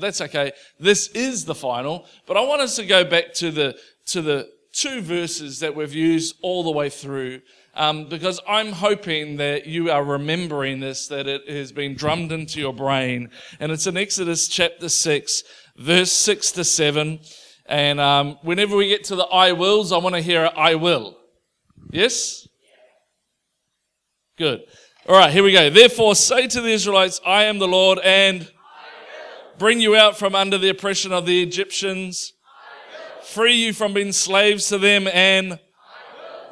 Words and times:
That's 0.00 0.20
okay. 0.20 0.52
This 0.78 1.08
is 1.08 1.44
the 1.44 1.54
final, 1.54 2.06
but 2.26 2.36
I 2.36 2.40
want 2.40 2.62
us 2.62 2.76
to 2.76 2.84
go 2.84 3.04
back 3.04 3.32
to 3.34 3.50
the 3.50 3.78
to 4.06 4.22
the 4.22 4.48
two 4.72 5.00
verses 5.00 5.60
that 5.60 5.74
we've 5.74 5.94
used 5.94 6.36
all 6.42 6.62
the 6.62 6.70
way 6.70 6.88
through, 6.88 7.40
um, 7.74 8.08
because 8.08 8.40
I'm 8.48 8.72
hoping 8.72 9.36
that 9.36 9.66
you 9.66 9.90
are 9.90 10.04
remembering 10.04 10.80
this, 10.80 11.08
that 11.08 11.26
it 11.26 11.48
has 11.48 11.72
been 11.72 11.94
drummed 11.94 12.32
into 12.32 12.60
your 12.60 12.72
brain, 12.72 13.30
and 13.58 13.72
it's 13.72 13.86
in 13.86 13.96
Exodus 13.96 14.48
chapter 14.48 14.88
six, 14.88 15.42
verse 15.76 16.12
six 16.12 16.52
to 16.52 16.64
seven. 16.64 17.20
And 17.66 18.00
um, 18.00 18.38
whenever 18.42 18.76
we 18.76 18.88
get 18.88 19.04
to 19.04 19.16
the 19.16 19.26
I 19.26 19.52
wills, 19.52 19.92
I 19.92 19.98
want 19.98 20.16
to 20.16 20.20
hear 20.20 20.50
I 20.56 20.74
will. 20.74 21.16
Yes? 21.90 22.48
Good. 24.36 24.62
All 25.08 25.16
right, 25.16 25.32
here 25.32 25.42
we 25.42 25.52
go. 25.52 25.70
Therefore, 25.70 26.14
say 26.14 26.46
to 26.48 26.60
the 26.60 26.70
Israelites, 26.70 27.20
I 27.24 27.44
am 27.44 27.58
the 27.58 27.68
Lord, 27.68 27.98
and 28.04 28.50
bring 29.60 29.78
you 29.78 29.94
out 29.94 30.18
from 30.18 30.34
under 30.34 30.56
the 30.56 30.70
oppression 30.70 31.12
of 31.12 31.26
the 31.26 31.42
Egyptians, 31.42 32.32
free 33.22 33.52
you 33.52 33.74
from 33.74 33.92
being 33.92 34.10
slaves 34.10 34.66
to 34.70 34.78
them, 34.78 35.06
and 35.12 35.60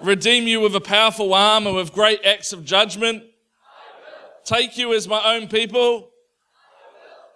redeem 0.02 0.46
you 0.46 0.60
with 0.60 0.76
a 0.76 0.80
powerful 0.80 1.32
arm 1.32 1.66
and 1.66 1.74
with 1.74 1.90
great 1.90 2.22
acts 2.22 2.52
of 2.52 2.66
judgment, 2.66 3.24
take 4.44 4.76
you 4.76 4.92
as 4.92 5.08
my 5.08 5.34
own 5.34 5.48
people. 5.48 6.10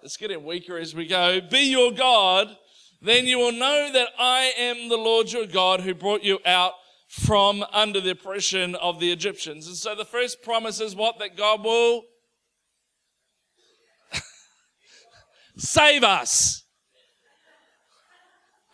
It's 0.03 0.15
getting 0.15 0.45
weaker 0.45 0.77
as 0.77 0.93
we 0.93 1.07
go. 1.07 1.41
Be 1.41 1.61
your 1.61 1.91
God, 1.91 2.55
then 3.01 3.25
you 3.25 3.39
will 3.39 3.51
know 3.51 3.91
that 3.91 4.09
I 4.19 4.53
am 4.55 4.89
the 4.89 4.97
Lord 4.97 5.31
your 5.31 5.47
God 5.47 5.81
who 5.81 5.95
brought 5.95 6.21
you 6.21 6.37
out 6.45 6.73
from 7.07 7.65
under 7.73 7.99
the 7.99 8.11
oppression 8.11 8.75
of 8.75 8.99
the 8.99 9.11
Egyptians. 9.11 9.65
And 9.65 9.75
so 9.75 9.95
the 9.95 10.05
first 10.05 10.43
promise 10.43 10.79
is 10.79 10.95
what? 10.95 11.17
That 11.17 11.35
God 11.35 11.63
will 11.63 12.03
Save 15.63 16.03
us. 16.03 16.65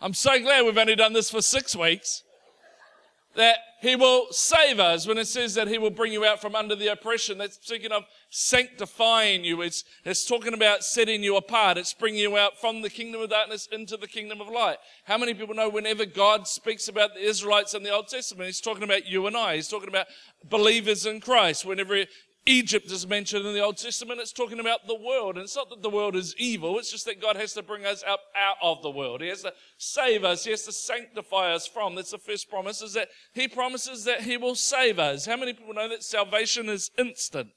I'm 0.00 0.12
so 0.12 0.40
glad 0.40 0.64
we've 0.64 0.76
only 0.76 0.96
done 0.96 1.12
this 1.12 1.30
for 1.30 1.40
six 1.40 1.76
weeks. 1.76 2.24
That 3.36 3.58
he 3.80 3.94
will 3.94 4.26
save 4.32 4.80
us 4.80 5.06
when 5.06 5.16
it 5.16 5.28
says 5.28 5.54
that 5.54 5.68
he 5.68 5.78
will 5.78 5.90
bring 5.90 6.12
you 6.12 6.24
out 6.24 6.40
from 6.40 6.56
under 6.56 6.74
the 6.74 6.88
oppression. 6.88 7.38
That's 7.38 7.64
speaking 7.64 7.92
of 7.92 8.02
sanctifying 8.28 9.44
you. 9.44 9.62
It's, 9.62 9.84
it's 10.04 10.26
talking 10.26 10.52
about 10.52 10.82
setting 10.82 11.22
you 11.22 11.36
apart. 11.36 11.78
It's 11.78 11.94
bringing 11.94 12.22
you 12.22 12.36
out 12.36 12.60
from 12.60 12.82
the 12.82 12.90
kingdom 12.90 13.20
of 13.20 13.30
darkness 13.30 13.68
into 13.70 13.96
the 13.96 14.08
kingdom 14.08 14.40
of 14.40 14.48
light. 14.48 14.78
How 15.04 15.16
many 15.16 15.32
people 15.32 15.54
know 15.54 15.68
whenever 15.68 16.04
God 16.04 16.48
speaks 16.48 16.88
about 16.88 17.14
the 17.14 17.20
Israelites 17.20 17.72
in 17.72 17.84
the 17.84 17.90
Old 17.90 18.08
Testament, 18.08 18.46
he's 18.46 18.60
talking 18.60 18.82
about 18.82 19.06
you 19.06 19.28
and 19.28 19.36
I. 19.36 19.54
He's 19.54 19.68
talking 19.68 19.88
about 19.88 20.08
believers 20.48 21.06
in 21.06 21.20
Christ. 21.20 21.64
Whenever 21.64 22.04
Egypt 22.50 22.90
is 22.90 23.06
mentioned 23.06 23.46
in 23.46 23.54
the 23.54 23.60
Old 23.60 23.76
Testament. 23.76 24.20
It's 24.20 24.32
talking 24.32 24.58
about 24.58 24.88
the 24.88 24.94
world. 24.96 25.36
And 25.36 25.44
it's 25.44 25.54
not 25.54 25.70
that 25.70 25.82
the 25.82 25.88
world 25.88 26.16
is 26.16 26.34
evil. 26.36 26.78
It's 26.80 26.90
just 26.90 27.04
that 27.04 27.22
God 27.22 27.36
has 27.36 27.52
to 27.52 27.62
bring 27.62 27.86
us 27.86 28.02
up 28.06 28.20
out 28.36 28.56
of 28.60 28.82
the 28.82 28.90
world. 28.90 29.20
He 29.20 29.28
has 29.28 29.42
to 29.42 29.52
save 29.78 30.24
us. 30.24 30.44
He 30.44 30.50
has 30.50 30.64
to 30.64 30.72
sanctify 30.72 31.54
us 31.54 31.68
from. 31.68 31.94
That's 31.94 32.10
the 32.10 32.18
first 32.18 32.50
promise 32.50 32.82
is 32.82 32.94
that 32.94 33.08
He 33.34 33.46
promises 33.46 34.02
that 34.04 34.22
He 34.22 34.36
will 34.36 34.56
save 34.56 34.98
us. 34.98 35.26
How 35.26 35.36
many 35.36 35.52
people 35.52 35.74
know 35.74 35.88
that 35.88 36.02
salvation 36.02 36.68
is 36.68 36.90
instant? 36.98 37.50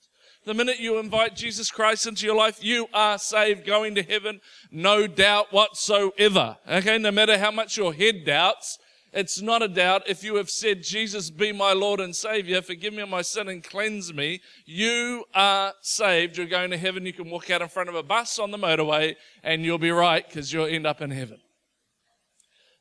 The 0.45 0.53
minute 0.53 0.79
you 0.79 0.99
invite 0.99 1.35
Jesus 1.35 1.71
Christ 1.71 2.05
into 2.05 2.25
your 2.27 2.35
life, 2.35 2.63
you 2.63 2.87
are 2.93 3.17
saved, 3.17 3.65
going 3.65 3.95
to 3.95 4.03
heaven, 4.03 4.41
no 4.71 5.07
doubt 5.07 5.51
whatsoever. 5.51 6.57
Okay, 6.69 6.99
no 6.99 7.11
matter 7.11 7.39
how 7.39 7.49
much 7.49 7.77
your 7.77 7.93
head 7.93 8.25
doubts, 8.25 8.77
it's 9.13 9.41
not 9.41 9.61
a 9.61 9.67
doubt. 9.67 10.03
If 10.07 10.23
you 10.23 10.35
have 10.35 10.49
said, 10.49 10.81
Jesus, 10.81 11.29
be 11.29 11.51
my 11.51 11.71
Lord 11.71 11.99
and 11.99 12.15
Savior, 12.15 12.63
forgive 12.63 12.93
me 12.93 13.03
of 13.03 13.09
my 13.09 13.21
sin 13.21 13.47
and 13.47 13.63
cleanse 13.63 14.11
me, 14.11 14.41
you 14.65 15.25
are 15.35 15.73
saved. 15.81 16.37
You're 16.37 16.47
going 16.47 16.71
to 16.71 16.77
heaven. 16.77 17.05
You 17.05 17.13
can 17.13 17.29
walk 17.29 17.51
out 17.51 17.61
in 17.61 17.67
front 17.67 17.89
of 17.89 17.95
a 17.95 18.01
bus 18.01 18.39
on 18.39 18.49
the 18.49 18.57
motorway 18.57 19.15
and 19.43 19.63
you'll 19.63 19.77
be 19.77 19.91
right 19.91 20.27
because 20.27 20.51
you'll 20.51 20.65
end 20.65 20.87
up 20.87 20.99
in 20.99 21.11
heaven. 21.11 21.39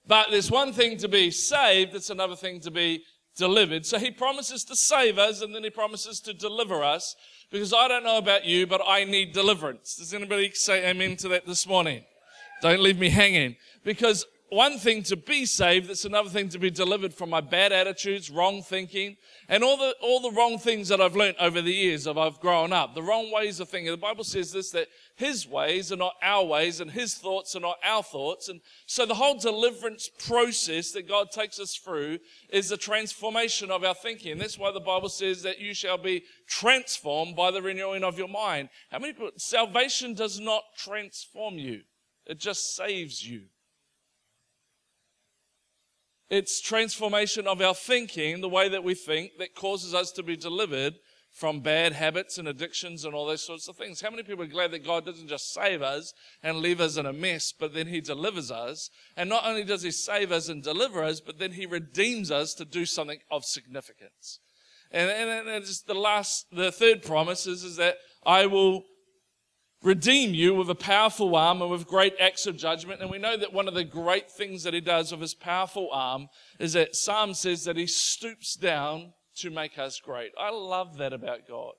But 0.07 0.29
there's 0.31 0.51
one 0.51 0.73
thing 0.73 0.97
to 0.99 1.09
be 1.09 1.31
saved, 1.31 1.95
it's 1.95 2.11
another 2.11 2.35
thing 2.35 2.61
to 2.61 2.71
be 2.71 3.05
delivered. 3.37 3.85
So 3.85 3.99
he 3.99 4.11
promises 4.11 4.65
to 4.65 4.77
save 4.77 5.19
us 5.19 5.43
and 5.43 5.55
then 5.55 5.65
he 5.65 5.71
promises 5.71 6.19
to 6.21 6.33
deliver 6.33 6.83
us 6.83 7.15
because 7.51 7.75
I 7.75 7.89
don't 7.89 8.05
know 8.05 8.19
about 8.19 8.47
you, 8.47 8.67
but 8.67 8.81
I 8.87 9.05
need 9.05 9.33
deliverance. 9.33 9.97
Does 9.97 10.15
anybody 10.15 10.51
say 10.55 10.89
amen 10.89 11.17
to 11.19 11.29
that 11.29 11.47
this 11.47 11.67
morning? 11.67 12.05
Don't 12.63 12.81
leave 12.81 12.99
me 12.99 13.11
hanging 13.11 13.57
because 13.85 14.25
one 14.53 14.77
thing 14.77 15.03
to 15.05 15.17
be 15.17 15.47
saved, 15.47 15.89
it's 15.89 16.05
another 16.05 16.29
thing 16.29 16.51
to 16.51 16.59
be 16.59 16.71
delivered 16.71 17.15
from 17.15 17.31
my 17.31 17.41
bad 17.41 17.73
attitudes, 17.73 18.29
wrong 18.31 18.63
thinking, 18.63 19.17
and 19.49 19.65
all 19.65 19.79
the, 19.79 19.95
all 20.03 20.21
the 20.21 20.37
wrong 20.37 20.59
things 20.59 20.89
that 20.89 21.01
I've 21.01 21.17
learned 21.17 21.37
over 21.41 21.63
the 21.63 21.73
years 21.73 22.07
of 22.07 22.19
I've 22.19 22.39
grown 22.39 22.71
up. 22.71 22.95
The 22.95 23.03
wrong 23.03 23.33
ways 23.33 23.61
of 23.61 23.71
thinking. 23.71 23.91
The 23.91 23.97
Bible 23.97 24.25
says 24.25 24.53
this, 24.53 24.71
that 24.73 24.89
His 25.17 25.49
ways 25.49 25.91
are 25.91 25.97
not 25.97 26.17
our 26.23 26.45
ways 26.45 26.81
and 26.81 26.91
His 26.91 27.15
thoughts 27.15 27.57
are 27.57 27.61
not 27.61 27.79
our 27.83 28.03
thoughts. 28.03 28.51
And 28.51 28.61
so 28.85 29.07
the 29.07 29.15
whole 29.15 29.39
deliverance 29.39 30.11
process 30.27 30.91
that 30.93 31.09
God 31.09 31.31
takes 31.31 31.59
us 31.59 31.75
through 31.77 32.19
is 32.51 32.69
the 32.69 32.77
transformation 32.77 33.71
of 33.71 33.85
our 33.85 33.95
thinking. 33.95 34.33
And 34.33 34.41
that's 34.41 34.59
why 34.59 34.71
the 34.71 34.81
Bible 34.81 35.09
says 35.09 35.43
that 35.45 35.61
you 35.61 35.73
shall 35.73 35.99
be 35.99 36.25
transformed 36.47 37.37
by 37.37 37.51
the 37.53 37.63
renewing 37.63 38.05
of 38.05 38.19
your 38.19 38.29
mind. 38.29 38.69
How 38.91 38.99
many 38.99 39.15
people, 39.15 39.31
salvation 39.39 40.13
does 40.13 40.39
not 40.39 40.63
transform 40.77 41.55
you. 41.55 41.81
It 42.27 42.39
just 42.39 42.77
saves 42.77 43.27
you. 43.27 43.45
It's 46.31 46.61
transformation 46.61 47.47
of 47.47 47.61
our 47.61 47.75
thinking, 47.75 48.41
the 48.41 48.49
way 48.49 48.69
that 48.69 48.85
we 48.85 48.95
think, 48.95 49.33
that 49.39 49.55
causes 49.55 49.95
us 49.95 50.13
to 50.13 50.23
be 50.23 50.37
delivered 50.37 50.95
from 51.33 51.61
bad 51.61 51.95
habits 51.95 52.37
and 52.37 52.47
addictions 52.47 53.05
and 53.05 53.15
all 53.15 53.27
those 53.27 53.45
sorts 53.45 53.67
of 53.67 53.77
things. 53.77 54.01
How 54.01 54.11
many 54.11 54.23
people 54.23 54.45
are 54.45 54.49
glad 54.49 54.71
that 54.73 54.85
God 54.85 55.07
doesn't 55.07 55.29
just 55.29 55.53
save 55.53 55.81
us 55.81 56.13
and 56.43 56.59
leave 56.59 56.81
us 56.81 56.99
in 56.99 57.07
a 57.07 57.13
mess, 57.13 57.53
but 57.59 57.75
then 57.75 57.87
He 57.87 58.01
delivers 58.01 58.51
us? 58.51 58.91
And 59.17 59.31
not 59.31 59.47
only 59.47 59.65
does 59.65 59.83
He 59.83 59.91
save 59.91 60.31
us 60.31 60.49
and 60.49 60.63
deliver 60.63 61.03
us, 61.03 61.21
but 61.21 61.39
then 61.39 61.53
He 61.53 61.65
redeems 61.65 62.31
us 62.31 62.53
to 62.55 62.65
do 62.65 62.85
something 62.85 63.21
of 63.31 63.45
significance. 63.45 64.41
And, 64.91 65.11
and, 65.11 65.49
and 65.49 65.65
the 65.87 65.95
last, 65.95 66.47
the 66.53 66.71
third 66.71 67.03
promise 67.03 67.47
is, 67.47 67.65
is 67.65 67.77
that 67.77 67.97
I 68.27 68.47
will 68.47 68.85
redeem 69.83 70.33
you 70.35 70.55
with 70.55 70.71
a 70.71 70.75
powerful 70.75 71.35
arm 71.35 71.61
and 71.61 71.71
with 71.71 71.87
great 71.87 72.15
acts 72.21 72.47
of 72.47 72.57
judgment. 72.57 73.01
And 73.01 73.11
we 73.11 73.19
know 73.19 73.37
that 73.37 73.53
one 73.53 73.69
of 73.69 73.75
the 73.75 73.85
great 73.85 74.31
things 74.31 74.63
that 74.63 74.75
he 74.75 74.81
does 74.81 75.11
with 75.11 75.21
his 75.21 75.35
powerful 75.35 75.89
arm 75.93 76.29
is 76.59 76.75
that 76.75 76.95
Psalm 76.95 77.35
says 77.35 77.65
that 77.65 77.77
he 77.77 77.87
stoops 77.87 78.55
down 78.55 79.13
to 79.37 79.51
make 79.51 79.79
us 79.79 80.01
great. 80.01 80.33
I 80.39 80.51
love 80.51 80.99
that 80.99 81.13
about 81.13 81.49
God. 81.49 81.73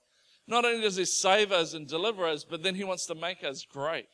Not 0.48 0.66
only 0.66 0.82
does 0.82 0.98
he 0.98 1.06
save 1.06 1.52
us 1.52 1.74
and 1.74 1.88
deliver 1.88 2.26
us, 2.26 2.44
but 2.44 2.64
then 2.64 2.76
he 2.76 2.84
wants 2.84 3.06
to 3.06 3.16
make 3.16 3.44
us 3.44 3.66
great. 3.66 4.08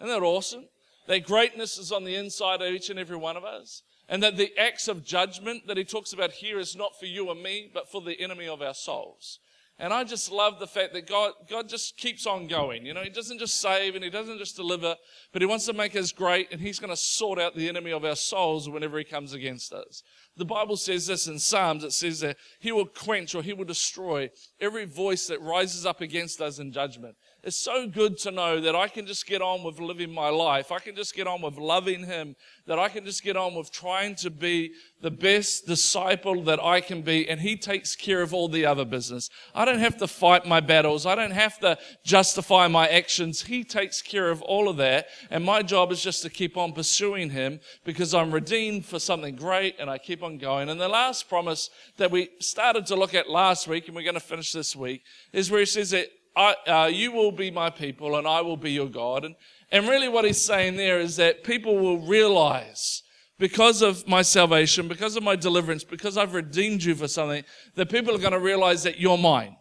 Isn't 0.00 0.08
that 0.08 0.24
awesome? 0.24 0.68
That 1.08 1.26
greatness 1.26 1.78
is 1.78 1.90
on 1.90 2.04
the 2.04 2.14
inside 2.14 2.62
of 2.62 2.72
each 2.72 2.90
and 2.90 2.98
every 2.98 3.16
one 3.16 3.36
of 3.36 3.44
us. 3.44 3.82
And 4.08 4.22
that 4.22 4.36
the 4.36 4.56
acts 4.56 4.88
of 4.88 5.04
judgment 5.04 5.66
that 5.66 5.76
he 5.76 5.84
talks 5.84 6.12
about 6.12 6.32
here 6.32 6.58
is 6.58 6.76
not 6.76 6.98
for 6.98 7.06
you 7.06 7.30
and 7.30 7.42
me, 7.42 7.70
but 7.72 7.90
for 7.90 8.00
the 8.00 8.20
enemy 8.20 8.46
of 8.46 8.62
our 8.62 8.74
souls. 8.74 9.40
And 9.80 9.92
I 9.92 10.02
just 10.02 10.32
love 10.32 10.58
the 10.58 10.66
fact 10.66 10.92
that 10.94 11.06
God, 11.06 11.34
God 11.48 11.68
just 11.68 11.96
keeps 11.96 12.26
on 12.26 12.48
going. 12.48 12.84
You 12.84 12.94
know, 12.94 13.02
He 13.02 13.10
doesn't 13.10 13.38
just 13.38 13.60
save 13.60 13.94
and 13.94 14.02
He 14.02 14.10
doesn't 14.10 14.38
just 14.38 14.56
deliver, 14.56 14.96
but 15.32 15.40
He 15.40 15.46
wants 15.46 15.66
to 15.66 15.72
make 15.72 15.94
us 15.94 16.10
great 16.10 16.50
and 16.50 16.60
He's 16.60 16.80
going 16.80 16.90
to 16.90 16.96
sort 16.96 17.38
out 17.38 17.54
the 17.54 17.68
enemy 17.68 17.92
of 17.92 18.04
our 18.04 18.16
souls 18.16 18.68
whenever 18.68 18.98
He 18.98 19.04
comes 19.04 19.34
against 19.34 19.72
us. 19.72 20.02
The 20.36 20.44
Bible 20.44 20.76
says 20.76 21.06
this 21.06 21.28
in 21.28 21.38
Psalms. 21.38 21.84
It 21.84 21.92
says 21.92 22.20
that 22.20 22.38
He 22.58 22.72
will 22.72 22.86
quench 22.86 23.36
or 23.36 23.42
He 23.42 23.52
will 23.52 23.64
destroy 23.64 24.30
every 24.60 24.84
voice 24.84 25.28
that 25.28 25.40
rises 25.40 25.86
up 25.86 26.00
against 26.00 26.40
us 26.40 26.58
in 26.58 26.72
judgment. 26.72 27.14
It's 27.44 27.56
so 27.56 27.86
good 27.86 28.18
to 28.18 28.32
know 28.32 28.60
that 28.60 28.74
I 28.74 28.88
can 28.88 29.06
just 29.06 29.24
get 29.24 29.40
on 29.40 29.62
with 29.62 29.78
living 29.78 30.12
my 30.12 30.28
life. 30.28 30.72
I 30.72 30.80
can 30.80 30.96
just 30.96 31.14
get 31.14 31.28
on 31.28 31.40
with 31.40 31.56
loving 31.56 32.04
Him. 32.04 32.34
That 32.66 32.80
I 32.80 32.88
can 32.88 33.04
just 33.04 33.22
get 33.22 33.36
on 33.36 33.54
with 33.54 33.70
trying 33.70 34.16
to 34.16 34.30
be 34.30 34.72
the 35.00 35.12
best 35.12 35.64
disciple 35.64 36.42
that 36.42 36.60
I 36.60 36.80
can 36.80 37.02
be. 37.02 37.28
And 37.28 37.40
He 37.40 37.56
takes 37.56 37.94
care 37.94 38.22
of 38.22 38.34
all 38.34 38.48
the 38.48 38.66
other 38.66 38.84
business. 38.84 39.30
I 39.54 39.64
don't 39.64 39.78
have 39.78 39.96
to 39.98 40.08
fight 40.08 40.46
my 40.46 40.58
battles. 40.58 41.06
I 41.06 41.14
don't 41.14 41.30
have 41.30 41.60
to 41.60 41.78
justify 42.04 42.66
my 42.66 42.88
actions. 42.88 43.42
He 43.42 43.62
takes 43.62 44.02
care 44.02 44.30
of 44.30 44.42
all 44.42 44.68
of 44.68 44.76
that. 44.78 45.06
And 45.30 45.44
my 45.44 45.62
job 45.62 45.92
is 45.92 46.02
just 46.02 46.22
to 46.22 46.30
keep 46.30 46.56
on 46.56 46.72
pursuing 46.72 47.30
Him 47.30 47.60
because 47.84 48.14
I'm 48.14 48.32
redeemed 48.32 48.84
for 48.84 48.98
something 48.98 49.36
great 49.36 49.76
and 49.78 49.88
I 49.88 49.98
keep 49.98 50.24
on 50.24 50.38
going. 50.38 50.70
And 50.70 50.80
the 50.80 50.88
last 50.88 51.28
promise 51.28 51.70
that 51.98 52.10
we 52.10 52.30
started 52.40 52.84
to 52.86 52.96
look 52.96 53.14
at 53.14 53.30
last 53.30 53.68
week 53.68 53.86
and 53.86 53.94
we're 53.94 54.02
going 54.02 54.14
to 54.14 54.20
finish 54.20 54.52
this 54.52 54.74
week 54.74 55.04
is 55.32 55.52
where 55.52 55.60
He 55.60 55.66
says 55.66 55.90
that 55.90 56.08
I, 56.38 56.54
uh, 56.68 56.86
you 56.86 57.10
will 57.10 57.32
be 57.32 57.50
my 57.50 57.68
people 57.68 58.16
and 58.16 58.26
I 58.26 58.42
will 58.42 58.56
be 58.56 58.70
your 58.70 58.88
God. 58.88 59.24
And, 59.24 59.34
and 59.72 59.88
really 59.88 60.08
what 60.08 60.24
he's 60.24 60.40
saying 60.40 60.76
there 60.76 61.00
is 61.00 61.16
that 61.16 61.42
people 61.42 61.76
will 61.76 61.98
realize 61.98 63.02
because 63.40 63.82
of 63.82 64.06
my 64.06 64.22
salvation, 64.22 64.86
because 64.86 65.16
of 65.16 65.24
my 65.24 65.34
deliverance, 65.34 65.82
because 65.82 66.16
I've 66.16 66.34
redeemed 66.34 66.84
you 66.84 66.94
for 66.94 67.08
something, 67.08 67.42
that 67.74 67.90
people 67.90 68.14
are 68.14 68.18
going 68.18 68.32
to 68.32 68.38
realize 68.38 68.84
that 68.84 69.00
you're 69.00 69.18
mine. 69.18 69.56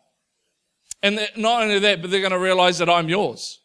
And 1.01 1.19
not 1.35 1.63
only 1.63 1.79
that, 1.79 2.01
but 2.01 2.12
they're 2.12 2.21
going 2.21 2.31
to 2.31 2.39
realize 2.39 2.77
that 2.77 2.89
I'm 2.89 3.09
yours. 3.09 3.59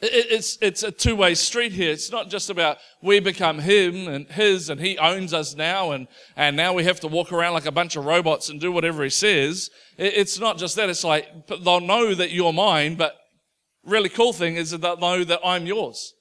It's, 0.00 0.58
it's 0.60 0.84
a 0.84 0.92
two 0.92 1.16
way 1.16 1.34
street 1.34 1.72
here. 1.72 1.90
It's 1.90 2.12
not 2.12 2.30
just 2.30 2.50
about 2.50 2.78
we 3.02 3.18
become 3.18 3.58
him 3.58 4.06
and 4.06 4.28
his 4.28 4.70
and 4.70 4.80
he 4.80 4.96
owns 4.96 5.34
us 5.34 5.56
now 5.56 5.90
and, 5.90 6.06
and 6.36 6.56
now 6.56 6.72
we 6.72 6.84
have 6.84 7.00
to 7.00 7.08
walk 7.08 7.32
around 7.32 7.54
like 7.54 7.66
a 7.66 7.72
bunch 7.72 7.96
of 7.96 8.04
robots 8.04 8.48
and 8.48 8.60
do 8.60 8.70
whatever 8.70 9.02
he 9.02 9.10
says. 9.10 9.70
It's 9.96 10.38
not 10.38 10.56
just 10.56 10.76
that. 10.76 10.88
It's 10.88 11.02
like 11.02 11.48
they'll 11.48 11.80
know 11.80 12.14
that 12.14 12.30
you're 12.30 12.52
mine, 12.52 12.94
but 12.94 13.16
really 13.84 14.08
cool 14.08 14.32
thing 14.32 14.54
is 14.54 14.70
that 14.70 14.82
they'll 14.82 14.98
know 14.98 15.24
that 15.24 15.40
I'm 15.44 15.66
yours, 15.66 16.14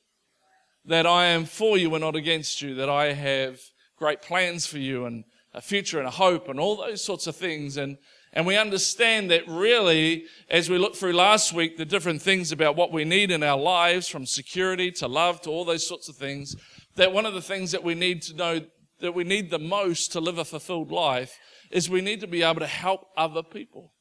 that 0.86 1.06
I 1.06 1.26
am 1.26 1.46
for 1.46 1.78
you 1.78 1.94
and 1.94 2.04
not 2.04 2.16
against 2.16 2.64
you, 2.64 2.74
that 2.76 2.90
I 2.90 3.14
have 3.14 3.60
great 3.96 4.24
plans 4.24 4.66
for 4.66 4.80
you 4.80 5.06
and 5.06 5.24
a 5.54 5.62
future 5.62 6.00
and 6.00 6.08
a 6.08 6.12
hope 6.12 6.50
and 6.50 6.60
all 6.60 6.78
those 6.78 7.04
sorts 7.04 7.28
of 7.28 7.36
things. 7.36 7.78
And, 7.78 7.98
and 8.34 8.46
we 8.46 8.58
understand 8.58 9.32
that 9.32 9.48
really, 9.48 10.26
as 10.50 10.70
we 10.70 10.78
looked 10.78 10.98
through 10.98 11.14
last 11.14 11.54
week, 11.54 11.78
the 11.78 11.86
different 11.86 12.22
things 12.22 12.52
about 12.52 12.76
what 12.76 12.92
we 12.92 13.04
need 13.04 13.32
in 13.32 13.44
our 13.44 13.58
lives, 13.58 14.08
from 14.08 14.26
security 14.26 14.92
to 14.92 15.08
love 15.08 15.42
to 15.42 15.50
all 15.50 15.66
those 15.66 15.88
sorts 15.88 16.10
of 16.10 16.16
things, 16.16 16.56
that 16.96 17.14
one 17.14 17.26
of 17.26 17.34
the 17.34 17.42
things 17.42 17.72
that 17.72 17.84
we 17.84 17.96
need 17.96 18.22
to 18.24 18.36
know 18.36 18.62
that 19.00 19.14
we 19.14 19.24
need 19.24 19.50
the 19.50 19.60
most 19.60 20.12
to 20.12 20.20
live 20.20 20.38
a 20.38 20.46
fulfilled 20.46 20.92
life 20.92 21.38
is 21.70 21.90
we 21.90 22.02
need 22.02 22.20
to 22.20 22.28
be 22.28 22.44
able 22.44 22.60
to 22.60 22.68
help 22.68 23.08
other 23.16 23.44
people. 23.44 23.94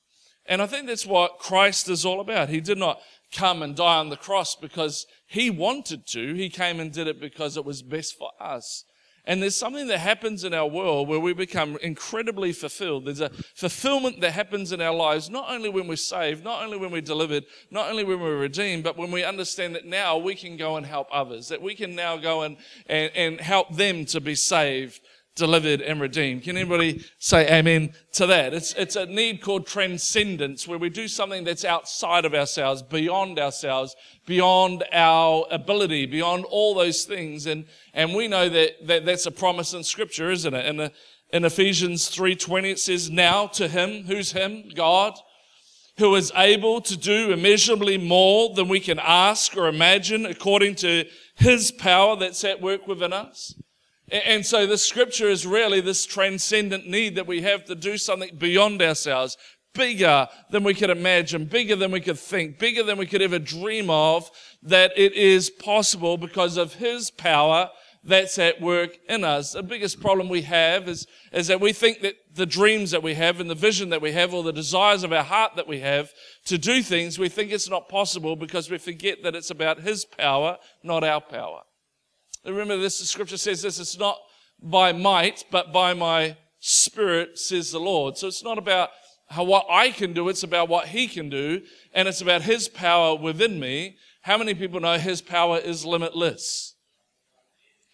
And 0.47 0.63
I 0.63 0.67
think 0.67 0.87
that's 0.87 1.07
what 1.07 1.39
Christ 1.39 1.89
is 1.89 2.07
all 2.07 2.21
about. 2.21 2.49
He 2.49 2.61
did 2.61 2.79
not 2.79 3.01
come 3.33 3.63
and 3.63 3.75
die 3.75 3.99
on 3.99 4.09
the 4.09 4.17
cross 4.17 4.55
because 4.55 5.07
he 5.27 5.51
wanted 5.51 6.07
to. 6.09 6.35
He 6.35 6.49
came 6.49 6.81
and 6.81 6.93
did 6.93 7.09
it 7.09 7.21
because 7.21 7.57
it 7.57 7.65
was 7.65 7.83
best 7.83 8.17
for 8.17 8.31
us. 8.41 8.85
And 9.27 9.43
there's 9.43 9.57
something 9.57 9.89
that 9.89 9.99
happens 9.99 10.45
in 10.45 10.55
our 10.55 10.69
world 10.69 11.09
where 11.09 11.19
we 11.19 11.35
become 11.35 11.77
incredibly 11.83 12.53
fulfilled. 12.53 13.07
There's 13.07 13.21
a 13.21 13.31
fulfillment 13.55 14.21
that 14.21 14.33
happens 14.33 14.71
in 14.71 14.81
our 14.81 14.95
lives, 14.95 15.29
not 15.29 15.51
only 15.51 15.69
when 15.69 15.89
we're 15.89 15.97
saved, 15.97 16.45
not 16.45 16.63
only 16.63 16.77
when 16.77 16.93
we're 16.93 17.01
delivered, 17.01 17.45
not 17.71 17.91
only 17.91 18.05
when 18.05 18.21
we're 18.21 18.39
redeemed, 18.39 18.85
but 18.85 18.97
when 18.97 19.11
we 19.11 19.25
understand 19.25 19.75
that 19.75 19.85
now 19.85 20.17
we 20.17 20.37
can 20.37 20.57
go 20.57 20.77
and 20.77 20.87
help 20.87 21.09
others, 21.11 21.49
that 21.49 21.61
we 21.61 21.75
can 21.75 21.97
now 21.97 22.17
go 22.17 22.43
and, 22.43 22.57
and, 22.87 23.11
and 23.17 23.41
help 23.41 23.75
them 23.75 24.05
to 24.07 24.21
be 24.21 24.37
saved 24.37 25.01
delivered 25.37 25.83
and 25.83 26.01
redeemed. 26.01 26.43
Can 26.43 26.57
anybody 26.57 27.05
say 27.19 27.47
amen 27.49 27.93
to 28.15 28.27
that? 28.27 28.53
It's, 28.55 28.73
it's 28.75 28.97
a 28.97 29.07
need 29.07 29.43
called 29.43 29.67
transcendence 29.67 30.67
where 30.67 30.79
we 30.79 30.89
do 30.89 31.07
something 31.07 31.45
that's 31.45 31.65
outside 31.65 32.25
of 32.25 32.35
ourselves, 32.35 32.83
beyond 32.83 33.39
ourselves, 33.39 33.95
beyond 34.27 34.83
our 34.93 35.47
ability, 35.51 36.07
beyond 36.07 36.45
all 36.47 36.75
those 36.75 37.05
things. 37.05 37.47
And, 37.47 37.67
and 37.95 38.15
we 38.15 38.27
know 38.27 38.49
that, 38.49 38.87
that 38.87 39.05
that's 39.05 39.27
a 39.27 39.31
promise 39.31 39.75
in 39.75 39.85
scripture, 39.85 40.31
isn't 40.31 40.55
it? 40.55 40.67
In, 40.67 40.91
in 41.33 41.45
Ephesians 41.45 42.09
3.20 42.11 42.73
it 42.73 42.79
says, 42.79 43.11
now 43.11 43.47
to 43.49 43.69
him, 43.69 44.05
who's 44.05 44.33
him? 44.33 44.71
God, 44.75 45.15
who 45.99 46.15
is 46.15 46.33
able 46.35 46.81
to 46.81 46.97
do 46.97 47.33
immeasurably 47.33 47.99
more 47.99 48.55
than 48.55 48.69
we 48.69 48.81
can 48.81 48.99
ask 48.99 49.57
or 49.57 49.69
imagine 49.69 50.25
according 50.25 50.75
to 50.77 51.05
his 51.35 51.71
power 51.71 52.17
that's 52.17 52.43
at 52.45 52.63
work 52.63 52.87
within 52.87 53.13
us. 53.13 53.55
And 54.11 54.47
so 54.47 54.67
the 54.67 54.79
scripture 54.79 55.29
is 55.29 55.47
really 55.47 55.81
this 55.81 56.07
transcendent 56.07 56.87
need 56.87 57.17
that 57.17 57.27
we 57.27 57.43
have 57.43 57.65
to 57.65 57.75
do 57.75 57.99
something 57.99 58.37
beyond 58.37 58.81
ourselves, 58.81 59.37
bigger 59.75 60.29
than 60.51 60.63
we 60.63 60.75
could 60.75 60.91
imagine, 60.91 61.47
bigger 61.47 61.75
than 61.75 61.91
we 61.91 62.01
could 62.01 62.19
think, 62.19 62.59
bigger 62.59 62.85
than 62.85 62.99
we 62.99 63.07
could 63.07 63.23
ever 63.23 63.39
dream 63.39 63.91
of, 63.91 64.31
that 64.63 64.93
it 64.97 65.13
is 65.15 65.51
possible 65.51 66.17
because 66.17 66.57
of 66.57 66.75
His 66.75 67.11
power 67.11 67.71
that's 68.05 68.39
at 68.39 68.61
work 68.61 68.97
in 69.09 69.25
us. 69.25 69.53
The 69.53 69.65
biggest 69.65 70.01
problem 70.01 70.29
we 70.29 70.43
have 70.43 70.89
is, 70.89 71.09
is 71.33 71.49
that 71.49 71.61
we 71.61 71.73
think 71.73 72.03
that 72.03 72.15
the 72.33 72.47
dreams 72.47 72.93
that 72.93 73.03
we 73.03 73.15
have 73.15 73.41
and 73.41 73.51
the 73.51 73.57
vision 73.57 73.89
that 73.89 74.01
we 74.01 74.13
have 74.13 74.33
or 74.33 74.45
the 74.45 74.53
desires 74.53 75.03
of 75.03 75.13
our 75.13 75.25
heart 75.25 75.57
that 75.57 75.67
we 75.67 75.81
have 75.81 76.13
to 76.45 76.57
do 76.57 76.83
things, 76.83 77.19
we 77.19 77.29
think 77.29 77.51
it's 77.51 77.69
not 77.69 77.89
possible 77.89 78.37
because 78.37 78.71
we 78.71 78.79
forget 78.79 79.25
that 79.25 79.35
it's 79.35 79.51
about 79.51 79.81
His 79.81 80.05
power, 80.05 80.59
not 80.85 81.03
our 81.03 81.21
power. 81.21 81.63
Remember 82.47 82.77
this, 82.77 82.99
the 83.01 83.07
scripture 83.07 83.37
says 83.37 83.63
this, 83.63 83.79
it's 83.79 83.99
not 83.99 84.19
by 84.63 84.93
might, 84.93 85.45
but 85.51 85.73
by 85.73 85.95
my 85.95 86.37
spirit, 86.61 87.39
says 87.39 87.73
the 87.73 87.81
Lord. 87.81 88.17
So 88.17 88.29
it's 88.29 88.45
not 88.45 88.59
about 88.59 88.91
how, 89.29 89.45
what 89.45 89.67
I 89.71 89.91
can 89.91 90.13
do, 90.13 90.29
it's 90.29 90.43
about 90.43 90.69
what 90.69 90.89
he 90.89 91.09
can 91.09 91.29
do, 91.29 91.63
and 91.93 92.07
it's 92.07 92.21
about 92.21 92.43
his 92.43 92.69
power 92.69 93.17
within 93.17 93.59
me. 93.59 93.97
How 94.23 94.39
many 94.39 94.55
people 94.55 94.81
know 94.81 94.99
his 94.99 95.21
power 95.21 95.59
is 95.59 95.85
limitless? 95.85 96.75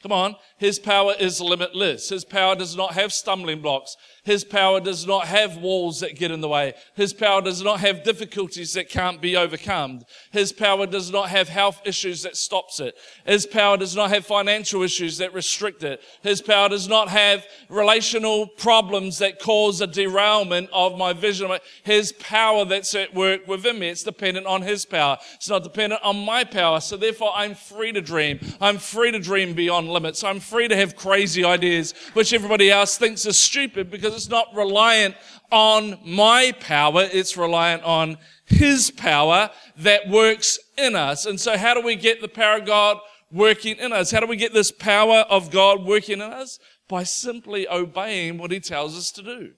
Come 0.02 0.12
on. 0.12 0.36
His 0.58 0.78
power 0.78 1.14
is 1.18 1.40
limitless. 1.40 2.08
His 2.08 2.24
power 2.24 2.56
does 2.56 2.76
not 2.76 2.94
have 2.94 3.12
stumbling 3.12 3.62
blocks. 3.62 3.96
His 4.24 4.44
power 4.44 4.80
does 4.80 5.04
not 5.04 5.26
have 5.26 5.56
walls 5.56 5.98
that 5.98 6.16
get 6.16 6.30
in 6.30 6.40
the 6.40 6.48
way. 6.48 6.74
His 6.94 7.12
power 7.12 7.42
does 7.42 7.60
not 7.60 7.80
have 7.80 8.04
difficulties 8.04 8.72
that 8.74 8.88
can't 8.88 9.20
be 9.20 9.36
overcome. 9.36 10.02
His 10.30 10.52
power 10.52 10.86
does 10.86 11.10
not 11.10 11.28
have 11.30 11.48
health 11.48 11.80
issues 11.84 12.22
that 12.22 12.36
stops 12.36 12.78
it. 12.78 12.94
His 13.26 13.46
power 13.46 13.76
does 13.76 13.96
not 13.96 14.10
have 14.10 14.24
financial 14.24 14.82
issues 14.82 15.18
that 15.18 15.34
restrict 15.34 15.82
it. 15.82 16.00
His 16.22 16.40
power 16.40 16.68
does 16.68 16.88
not 16.88 17.08
have 17.08 17.44
relational 17.68 18.46
problems 18.46 19.18
that 19.18 19.40
cause 19.40 19.80
a 19.80 19.88
derailment 19.88 20.70
of 20.72 20.96
my 20.96 21.12
vision. 21.12 21.50
His 21.82 22.12
power 22.12 22.64
that's 22.64 22.94
at 22.94 23.12
work 23.14 23.48
within 23.48 23.80
me. 23.80 23.88
It's 23.88 24.04
dependent 24.04 24.46
on 24.46 24.62
His 24.62 24.84
power. 24.84 25.18
It's 25.34 25.48
not 25.48 25.64
dependent 25.64 26.00
on 26.04 26.24
my 26.24 26.44
power. 26.44 26.80
So 26.80 26.96
therefore 26.96 27.32
I'm 27.34 27.56
free 27.56 27.90
to 27.90 28.00
dream. 28.00 28.38
I'm 28.60 28.78
free 28.78 29.10
to 29.10 29.18
dream 29.18 29.54
beyond 29.54 29.88
limits. 29.88 30.22
I'm 30.22 30.38
free 30.38 30.68
to 30.68 30.76
have 30.76 30.94
crazy 30.94 31.44
ideas, 31.44 31.92
which 32.12 32.32
everybody 32.32 32.70
else 32.70 32.96
thinks 32.96 33.26
is 33.26 33.36
stupid 33.36 33.90
because 33.90 34.11
it's 34.12 34.28
not 34.28 34.54
reliant 34.54 35.16
on 35.50 35.98
my 36.04 36.52
power, 36.60 37.08
it's 37.12 37.36
reliant 37.36 37.82
on 37.82 38.18
His 38.46 38.90
power 38.90 39.50
that 39.76 40.08
works 40.08 40.58
in 40.78 40.94
us. 40.94 41.26
And 41.26 41.40
so, 41.40 41.56
how 41.56 41.74
do 41.74 41.82
we 41.82 41.96
get 41.96 42.20
the 42.20 42.28
power 42.28 42.58
of 42.58 42.66
God 42.66 42.98
working 43.30 43.76
in 43.78 43.92
us? 43.92 44.10
How 44.10 44.20
do 44.20 44.26
we 44.26 44.36
get 44.36 44.54
this 44.54 44.70
power 44.70 45.24
of 45.28 45.50
God 45.50 45.84
working 45.84 46.20
in 46.20 46.32
us? 46.32 46.58
By 46.88 47.02
simply 47.04 47.68
obeying 47.68 48.38
what 48.38 48.50
He 48.50 48.60
tells 48.60 48.96
us 48.96 49.10
to 49.12 49.22
do. 49.22 49.52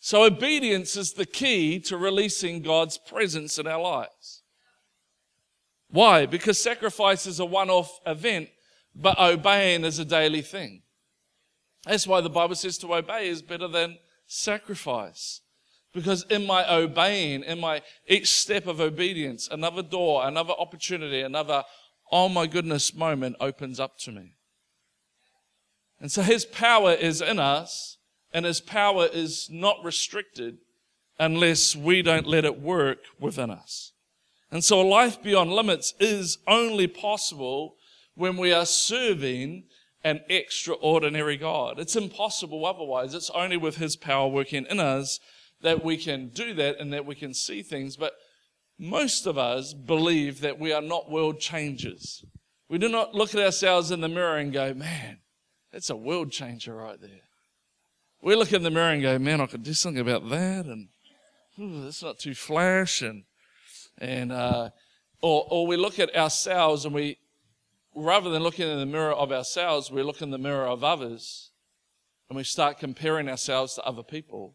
So, 0.00 0.24
obedience 0.24 0.96
is 0.96 1.12
the 1.12 1.26
key 1.26 1.78
to 1.80 1.96
releasing 1.96 2.62
God's 2.62 2.98
presence 2.98 3.58
in 3.58 3.66
our 3.66 3.80
lives. 3.80 4.42
Why? 5.90 6.24
Because 6.26 6.60
sacrifice 6.60 7.26
is 7.26 7.40
a 7.40 7.44
one 7.44 7.68
off 7.68 7.98
event, 8.06 8.48
but 8.94 9.18
obeying 9.18 9.84
is 9.84 9.98
a 9.98 10.04
daily 10.04 10.42
thing. 10.42 10.82
That's 11.90 12.06
why 12.06 12.20
the 12.20 12.30
Bible 12.30 12.54
says 12.54 12.78
to 12.78 12.94
obey 12.94 13.26
is 13.26 13.42
better 13.42 13.66
than 13.66 13.98
sacrifice. 14.28 15.40
Because 15.92 16.22
in 16.30 16.46
my 16.46 16.64
obeying, 16.72 17.42
in 17.42 17.58
my 17.58 17.82
each 18.06 18.32
step 18.32 18.68
of 18.68 18.80
obedience, 18.80 19.48
another 19.50 19.82
door, 19.82 20.24
another 20.24 20.52
opportunity, 20.56 21.20
another, 21.20 21.64
oh 22.12 22.28
my 22.28 22.46
goodness 22.46 22.94
moment 22.94 23.34
opens 23.40 23.80
up 23.80 23.98
to 23.98 24.12
me. 24.12 24.36
And 25.98 26.12
so 26.12 26.22
his 26.22 26.44
power 26.44 26.92
is 26.92 27.20
in 27.20 27.40
us, 27.40 27.96
and 28.32 28.46
his 28.46 28.60
power 28.60 29.08
is 29.12 29.48
not 29.50 29.82
restricted 29.82 30.58
unless 31.18 31.74
we 31.74 32.02
don't 32.02 32.28
let 32.28 32.44
it 32.44 32.60
work 32.60 32.98
within 33.18 33.50
us. 33.50 33.90
And 34.52 34.62
so 34.62 34.80
a 34.80 34.86
life 34.86 35.20
beyond 35.20 35.52
limits 35.52 35.94
is 35.98 36.38
only 36.46 36.86
possible 36.86 37.74
when 38.14 38.36
we 38.36 38.52
are 38.52 38.64
serving 38.64 39.64
an 40.02 40.20
extraordinary 40.28 41.36
God. 41.36 41.78
It's 41.78 41.96
impossible 41.96 42.64
otherwise. 42.64 43.14
It's 43.14 43.30
only 43.30 43.56
with 43.56 43.76
His 43.76 43.96
power 43.96 44.28
working 44.28 44.66
in 44.68 44.80
us 44.80 45.20
that 45.62 45.84
we 45.84 45.96
can 45.96 46.28
do 46.28 46.54
that 46.54 46.78
and 46.78 46.92
that 46.92 47.06
we 47.06 47.14
can 47.14 47.34
see 47.34 47.62
things. 47.62 47.96
But 47.96 48.14
most 48.78 49.26
of 49.26 49.36
us 49.36 49.74
believe 49.74 50.40
that 50.40 50.58
we 50.58 50.72
are 50.72 50.80
not 50.80 51.10
world 51.10 51.38
changers. 51.38 52.24
We 52.68 52.78
do 52.78 52.88
not 52.88 53.14
look 53.14 53.34
at 53.34 53.40
ourselves 53.40 53.90
in 53.90 54.00
the 54.00 54.08
mirror 54.08 54.38
and 54.38 54.52
go, 54.52 54.72
man, 54.72 55.18
that's 55.72 55.90
a 55.90 55.96
world 55.96 56.32
changer 56.32 56.74
right 56.74 57.00
there. 57.00 57.22
We 58.22 58.36
look 58.36 58.52
in 58.52 58.62
the 58.62 58.70
mirror 58.70 58.90
and 58.90 59.02
go, 59.02 59.18
man, 59.18 59.40
I 59.40 59.46
could 59.46 59.62
do 59.62 59.74
something 59.74 60.00
about 60.00 60.28
that, 60.30 60.66
and 60.66 60.88
that's 61.56 62.02
not 62.02 62.18
too 62.18 62.34
flash, 62.34 63.02
and 63.02 63.24
and 63.98 64.30
uh, 64.30 64.70
or 65.22 65.46
or 65.50 65.66
we 65.66 65.76
look 65.76 65.98
at 65.98 66.14
ourselves 66.14 66.84
and 66.84 66.94
we 66.94 67.18
rather 67.94 68.30
than 68.30 68.42
looking 68.42 68.68
in 68.68 68.78
the 68.78 68.86
mirror 68.86 69.12
of 69.12 69.32
ourselves, 69.32 69.90
we 69.90 70.02
look 70.02 70.22
in 70.22 70.30
the 70.30 70.38
mirror 70.38 70.66
of 70.66 70.84
others 70.84 71.50
and 72.28 72.36
we 72.36 72.44
start 72.44 72.78
comparing 72.78 73.28
ourselves 73.28 73.74
to 73.74 73.82
other 73.82 74.02
people. 74.02 74.54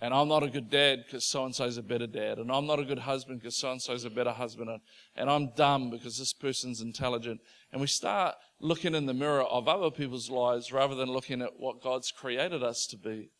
And 0.00 0.14
I'm 0.14 0.28
not 0.28 0.44
a 0.44 0.48
good 0.48 0.70
dad 0.70 1.04
because 1.04 1.26
so 1.26 1.44
and 1.44 1.54
so 1.54 1.64
is 1.64 1.76
a 1.76 1.82
better 1.82 2.06
dad. 2.06 2.38
And 2.38 2.52
I'm 2.52 2.66
not 2.66 2.78
a 2.78 2.84
good 2.84 3.00
husband 3.00 3.40
because 3.40 3.56
so 3.56 3.72
and 3.72 3.82
so 3.82 3.92
is 3.92 4.04
a 4.04 4.10
better 4.10 4.30
husband. 4.30 4.70
And 5.16 5.28
I'm 5.28 5.50
dumb 5.56 5.90
because 5.90 6.18
this 6.18 6.32
person's 6.32 6.80
intelligent. 6.80 7.40
And 7.72 7.80
we 7.80 7.88
start 7.88 8.36
looking 8.60 8.94
in 8.94 9.06
the 9.06 9.14
mirror 9.14 9.42
of 9.42 9.66
other 9.66 9.90
people's 9.90 10.30
lives 10.30 10.72
rather 10.72 10.94
than 10.94 11.10
looking 11.10 11.42
at 11.42 11.58
what 11.58 11.82
God's 11.82 12.12
created 12.12 12.62
us 12.62 12.86
to 12.86 12.96
be. 12.96 13.30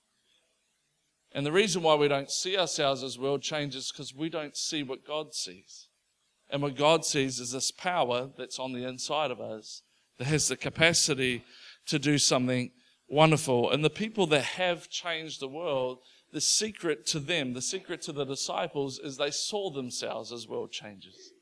And 1.33 1.47
the 1.47 1.53
reason 1.53 1.83
why 1.83 1.95
we 1.95 2.09
don't 2.09 2.31
see 2.31 2.59
ourselves 2.59 3.03
as 3.05 3.19
world 3.19 3.43
changers 3.43 3.85
is 3.85 3.93
because 3.93 4.15
we 4.15 4.29
don't 4.29 4.57
see 4.57 4.83
what 4.83 5.07
God 5.07 5.35
sees. 5.35 5.88
And 6.51 6.63
what 6.63 6.77
God 6.77 7.05
sees 7.05 7.41
is 7.41 7.53
this 7.53 7.71
power 7.71 8.31
that's 8.37 8.59
on 8.59 8.73
the 8.73 8.87
inside 8.87 9.31
of 9.31 9.41
us 9.41 9.83
that 10.19 10.27
has 10.27 10.49
the 10.49 10.57
capacity 10.57 11.45
to 11.87 11.99
do 11.99 12.19
something 12.19 12.71
wonderful. 13.09 13.71
And 13.71 13.85
the 13.85 13.91
people 13.91 14.27
that 14.29 14.43
have 14.43 14.89
changed 14.89 15.41
the 15.41 15.49
world, 15.49 15.99
the 16.33 16.41
secret 16.41 17.07
to 17.07 17.21
them, 17.21 17.55
the 17.55 17.63
secret 17.63 18.03
to 18.03 18.13
the 18.13 18.25
disciples 18.25 18.99
is 18.99 19.17
they 19.17 19.31
saw 19.31 19.71
themselves 19.71 20.33
as 20.33 20.49
world 20.49 20.73
changers. 20.73 21.33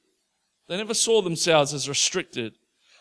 They 0.68 0.76
never 0.76 0.94
saw 0.94 1.22
themselves 1.22 1.72
as 1.72 1.88
restricted. 1.88 2.54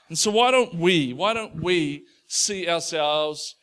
And 0.08 0.18
so 0.18 0.32
why 0.32 0.52
don't 0.52 0.76
we, 0.76 1.14
why 1.14 1.34
don't 1.34 1.62
we 1.62 2.06
see 2.28 2.68
ourselves 2.68 3.56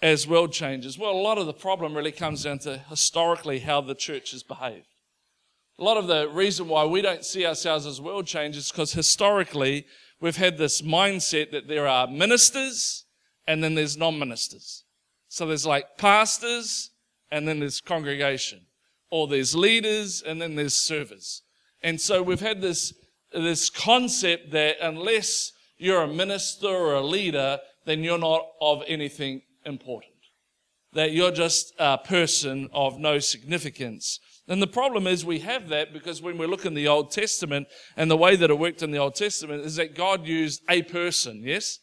as 0.00 0.26
world 0.26 0.52
changers? 0.52 0.98
Well, 0.98 1.12
a 1.12 1.20
lot 1.20 1.38
of 1.38 1.46
the 1.46 1.52
problem 1.52 1.94
really 1.94 2.12
comes 2.12 2.44
down 2.44 2.60
to 2.60 2.78
historically 2.78 3.60
how 3.60 3.82
the 3.82 3.94
church 3.94 4.30
has 4.32 4.42
behaved. 4.42 4.86
A 5.78 5.84
lot 5.84 5.96
of 5.96 6.06
the 6.06 6.28
reason 6.28 6.68
why 6.68 6.84
we 6.84 7.02
don't 7.02 7.24
see 7.24 7.46
ourselves 7.46 7.86
as 7.86 8.00
world 8.00 8.26
changers 8.26 8.66
is 8.66 8.72
because 8.72 8.92
historically 8.92 9.86
we've 10.20 10.36
had 10.36 10.58
this 10.58 10.82
mindset 10.82 11.50
that 11.50 11.66
there 11.66 11.88
are 11.88 12.06
ministers 12.06 13.04
and 13.46 13.62
then 13.64 13.74
there's 13.74 13.96
non-ministers. 13.96 14.84
So 15.28 15.46
there's 15.46 15.66
like 15.66 15.96
pastors 15.96 16.90
and 17.30 17.48
then 17.48 17.60
there's 17.60 17.80
congregation. 17.80 18.60
Or 19.10 19.26
there's 19.26 19.54
leaders 19.54 20.22
and 20.22 20.40
then 20.40 20.54
there's 20.54 20.74
servers. 20.74 21.42
And 21.82 22.00
so 22.00 22.22
we've 22.22 22.40
had 22.40 22.60
this, 22.60 22.94
this 23.32 23.68
concept 23.68 24.52
that 24.52 24.76
unless 24.80 25.52
you're 25.78 26.02
a 26.02 26.08
minister 26.08 26.68
or 26.68 26.94
a 26.94 27.00
leader, 27.00 27.58
then 27.86 28.04
you're 28.04 28.18
not 28.18 28.46
of 28.60 28.82
anything 28.86 29.42
important. 29.66 30.12
That 30.92 31.12
you're 31.12 31.32
just 31.32 31.72
a 31.78 31.98
person 31.98 32.68
of 32.72 32.98
no 32.98 33.18
significance. 33.18 34.20
And 34.48 34.60
the 34.60 34.66
problem 34.66 35.06
is 35.06 35.24
we 35.24 35.38
have 35.40 35.68
that 35.68 35.92
because 35.92 36.20
when 36.20 36.36
we 36.36 36.46
look 36.46 36.66
in 36.66 36.74
the 36.74 36.88
Old 36.88 37.12
Testament 37.12 37.68
and 37.96 38.10
the 38.10 38.16
way 38.16 38.34
that 38.36 38.50
it 38.50 38.58
worked 38.58 38.82
in 38.82 38.90
the 38.90 38.98
Old 38.98 39.14
Testament 39.14 39.64
is 39.64 39.76
that 39.76 39.94
God 39.94 40.26
used 40.26 40.62
a 40.68 40.82
person, 40.82 41.42
yes? 41.44 41.78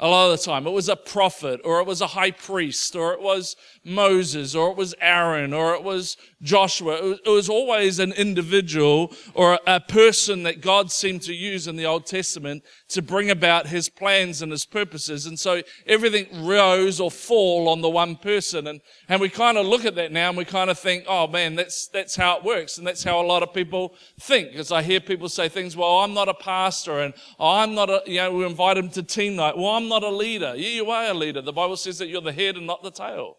A 0.00 0.08
lot 0.08 0.30
of 0.30 0.38
the 0.38 0.44
time. 0.44 0.66
It 0.66 0.72
was 0.72 0.88
a 0.88 0.96
prophet, 0.96 1.60
or 1.64 1.78
it 1.80 1.86
was 1.86 2.00
a 2.00 2.08
high 2.08 2.32
priest, 2.32 2.96
or 2.96 3.12
it 3.12 3.20
was 3.20 3.54
Moses, 3.84 4.54
or 4.54 4.70
it 4.70 4.76
was 4.76 4.92
Aaron, 5.00 5.52
or 5.52 5.74
it 5.74 5.84
was 5.84 6.16
Joshua. 6.42 6.96
It 6.96 7.04
was, 7.04 7.18
it 7.24 7.30
was, 7.30 7.48
always 7.48 7.98
an 8.00 8.12
individual 8.12 9.12
or 9.34 9.58
a 9.66 9.78
person 9.78 10.42
that 10.42 10.60
God 10.60 10.90
seemed 10.90 11.22
to 11.22 11.34
use 11.34 11.68
in 11.68 11.76
the 11.76 11.86
Old 11.86 12.06
Testament 12.06 12.64
to 12.88 13.02
bring 13.02 13.30
about 13.30 13.68
his 13.68 13.88
plans 13.88 14.42
and 14.42 14.50
his 14.50 14.66
purposes. 14.66 15.26
And 15.26 15.38
so 15.38 15.62
everything 15.86 16.44
rose 16.44 17.00
or 17.00 17.10
fall 17.10 17.68
on 17.68 17.80
the 17.80 17.88
one 17.88 18.16
person. 18.16 18.66
And, 18.66 18.80
and 19.08 19.20
we 19.20 19.28
kind 19.28 19.56
of 19.56 19.66
look 19.66 19.84
at 19.84 19.94
that 19.94 20.12
now 20.12 20.28
and 20.28 20.36
we 20.36 20.44
kind 20.44 20.70
of 20.70 20.78
think, 20.78 21.04
oh 21.06 21.26
man, 21.28 21.54
that's, 21.54 21.86
that's 21.88 22.16
how 22.16 22.38
it 22.38 22.44
works. 22.44 22.78
And 22.78 22.86
that's 22.86 23.04
how 23.04 23.20
a 23.20 23.26
lot 23.26 23.42
of 23.42 23.54
people 23.54 23.94
think. 24.20 24.54
As 24.54 24.72
I 24.72 24.82
hear 24.82 25.00
people 25.00 25.28
say 25.28 25.48
things, 25.48 25.76
well, 25.76 25.98
I'm 25.98 26.14
not 26.14 26.28
a 26.28 26.34
pastor 26.34 27.00
and 27.00 27.14
I'm 27.38 27.74
not 27.74 27.88
a, 27.88 28.02
you 28.06 28.16
know, 28.16 28.32
we 28.32 28.44
invite 28.44 28.76
them 28.76 28.90
to 28.90 29.02
team 29.02 29.36
night. 29.36 29.56
Well, 29.56 29.68
I'm 29.68 29.83
not 29.88 30.02
a 30.02 30.10
leader. 30.10 30.54
Yeah, 30.56 30.68
you 30.68 30.90
are 30.90 31.10
a 31.10 31.14
leader. 31.14 31.40
The 31.40 31.52
Bible 31.52 31.76
says 31.76 31.98
that 31.98 32.08
you're 32.08 32.20
the 32.20 32.32
head 32.32 32.56
and 32.56 32.66
not 32.66 32.82
the 32.82 32.90
tail. 32.90 33.36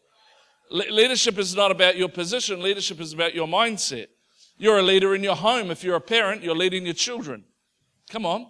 Le- 0.70 0.92
leadership 0.92 1.38
is 1.38 1.56
not 1.56 1.72
about 1.72 1.98
your 1.98 2.10
position. 2.10 2.62
Leadership 2.62 3.00
is 3.00 3.14
about 3.14 3.36
your 3.36 3.48
mindset. 3.48 4.08
You're 4.58 4.80
a 4.80 4.84
leader 4.84 5.14
in 5.14 5.24
your 5.24 5.36
home. 5.36 5.70
If 5.72 5.84
you're 5.84 5.96
a 5.96 6.02
parent, 6.02 6.44
you're 6.44 6.56
leading 6.56 6.86
your 6.86 6.94
children. 6.94 7.46
Come 8.10 8.26
on. 8.26 8.48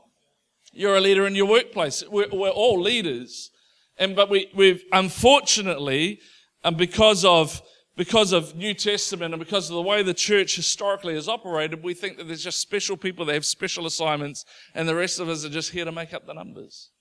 You're 0.72 0.98
a 0.98 1.02
leader 1.02 1.26
in 1.26 1.36
your 1.36 1.48
workplace. 1.48 2.04
We're, 2.10 2.30
we're 2.32 2.50
all 2.50 2.82
leaders. 2.82 3.52
And, 3.98 4.16
but 4.16 4.30
we, 4.30 4.50
we've 4.54 4.84
unfortunately, 4.92 6.20
and 6.64 6.78
because 6.78 7.24
of, 7.24 7.62
because 7.96 8.34
of 8.34 8.56
New 8.56 8.74
Testament 8.74 9.34
and 9.34 9.40
because 9.42 9.70
of 9.70 9.76
the 9.76 9.82
way 9.82 10.04
the 10.04 10.14
church 10.14 10.58
historically 10.58 11.16
has 11.16 11.30
operated, 11.30 11.82
we 11.82 11.94
think 11.94 12.18
that 12.18 12.28
there's 12.28 12.44
just 12.44 12.60
special 12.60 12.98
people 12.98 13.26
that 13.26 13.34
have 13.34 13.46
special 13.46 13.86
assignments 13.86 14.44
and 14.74 14.88
the 14.88 14.96
rest 14.96 15.20
of 15.20 15.30
us 15.30 15.46
are 15.46 15.50
just 15.50 15.72
here 15.72 15.86
to 15.86 15.94
make 15.94 16.14
up 16.14 16.28
the 16.28 16.34
numbers. 16.34 16.92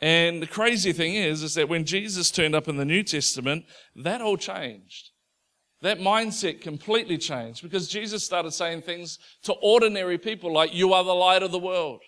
And 0.00 0.40
the 0.40 0.46
crazy 0.46 0.92
thing 0.92 1.14
is, 1.14 1.42
is 1.42 1.54
that 1.54 1.68
when 1.68 1.84
Jesus 1.84 2.30
turned 2.30 2.54
up 2.54 2.68
in 2.68 2.76
the 2.76 2.84
New 2.84 3.02
Testament, 3.02 3.66
that 3.94 4.22
all 4.22 4.36
changed. 4.36 5.10
That 5.82 5.98
mindset 5.98 6.60
completely 6.60 7.18
changed 7.18 7.62
because 7.62 7.88
Jesus 7.88 8.24
started 8.24 8.52
saying 8.52 8.82
things 8.82 9.18
to 9.44 9.52
ordinary 9.54 10.18
people 10.18 10.52
like, 10.52 10.74
you 10.74 10.92
are 10.92 11.04
the 11.04 11.12
light 11.14 11.42
of 11.42 11.52
the 11.52 11.58
world. 11.58 12.00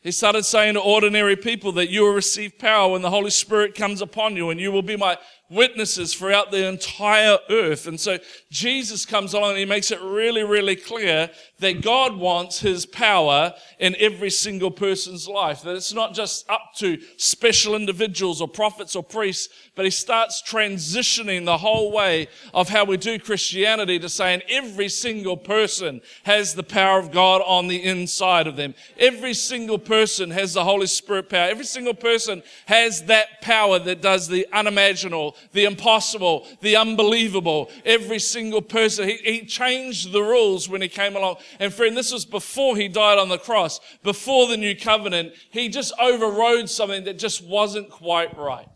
He 0.00 0.10
started 0.10 0.44
saying 0.44 0.74
to 0.74 0.80
ordinary 0.80 1.36
people 1.36 1.72
that 1.72 1.90
you 1.90 2.02
will 2.02 2.14
receive 2.14 2.58
power 2.58 2.92
when 2.92 3.02
the 3.02 3.10
Holy 3.10 3.30
Spirit 3.30 3.74
comes 3.74 4.00
upon 4.00 4.34
you 4.34 4.50
and 4.50 4.58
you 4.58 4.72
will 4.72 4.82
be 4.82 4.96
my 4.96 5.18
witnesses 5.50 6.14
throughout 6.14 6.50
the 6.50 6.66
entire 6.66 7.36
earth. 7.50 7.86
And 7.86 7.98
so 7.98 8.18
Jesus 8.50 9.04
comes 9.04 9.34
along 9.34 9.50
and 9.50 9.58
he 9.58 9.64
makes 9.64 9.90
it 9.90 10.00
really, 10.00 10.44
really 10.44 10.76
clear 10.76 11.28
that 11.58 11.82
God 11.82 12.16
wants 12.16 12.60
his 12.60 12.86
power 12.86 13.52
in 13.78 13.94
every 13.98 14.30
single 14.30 14.70
person's 14.70 15.28
life. 15.28 15.62
That 15.62 15.76
it's 15.76 15.92
not 15.92 16.14
just 16.14 16.48
up 16.48 16.72
to 16.76 16.98
special 17.16 17.74
individuals 17.74 18.40
or 18.40 18.48
prophets 18.48 18.96
or 18.96 19.02
priests, 19.02 19.48
but 19.74 19.84
he 19.84 19.90
starts 19.90 20.42
transitioning 20.42 21.44
the 21.44 21.58
whole 21.58 21.92
way 21.92 22.28
of 22.54 22.68
how 22.68 22.84
we 22.84 22.96
do 22.96 23.18
Christianity 23.18 23.98
to 23.98 24.08
saying 24.08 24.42
every 24.48 24.88
single 24.88 25.36
person 25.36 26.00
has 26.24 26.54
the 26.54 26.62
power 26.62 26.98
of 26.98 27.10
God 27.10 27.42
on 27.44 27.66
the 27.66 27.82
inside 27.82 28.46
of 28.46 28.56
them. 28.56 28.74
Every 28.98 29.34
single 29.34 29.78
person 29.78 30.30
has 30.30 30.54
the 30.54 30.64
Holy 30.64 30.86
Spirit 30.86 31.28
power. 31.28 31.48
Every 31.48 31.64
single 31.64 31.94
person 31.94 32.42
has 32.66 33.04
that 33.04 33.40
power 33.42 33.78
that 33.80 34.00
does 34.00 34.28
the 34.28 34.46
unimaginable, 34.52 35.36
the 35.52 35.64
impossible, 35.64 36.46
the 36.60 36.76
unbelievable. 36.76 37.70
Every 37.84 38.18
single 38.18 38.62
person. 38.62 39.08
He, 39.08 39.16
he 39.16 39.46
changed 39.46 40.12
the 40.12 40.22
rules 40.22 40.68
when 40.68 40.82
he 40.82 40.88
came 40.88 41.16
along. 41.16 41.36
And 41.58 41.72
friend, 41.72 41.96
this 41.96 42.12
was 42.12 42.24
before 42.24 42.76
he 42.76 42.88
died 42.88 43.18
on 43.18 43.28
the 43.28 43.38
cross, 43.38 43.80
before 44.02 44.46
the 44.46 44.56
new 44.56 44.76
covenant. 44.76 45.32
He 45.50 45.68
just 45.68 45.92
overrode 46.00 46.68
something 46.70 47.04
that 47.04 47.18
just 47.18 47.44
wasn't 47.44 47.90
quite 47.90 48.36
right. 48.36 48.66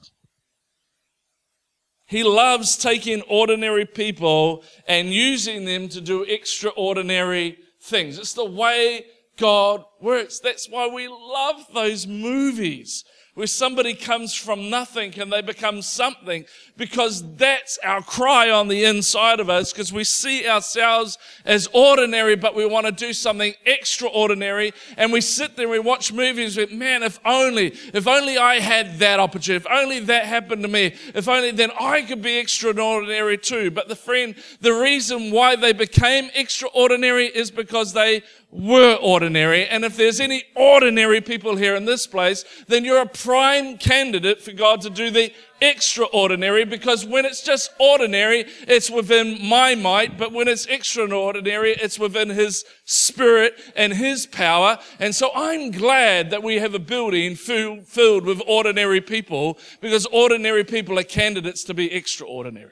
He 2.06 2.23
loves 2.23 2.76
taking 2.76 3.23
ordinary 3.23 3.87
people 3.87 4.62
and 4.87 5.12
using 5.12 5.64
them 5.64 5.88
to 5.88 6.00
do 6.00 6.23
extraordinary 6.23 7.59
things. 7.80 8.18
It's 8.18 8.35
the 8.35 8.44
way 8.44 9.06
God 9.37 9.85
works. 10.00 10.38
That's 10.38 10.68
why 10.68 10.87
we 10.87 11.09
love 11.09 11.66
those 11.73 12.06
movies 12.06 13.04
where 13.34 13.46
somebody 13.48 13.94
comes 13.94 14.32
from 14.32 14.70
nothing 14.70 15.12
and 15.18 15.32
they 15.32 15.42
become 15.42 15.82
something 15.82 16.44
because 16.76 17.24
that's 17.34 17.78
our 17.78 18.00
cry 18.00 18.48
on 18.48 18.68
the 18.68 18.84
inside 18.84 19.40
of 19.40 19.50
us 19.50 19.72
because 19.72 19.92
we 19.92 20.04
see 20.04 20.48
ourselves 20.48 21.18
as 21.44 21.68
ordinary, 21.72 22.36
but 22.36 22.54
we 22.54 22.64
want 22.64 22.86
to 22.86 22.92
do 22.92 23.12
something 23.12 23.52
extraordinary. 23.66 24.72
And 24.96 25.12
we 25.12 25.20
sit 25.20 25.56
there 25.56 25.64
and 25.64 25.72
we 25.72 25.78
watch 25.80 26.12
movies 26.12 26.56
with, 26.56 26.70
man, 26.70 27.02
if 27.02 27.18
only, 27.24 27.74
if 27.92 28.06
only 28.06 28.38
I 28.38 28.60
had 28.60 29.00
that 29.00 29.18
opportunity, 29.18 29.64
if 29.64 29.70
only 29.70 30.00
that 30.00 30.26
happened 30.26 30.62
to 30.62 30.68
me, 30.68 30.94
if 31.14 31.28
only 31.28 31.50
then 31.50 31.70
I 31.78 32.02
could 32.02 32.22
be 32.22 32.38
extraordinary 32.38 33.36
too. 33.38 33.72
But 33.72 33.88
the 33.88 33.96
friend, 33.96 34.36
the 34.60 34.72
reason 34.72 35.32
why 35.32 35.56
they 35.56 35.72
became 35.72 36.30
extraordinary 36.34 37.26
is 37.26 37.50
because 37.50 37.92
they 37.92 38.22
were 38.54 38.94
ordinary. 39.02 39.66
And 39.66 39.84
if 39.84 39.96
there's 39.96 40.20
any 40.20 40.44
ordinary 40.54 41.20
people 41.20 41.56
here 41.56 41.75
in 41.75 41.87
this 41.87 42.06
place, 42.06 42.44
then 42.68 42.84
you're 42.84 43.02
a 43.02 43.06
prime 43.06 43.76
candidate 43.76 44.40
for 44.40 44.52
God 44.52 44.80
to 44.82 44.90
do 44.90 45.11
the 45.11 45.32
extraordinary 45.61 46.64
because 46.64 47.04
when 47.04 47.25
it's 47.25 47.42
just 47.42 47.73
ordinary, 47.80 48.44
it's 48.68 48.90
within 48.90 49.44
my 49.44 49.75
might, 49.75 50.16
but 50.16 50.30
when 50.32 50.46
it's 50.46 50.66
extraordinary, 50.66 51.73
it's 51.73 51.99
within 51.99 52.28
His 52.28 52.64
Spirit 52.84 53.54
and 53.75 53.92
His 53.92 54.25
power. 54.25 54.78
And 55.00 55.12
so 55.14 55.30
I'm 55.34 55.73
glad 55.73 56.30
that 56.30 56.44
we 56.44 56.58
have 56.58 56.75
a 56.75 56.78
building 56.78 57.34
filled 57.34 58.25
with 58.25 58.40
ordinary 58.46 59.00
people 59.00 59.58
because 59.80 60.06
ordinary 60.06 60.62
people 60.62 60.96
are 60.96 61.04
candidates 61.04 61.64
to 61.64 61.75
be 61.75 61.92
extraordinary. 61.92 62.70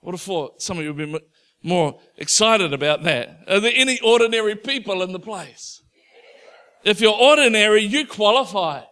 What 0.00 0.14
if 0.14 0.20
thought 0.20 0.62
some 0.62 0.78
of 0.78 0.84
you 0.84 0.94
would 0.94 1.12
be 1.12 1.20
more 1.62 1.98
excited 2.16 2.72
about 2.72 3.02
that. 3.04 3.40
Are 3.48 3.60
there 3.60 3.72
any 3.74 4.00
ordinary 4.00 4.54
people 4.54 5.02
in 5.02 5.12
the 5.12 5.18
place? 5.18 5.82
If 6.84 7.00
you're 7.00 7.12
ordinary, 7.12 7.82
you 7.82 8.06
qualify. 8.06 8.82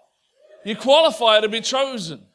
You 0.65 0.77
qualify 0.77 1.41
to 1.41 1.49
be 1.49 1.61
chosen. 1.61 2.27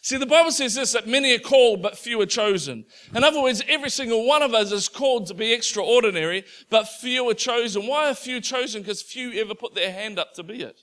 See, 0.00 0.16
the 0.18 0.24
Bible 0.24 0.52
says 0.52 0.76
this 0.76 0.92
that 0.92 1.08
many 1.08 1.34
are 1.34 1.40
called, 1.40 1.82
but 1.82 1.98
few 1.98 2.20
are 2.20 2.26
chosen. 2.26 2.84
In 3.14 3.24
other 3.24 3.42
words, 3.42 3.60
every 3.68 3.90
single 3.90 4.24
one 4.24 4.40
of 4.40 4.54
us 4.54 4.70
is 4.70 4.88
called 4.88 5.26
to 5.26 5.34
be 5.34 5.52
extraordinary, 5.52 6.44
but 6.70 6.88
few 6.88 7.28
are 7.28 7.34
chosen. 7.34 7.86
Why 7.86 8.10
are 8.10 8.14
few 8.14 8.40
chosen? 8.40 8.82
Because 8.82 9.02
few 9.02 9.32
ever 9.32 9.54
put 9.54 9.74
their 9.74 9.92
hand 9.92 10.18
up 10.18 10.32
to 10.34 10.44
be 10.44 10.62
it. 10.62 10.80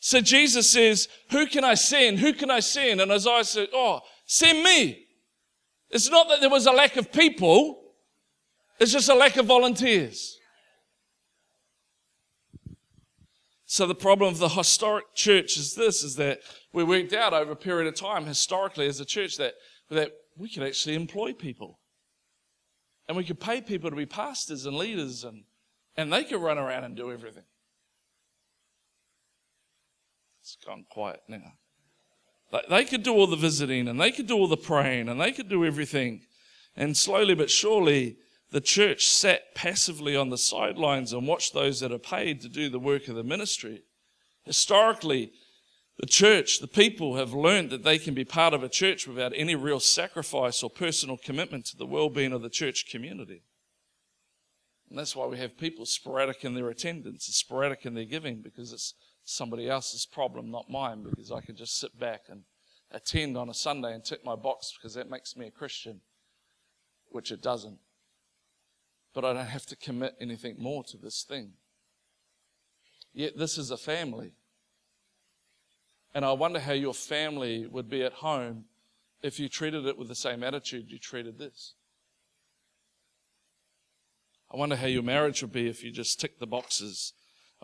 So 0.00 0.20
Jesus 0.20 0.68
says, 0.68 1.08
Who 1.30 1.46
can 1.46 1.64
I 1.64 1.74
send? 1.74 2.18
Who 2.18 2.34
can 2.34 2.50
I 2.50 2.60
send? 2.60 3.00
And 3.00 3.10
Isaiah 3.10 3.42
said, 3.42 3.68
Oh, 3.72 4.00
send 4.26 4.62
me. 4.62 5.06
It's 5.88 6.10
not 6.10 6.28
that 6.28 6.40
there 6.40 6.50
was 6.50 6.66
a 6.66 6.72
lack 6.72 6.96
of 6.96 7.10
people. 7.10 7.79
It's 8.80 8.92
just 8.92 9.10
a 9.10 9.14
lack 9.14 9.36
of 9.36 9.44
volunteers. 9.44 10.38
So 13.66 13.86
the 13.86 13.94
problem 13.94 14.32
of 14.32 14.38
the 14.38 14.48
historic 14.48 15.14
church 15.14 15.56
is 15.58 15.74
this, 15.74 16.02
is 16.02 16.16
that 16.16 16.40
we 16.72 16.82
worked 16.82 17.12
out 17.12 17.34
over 17.34 17.52
a 17.52 17.56
period 17.56 17.86
of 17.86 17.94
time 17.94 18.24
historically 18.24 18.88
as 18.88 18.98
a 18.98 19.04
church 19.04 19.36
that, 19.36 19.54
that 19.90 20.12
we 20.36 20.48
could 20.48 20.62
actually 20.62 20.94
employ 20.96 21.32
people. 21.34 21.78
And 23.06 23.16
we 23.16 23.22
could 23.22 23.38
pay 23.38 23.60
people 23.60 23.90
to 23.90 23.96
be 23.96 24.06
pastors 24.06 24.64
and 24.64 24.76
leaders 24.76 25.24
and, 25.24 25.44
and 25.96 26.12
they 26.12 26.24
could 26.24 26.40
run 26.40 26.58
around 26.58 26.84
and 26.84 26.96
do 26.96 27.12
everything. 27.12 27.44
It's 30.40 30.56
gone 30.66 30.84
quiet 30.90 31.20
now. 31.28 31.52
They 32.68 32.84
could 32.84 33.02
do 33.02 33.12
all 33.12 33.26
the 33.26 33.36
visiting 33.36 33.86
and 33.88 34.00
they 34.00 34.10
could 34.10 34.26
do 34.26 34.36
all 34.36 34.48
the 34.48 34.56
praying 34.56 35.08
and 35.08 35.20
they 35.20 35.32
could 35.32 35.48
do 35.48 35.64
everything. 35.64 36.22
And 36.76 36.96
slowly 36.96 37.34
but 37.34 37.50
surely, 37.50 38.16
the 38.50 38.60
church 38.60 39.06
sat 39.06 39.54
passively 39.54 40.16
on 40.16 40.30
the 40.30 40.38
sidelines 40.38 41.12
and 41.12 41.26
watched 41.26 41.54
those 41.54 41.80
that 41.80 41.92
are 41.92 41.98
paid 41.98 42.40
to 42.40 42.48
do 42.48 42.68
the 42.68 42.78
work 42.80 43.08
of 43.08 43.14
the 43.14 43.22
ministry. 43.22 43.82
Historically, 44.44 45.32
The 46.00 46.06
church, 46.06 46.60
the 46.60 46.66
people 46.66 47.16
have 47.16 47.34
learned 47.34 47.68
that 47.70 47.84
they 47.84 47.98
can 47.98 48.14
be 48.14 48.24
part 48.24 48.54
of 48.54 48.62
a 48.62 48.70
church 48.70 49.06
without 49.06 49.34
any 49.36 49.54
real 49.54 49.80
sacrifice 49.80 50.62
or 50.62 50.70
personal 50.70 51.18
commitment 51.18 51.66
to 51.66 51.76
the 51.76 51.84
well 51.84 52.08
being 52.08 52.32
of 52.32 52.40
the 52.40 52.48
church 52.48 52.86
community. 52.90 53.42
And 54.88 54.98
that's 54.98 55.14
why 55.14 55.26
we 55.26 55.36
have 55.36 55.58
people 55.58 55.84
sporadic 55.84 56.42
in 56.42 56.54
their 56.54 56.70
attendance, 56.70 57.26
sporadic 57.26 57.84
in 57.84 57.92
their 57.92 58.06
giving, 58.06 58.40
because 58.40 58.72
it's 58.72 58.94
somebody 59.24 59.68
else's 59.68 60.06
problem, 60.06 60.50
not 60.50 60.70
mine, 60.70 61.02
because 61.02 61.30
I 61.30 61.42
can 61.42 61.54
just 61.54 61.78
sit 61.78 62.00
back 62.00 62.22
and 62.30 62.44
attend 62.90 63.36
on 63.36 63.50
a 63.50 63.54
Sunday 63.54 63.92
and 63.92 64.02
tick 64.02 64.24
my 64.24 64.34
box 64.34 64.72
because 64.74 64.94
that 64.94 65.10
makes 65.10 65.36
me 65.36 65.48
a 65.48 65.50
Christian, 65.50 66.00
which 67.10 67.30
it 67.30 67.42
doesn't. 67.42 67.78
But 69.12 69.24
I 69.24 69.32
don't 69.32 69.46
have 69.46 69.66
to 69.66 69.76
commit 69.76 70.14
anything 70.20 70.56
more 70.58 70.84
to 70.84 70.96
this 70.96 71.22
thing. 71.22 71.52
Yet 73.12 73.36
this 73.36 73.58
is 73.58 73.70
a 73.70 73.76
family. 73.76 74.32
And 76.14 76.24
I 76.24 76.32
wonder 76.32 76.60
how 76.60 76.72
your 76.72 76.94
family 76.94 77.66
would 77.66 77.88
be 77.88 78.02
at 78.02 78.14
home 78.14 78.64
if 79.22 79.38
you 79.38 79.48
treated 79.48 79.86
it 79.86 79.98
with 79.98 80.08
the 80.08 80.14
same 80.14 80.42
attitude 80.42 80.90
you 80.90 80.98
treated 80.98 81.38
this. 81.38 81.74
I 84.52 84.56
wonder 84.56 84.76
how 84.76 84.86
your 84.86 85.02
marriage 85.02 85.42
would 85.42 85.52
be 85.52 85.68
if 85.68 85.84
you 85.84 85.92
just 85.92 86.20
ticked 86.20 86.40
the 86.40 86.46
boxes. 86.46 87.12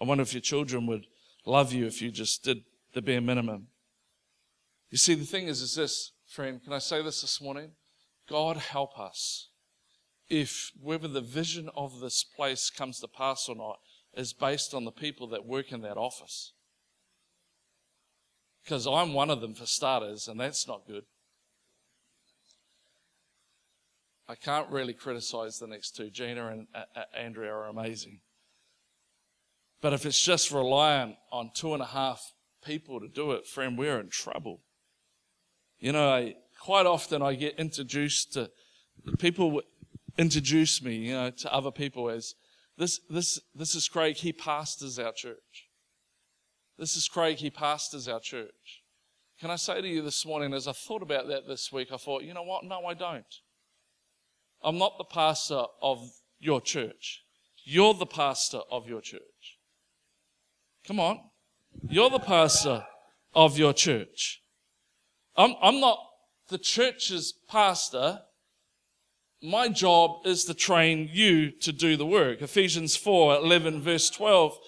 I 0.00 0.04
wonder 0.04 0.22
if 0.22 0.32
your 0.32 0.40
children 0.40 0.86
would 0.86 1.06
love 1.44 1.72
you 1.72 1.86
if 1.86 2.00
you 2.00 2.10
just 2.10 2.44
did 2.44 2.58
the 2.92 3.02
bare 3.02 3.20
minimum. 3.20 3.68
You 4.90 4.98
see, 4.98 5.14
the 5.14 5.24
thing 5.24 5.48
is, 5.48 5.62
is 5.62 5.74
this, 5.74 6.12
friend, 6.28 6.62
can 6.62 6.72
I 6.72 6.78
say 6.78 7.02
this 7.02 7.22
this 7.22 7.40
morning? 7.40 7.72
God 8.28 8.56
help 8.56 8.98
us 8.98 9.48
if 10.28 10.72
whether 10.80 11.08
the 11.08 11.20
vision 11.20 11.70
of 11.76 12.00
this 12.00 12.24
place 12.24 12.70
comes 12.70 13.00
to 13.00 13.08
pass 13.08 13.48
or 13.48 13.56
not 13.56 13.78
is 14.14 14.32
based 14.32 14.74
on 14.74 14.84
the 14.84 14.92
people 14.92 15.28
that 15.28 15.46
work 15.46 15.72
in 15.72 15.82
that 15.82 15.96
office. 15.96 16.52
Because 18.64 18.86
I'm 18.86 19.12
one 19.12 19.30
of 19.30 19.40
them 19.40 19.54
for 19.54 19.66
starters, 19.66 20.26
and 20.26 20.40
that's 20.40 20.66
not 20.66 20.86
good. 20.86 21.04
I 24.28 24.34
can't 24.34 24.68
really 24.70 24.94
criticize 24.94 25.58
the 25.58 25.68
next 25.68 25.94
two. 25.94 26.10
Gina 26.10 26.48
and 26.48 26.66
uh, 26.74 26.82
uh, 26.96 27.04
Andrea 27.16 27.52
are 27.52 27.68
amazing. 27.68 28.20
But 29.80 29.92
if 29.92 30.04
it's 30.04 30.20
just 30.20 30.50
reliant 30.50 31.14
on 31.30 31.50
two 31.54 31.74
and 31.74 31.82
a 31.82 31.86
half 31.86 32.32
people 32.64 32.98
to 32.98 33.06
do 33.06 33.32
it, 33.32 33.46
friend, 33.46 33.78
we're 33.78 34.00
in 34.00 34.08
trouble. 34.08 34.62
You 35.78 35.92
know, 35.92 36.08
I, 36.08 36.34
quite 36.60 36.86
often 36.86 37.22
I 37.22 37.34
get 37.34 37.58
introduced 37.58 38.32
to 38.32 38.50
people 39.18 39.62
introduce 40.18 40.82
me, 40.82 40.96
you 40.96 41.12
know, 41.12 41.30
to 41.30 41.52
other 41.52 41.70
people 41.70 42.08
as 42.08 42.34
this, 42.78 43.00
this, 43.08 43.40
this 43.54 43.74
is 43.74 43.88
Craig. 43.88 44.16
He 44.16 44.32
pastors 44.32 44.98
our 44.98 45.12
church. 45.12 45.68
This 46.78 46.96
is 46.96 47.08
Craig. 47.08 47.38
He 47.38 47.50
pastors 47.50 48.06
our 48.06 48.20
church. 48.20 48.82
Can 49.40 49.50
I 49.50 49.56
say 49.56 49.80
to 49.80 49.88
you 49.88 50.02
this 50.02 50.24
morning, 50.26 50.54
as 50.54 50.66
I 50.66 50.72
thought 50.72 51.02
about 51.02 51.28
that 51.28 51.46
this 51.46 51.70
week, 51.72 51.88
I 51.92 51.96
thought, 51.96 52.22
you 52.22 52.34
know 52.34 52.42
what? 52.42 52.64
No, 52.64 52.84
I 52.86 52.94
don't. 52.94 53.24
I'm 54.62 54.78
not 54.78 54.98
the 54.98 55.04
pastor 55.04 55.64
of 55.82 56.10
your 56.38 56.60
church. 56.60 57.22
You're 57.64 57.94
the 57.94 58.06
pastor 58.06 58.60
of 58.70 58.88
your 58.88 59.00
church. 59.00 59.58
Come 60.86 61.00
on. 61.00 61.18
You're 61.88 62.10
the 62.10 62.18
pastor 62.18 62.84
of 63.34 63.58
your 63.58 63.72
church. 63.72 64.42
I'm, 65.36 65.54
I'm 65.60 65.80
not 65.80 65.98
the 66.48 66.58
church's 66.58 67.34
pastor. 67.48 68.20
My 69.42 69.68
job 69.68 70.26
is 70.26 70.44
to 70.44 70.54
train 70.54 71.10
you 71.12 71.50
to 71.50 71.72
do 71.72 71.96
the 71.96 72.06
work. 72.06 72.40
Ephesians 72.40 72.96
4 72.96 73.36
11, 73.36 73.82
verse 73.82 74.08
12 74.08 74.58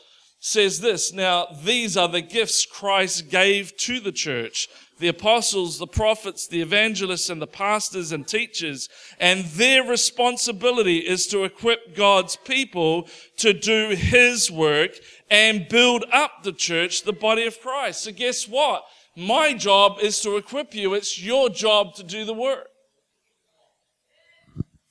says 0.41 0.81
this 0.81 1.13
Now, 1.13 1.47
these 1.65 1.97
are 1.97 2.09
the 2.09 2.21
gifts 2.21 2.67
Christ 2.67 3.31
gave 3.31 3.77
to 3.79 3.99
the 3.99 4.13
church 4.13 4.69
the 4.99 5.09
apostles, 5.09 5.79
the 5.79 5.87
prophets, 5.87 6.47
the 6.47 6.61
evangelists, 6.61 7.31
and 7.31 7.41
the 7.41 7.47
pastors 7.47 8.13
and 8.13 8.27
teachers. 8.27 8.89
And 9.21 9.45
their 9.45 9.85
responsibility 9.85 10.99
is 10.99 11.27
to 11.29 11.45
equip 11.45 11.95
God's 11.97 12.37
people 12.37 13.09
to 13.37 13.53
do 13.53 13.91
His 13.91 14.51
work 14.51 14.91
and 15.31 15.69
build 15.69 16.05
up 16.13 16.43
the 16.43 16.53
church, 16.53 17.05
the 17.05 17.13
body 17.13 17.47
of 17.47 17.61
Christ. 17.61 18.03
So 18.03 18.13
guess 18.13 18.49
what? 18.49 18.85
My 19.17 19.55
job 19.55 19.99
is 20.01 20.21
to 20.21 20.37
equip 20.37 20.75
you. 20.75 20.95
It's 20.95 21.23
your 21.23 21.49
job 21.49 21.95
to 21.95 22.03
do 22.03 22.25
the 22.25 22.35
work. 22.35 22.68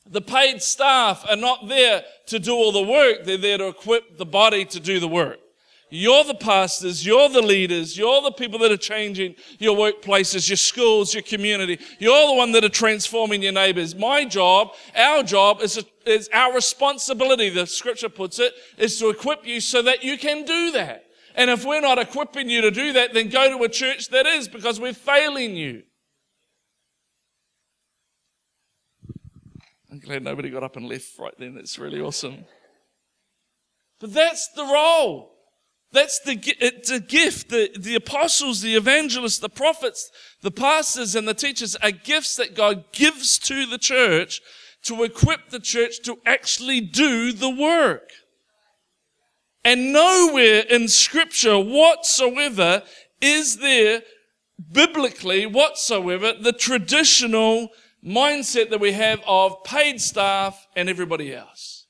The 0.09 0.21
paid 0.21 0.61
staff 0.61 1.25
are 1.29 1.35
not 1.35 1.67
there 1.67 2.03
to 2.27 2.39
do 2.39 2.53
all 2.53 2.71
the 2.71 2.81
work. 2.81 3.25
They're 3.25 3.37
there 3.37 3.57
to 3.57 3.67
equip 3.67 4.17
the 4.17 4.25
body 4.25 4.65
to 4.65 4.79
do 4.79 4.99
the 4.99 5.07
work. 5.07 5.39
You're 5.89 6.25
the 6.25 6.35
pastors, 6.35 7.05
you're 7.05 7.29
the 7.29 7.41
leaders, 7.41 7.97
you're 7.97 8.21
the 8.21 8.31
people 8.31 8.59
that 8.59 8.71
are 8.73 8.77
changing 8.77 9.35
your 9.57 9.77
workplaces, 9.77 10.49
your 10.49 10.57
schools, 10.57 11.13
your 11.13 11.23
community. 11.23 11.79
You're 11.97 12.27
the 12.27 12.33
one 12.33 12.51
that 12.51 12.65
are 12.65 12.69
transforming 12.69 13.41
your 13.41 13.53
neighbors. 13.53 13.95
My 13.95 14.25
job, 14.25 14.73
our 14.93 15.23
job 15.23 15.61
is, 15.61 15.81
is 16.05 16.29
our 16.33 16.53
responsibility, 16.53 17.49
the 17.49 17.65
scripture 17.65 18.09
puts 18.09 18.37
it, 18.37 18.53
is 18.77 18.99
to 18.99 19.09
equip 19.09 19.47
you 19.47 19.61
so 19.61 19.81
that 19.83 20.03
you 20.03 20.17
can 20.17 20.43
do 20.43 20.71
that. 20.73 21.05
And 21.35 21.49
if 21.49 21.63
we're 21.63 21.79
not 21.79 21.99
equipping 21.99 22.49
you 22.49 22.61
to 22.61 22.71
do 22.71 22.91
that, 22.93 23.13
then 23.13 23.29
go 23.29 23.57
to 23.57 23.63
a 23.63 23.69
church 23.69 24.09
that 24.09 24.25
is 24.25 24.49
because 24.49 24.81
we're 24.81 24.93
failing 24.93 25.55
you. 25.55 25.83
Glad 30.07 30.23
nobody 30.23 30.49
got 30.49 30.63
up 30.63 30.77
and 30.77 30.87
left 30.87 31.19
right 31.19 31.33
then. 31.37 31.55
That's 31.55 31.77
really 31.77 32.01
awesome. 32.01 32.45
But 33.99 34.13
that's 34.13 34.49
the 34.55 34.63
role. 34.63 35.33
That's 35.91 36.19
the, 36.19 36.39
it's 36.59 36.91
a 36.91 36.99
gift. 36.99 37.49
The, 37.49 37.69
the 37.77 37.95
apostles, 37.95 38.61
the 38.61 38.75
evangelists, 38.75 39.39
the 39.39 39.49
prophets, 39.49 40.09
the 40.41 40.51
pastors, 40.51 41.15
and 41.15 41.27
the 41.27 41.33
teachers 41.33 41.75
are 41.77 41.91
gifts 41.91 42.35
that 42.37 42.55
God 42.55 42.85
gives 42.91 43.37
to 43.39 43.65
the 43.65 43.77
church 43.77 44.41
to 44.83 45.03
equip 45.03 45.49
the 45.49 45.59
church 45.59 46.01
to 46.03 46.17
actually 46.25 46.81
do 46.81 47.31
the 47.31 47.49
work. 47.49 48.09
And 49.63 49.91
nowhere 49.91 50.61
in 50.69 50.87
scripture 50.87 51.59
whatsoever 51.59 52.83
is 53.21 53.57
there 53.57 54.03
biblically 54.71 55.45
whatsoever 55.45 56.33
the 56.33 56.53
traditional 56.53 57.69
mindset 58.05 58.69
that 58.69 58.79
we 58.79 58.93
have 58.93 59.21
of 59.27 59.63
paid 59.63 60.01
staff 60.01 60.67
and 60.75 60.89
everybody 60.89 61.33
else. 61.33 61.85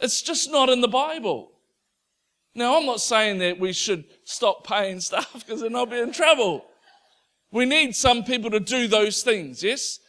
It's 0.00 0.22
just 0.22 0.50
not 0.50 0.68
in 0.68 0.80
the 0.80 0.88
Bible. 0.88 1.52
Now, 2.54 2.76
I'm 2.76 2.86
not 2.86 3.00
saying 3.00 3.38
that 3.38 3.60
we 3.60 3.72
should 3.72 4.04
stop 4.24 4.66
paying 4.66 5.00
staff 5.00 5.32
because 5.34 5.60
they're 5.60 5.70
not 5.70 5.92
in 5.92 6.12
trouble. 6.12 6.64
We 7.50 7.64
need 7.64 7.94
some 7.94 8.24
people 8.24 8.50
to 8.50 8.60
do 8.60 8.88
those 8.88 9.22
things, 9.22 9.62
yes? 9.62 10.00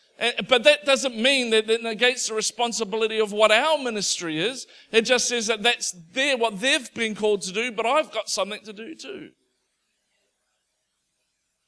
But 0.50 0.64
that 0.66 0.84
doesn't 0.84 1.16
mean 1.16 1.52
that 1.52 1.70
it 1.70 1.82
negates 1.82 2.28
the 2.28 2.34
responsibility 2.34 3.20
of 3.20 3.32
what 3.32 3.52
our 3.52 3.78
ministry 3.78 4.38
is. 4.38 4.68
It 4.92 5.04
just 5.04 5.30
says 5.30 5.48
that 5.48 5.64
that's 5.64 5.96
their, 6.12 6.38
what 6.38 6.60
they've 6.60 6.94
been 6.94 7.16
called 7.16 7.42
to 7.44 7.54
do, 7.54 7.72
but 7.72 7.86
I've 7.86 8.12
got 8.12 8.30
something 8.30 8.62
to 8.66 8.74
do 8.74 8.96
too. 8.96 9.30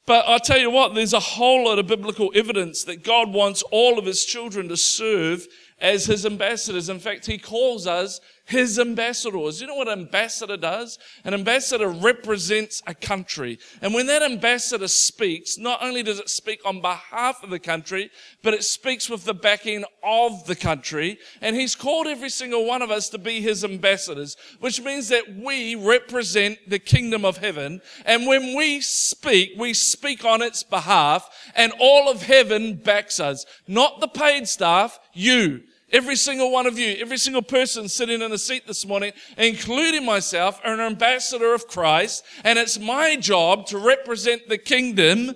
But 0.08 0.26
I'll 0.28 0.40
tell 0.40 0.60
you 0.60 0.72
what, 0.72 0.96
there's 0.96 1.14
a 1.14 1.20
whole 1.20 1.66
lot 1.66 1.80
of 1.80 1.88
biblical 1.88 2.32
evidence 2.34 2.84
that 2.86 3.04
God 3.04 3.34
wants 3.34 3.62
all 3.72 4.00
of 4.00 4.06
his 4.06 4.26
children 4.26 4.68
to 4.70 4.78
serve 4.78 5.48
as 5.80 6.06
his 6.06 6.26
ambassadors. 6.26 6.90
In 6.90 7.00
fact, 7.00 7.26
he 7.28 7.38
calls 7.38 7.86
us 7.86 8.20
his 8.46 8.80
ambassadors. 8.80 9.62
You 9.62 9.68
know 9.68 9.76
what 9.76 9.88
an 9.88 10.00
ambassador 10.00 10.58
does? 10.58 11.00
An 11.24 11.34
ambassador 11.34 11.88
represents 11.88 12.82
a 12.88 12.94
country. 12.94 13.60
And 13.82 13.94
when 13.94 14.08
that 14.08 14.22
ambassador 14.22 14.88
speaks, 14.88 15.58
not 15.58 15.82
only 15.82 16.04
does 16.04 16.20
it 16.20 16.30
speak 16.30 16.60
on 16.66 16.82
behalf 16.82 17.44
of 17.44 17.50
the 17.50 17.60
country, 17.60 18.12
but 18.44 18.54
it 18.54 18.64
speaks 18.64 19.10
with 19.10 19.24
the 19.24 19.34
backing 19.34 19.84
of 20.04 20.46
the 20.46 20.56
country. 20.56 21.18
And 21.42 21.56
he's 21.56 21.76
called 21.76 22.08
every 22.08 22.30
single 22.30 22.66
one 22.66 22.82
of 22.82 22.92
us 22.92 23.10
to 23.10 23.18
be 23.18 23.42
his 23.42 23.64
ambassadors, 23.64 24.36
which 24.60 24.82
means 24.82 25.10
that 25.10 25.36
we 25.36 25.76
represent 25.76 26.58
the 26.68 26.80
kingdom 26.80 27.26
of 27.26 27.38
heaven. 27.38 27.82
And 28.06 28.28
when 28.28 28.56
we 28.56 28.82
speak, 28.82 29.54
we 29.58 29.74
speak 29.74 30.26
on 30.26 30.42
its 30.42 30.64
behalf 30.64 31.30
and 31.56 31.74
all 31.80 32.10
of 32.10 32.24
heaven 32.24 32.76
backs 32.76 33.20
us. 33.20 33.46
Not 33.68 34.00
the 34.02 34.08
paid 34.08 34.48
staff, 34.48 35.00
you. 35.14 35.64
Every 35.92 36.16
single 36.16 36.52
one 36.52 36.68
of 36.68 36.80
you, 36.80 36.96
every 37.00 37.18
single 37.18 37.42
person 37.42 37.90
sitting 37.90 38.22
in 38.22 38.32
a 38.32 38.38
seat 38.38 38.66
this 38.66 38.86
morning, 38.86 39.12
including 39.38 40.06
myself, 40.06 40.60
are 40.64 40.74
an 40.74 40.80
ambassador 40.80 41.54
of 41.54 41.68
Christ. 41.68 42.24
And 42.44 42.58
it's 42.58 42.80
my 42.80 43.18
job 43.18 43.66
to 43.68 43.78
represent 43.78 44.48
the 44.48 44.58
kingdom, 44.58 45.36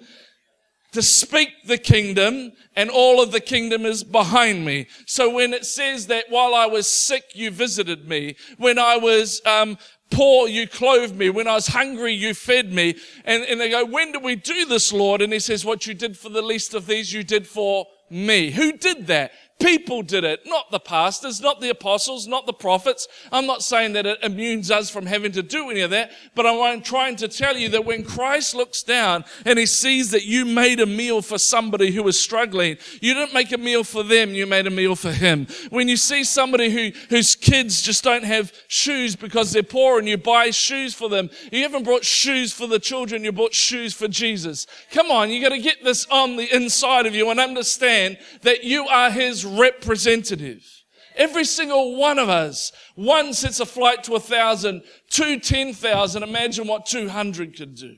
to 0.93 1.01
speak 1.01 1.49
the 1.65 1.77
kingdom, 1.77 2.53
and 2.75 2.89
all 2.89 3.21
of 3.21 3.33
the 3.33 3.41
kingdom 3.41 3.85
is 3.85 4.03
behind 4.03 4.65
me. 4.65 4.87
So 5.05 5.29
when 5.29 5.53
it 5.53 5.65
says 5.65 6.07
that 6.07 6.25
while 6.29 6.55
I 6.55 6.67
was 6.67 6.87
sick, 6.87 7.23
you 7.33 7.51
visited 7.51 8.07
me, 8.07 8.37
when 8.57 8.79
I 8.79 8.95
was 8.95 9.41
um, 9.45 9.77
poor, 10.09 10.47
you 10.47 10.67
clothed 10.67 11.17
me. 11.17 11.29
When 11.29 11.47
I 11.47 11.55
was 11.55 11.67
hungry, 11.67 12.13
you 12.13 12.33
fed 12.33 12.71
me. 12.71 12.95
And, 13.25 13.43
and 13.43 13.59
they 13.59 13.69
go, 13.69 13.85
when 13.85 14.13
do 14.13 14.19
we 14.19 14.35
do 14.35 14.65
this, 14.65 14.93
Lord? 14.93 15.21
And 15.21 15.33
he 15.33 15.39
says, 15.39 15.65
what 15.65 15.85
you 15.85 15.93
did 15.93 16.17
for 16.17 16.29
the 16.29 16.41
least 16.41 16.73
of 16.73 16.87
these, 16.87 17.11
you 17.11 17.23
did 17.23 17.45
for 17.45 17.87
me. 18.09 18.51
Who 18.51 18.73
did 18.73 19.07
that? 19.07 19.31
People 19.57 20.01
did 20.01 20.25
it, 20.25 20.41
not 20.45 20.69
the 20.69 20.81
pastors, 20.81 21.39
not 21.39 21.61
the 21.61 21.69
apostles, 21.69 22.27
not 22.27 22.45
the 22.45 22.51
prophets. 22.51 23.07
I'm 23.31 23.45
not 23.45 23.63
saying 23.63 23.93
that 23.93 24.05
it 24.05 24.21
immunes 24.21 24.69
us 24.69 24.89
from 24.89 25.05
having 25.05 25.31
to 25.31 25.41
do 25.41 25.69
any 25.69 25.79
of 25.79 25.91
that, 25.91 26.11
but 26.35 26.45
I'm 26.45 26.81
trying 26.81 27.15
to 27.17 27.29
tell 27.29 27.55
you 27.55 27.69
that 27.69 27.85
when 27.85 28.03
Christ 28.03 28.53
looks 28.53 28.83
down 28.83 29.23
and 29.45 29.57
he 29.57 29.65
sees 29.65 30.11
that 30.11 30.25
you 30.25 30.43
made 30.43 30.81
a 30.81 30.85
meal 30.85 31.21
for 31.21 31.37
somebody 31.37 31.91
who 31.91 32.03
was 32.03 32.19
struggling, 32.19 32.77
you 32.99 33.13
didn't 33.13 33.33
make 33.33 33.53
a 33.53 33.57
meal 33.57 33.85
for 33.85 34.03
them, 34.03 34.33
you 34.33 34.45
made 34.45 34.67
a 34.67 34.69
meal 34.69 34.93
for 34.93 35.13
him. 35.13 35.47
When 35.69 35.87
you 35.87 35.95
see 35.95 36.25
somebody 36.25 36.69
who, 36.69 36.91
whose 37.07 37.33
kids 37.33 37.81
just 37.81 38.03
don't 38.03 38.25
have 38.25 38.51
shoes 38.67 39.15
because 39.15 39.53
they're 39.53 39.63
poor 39.63 39.99
and 39.99 40.07
you 40.07 40.17
buy 40.17 40.49
shoes 40.49 40.93
for 40.93 41.07
them, 41.07 41.29
you 41.49 41.61
haven't 41.61 41.83
brought 41.83 42.03
shoes 42.03 42.51
for 42.51 42.67
the 42.67 42.79
children, 42.79 43.23
you 43.23 43.31
bought 43.31 43.53
shoes 43.53 43.93
for 43.93 44.09
Jesus. 44.09 44.67
Come 44.91 45.11
on, 45.11 45.29
you 45.29 45.41
got 45.41 45.55
to 45.55 45.59
get 45.59 45.81
this 45.81 46.05
on 46.11 46.35
the 46.35 46.53
inside 46.53 47.05
of 47.05 47.15
you 47.15 47.29
and 47.29 47.39
understand 47.39 48.17
that 48.41 48.65
you 48.65 48.85
are 48.89 49.09
his 49.09 49.44
representative. 49.45 50.63
Every 51.15 51.45
single 51.45 51.95
one 51.95 52.19
of 52.19 52.29
us. 52.29 52.71
One 52.95 53.33
sets 53.33 53.59
a 53.59 53.65
flight 53.65 54.03
to 54.03 54.15
a 54.15 54.19
thousand, 54.19 54.83
two, 55.09 55.39
ten 55.39 55.73
thousand. 55.73 56.23
Imagine 56.23 56.67
what 56.67 56.85
200 56.85 57.55
could 57.55 57.75
do. 57.75 57.95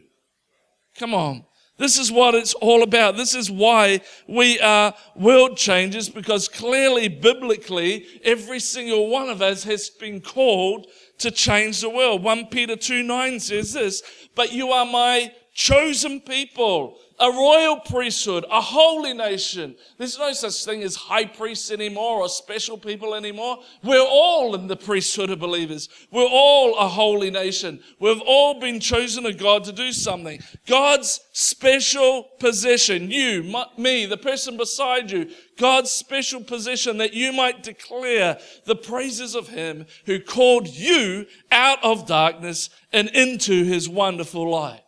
Come 0.97 1.13
on. 1.13 1.45
This 1.77 1.99
is 1.99 2.11
what 2.11 2.33
it's 2.33 2.55
all 2.55 2.81
about. 2.81 3.17
This 3.17 3.35
is 3.35 3.51
why 3.51 4.01
we 4.27 4.59
are 4.59 4.95
world 5.15 5.57
changers 5.57 6.09
because 6.09 6.47
clearly, 6.47 7.07
biblically, 7.07 8.07
every 8.23 8.59
single 8.59 9.09
one 9.09 9.29
of 9.29 9.43
us 9.43 9.63
has 9.63 9.89
been 9.91 10.19
called 10.19 10.87
to 11.19 11.29
change 11.29 11.81
the 11.81 11.89
world. 11.89 12.23
1 12.23 12.47
Peter 12.47 12.75
2 12.75 13.03
9 13.03 13.39
says 13.39 13.73
this, 13.73 14.01
but 14.35 14.51
you 14.51 14.71
are 14.71 14.85
my 14.85 15.31
chosen 15.53 16.19
people, 16.19 16.97
a 17.19 17.31
royal 17.31 17.79
priesthood, 17.79 18.45
a 18.51 18.61
holy 18.61 19.13
nation. 19.13 19.75
There's 19.97 20.19
no 20.19 20.33
such 20.33 20.63
thing 20.63 20.83
as 20.83 20.95
high 20.95 21.25
priests 21.25 21.71
anymore 21.71 22.21
or 22.21 22.29
special 22.29 22.77
people 22.77 23.15
anymore. 23.15 23.59
We're 23.83 24.05
all 24.07 24.53
in 24.53 24.67
the 24.67 24.75
priesthood 24.75 25.31
of 25.31 25.39
believers. 25.39 25.89
We're 26.11 26.27
all 26.29 26.77
a 26.77 26.87
holy 26.87 27.31
nation. 27.31 27.79
We've 27.99 28.21
all 28.21 28.59
been 28.59 28.79
chosen 28.79 29.25
of 29.25 29.37
God 29.37 29.63
to 29.63 29.71
do 29.71 29.91
something. 29.91 30.39
God's 30.67 31.19
special 31.33 32.29
possession, 32.39 33.09
you, 33.09 33.43
my, 33.43 33.65
me, 33.77 34.05
the 34.05 34.17
person 34.17 34.55
beside 34.55 35.09
you, 35.09 35.31
God's 35.57 35.89
special 35.89 36.43
possession 36.43 36.99
that 36.99 37.13
you 37.13 37.33
might 37.33 37.63
declare 37.63 38.37
the 38.65 38.75
praises 38.75 39.33
of 39.33 39.47
Him 39.47 39.87
who 40.05 40.19
called 40.19 40.67
you 40.67 41.25
out 41.51 41.83
of 41.83 42.05
darkness 42.05 42.69
and 42.93 43.09
into 43.09 43.63
His 43.63 43.89
wonderful 43.89 44.49
light. 44.49 44.81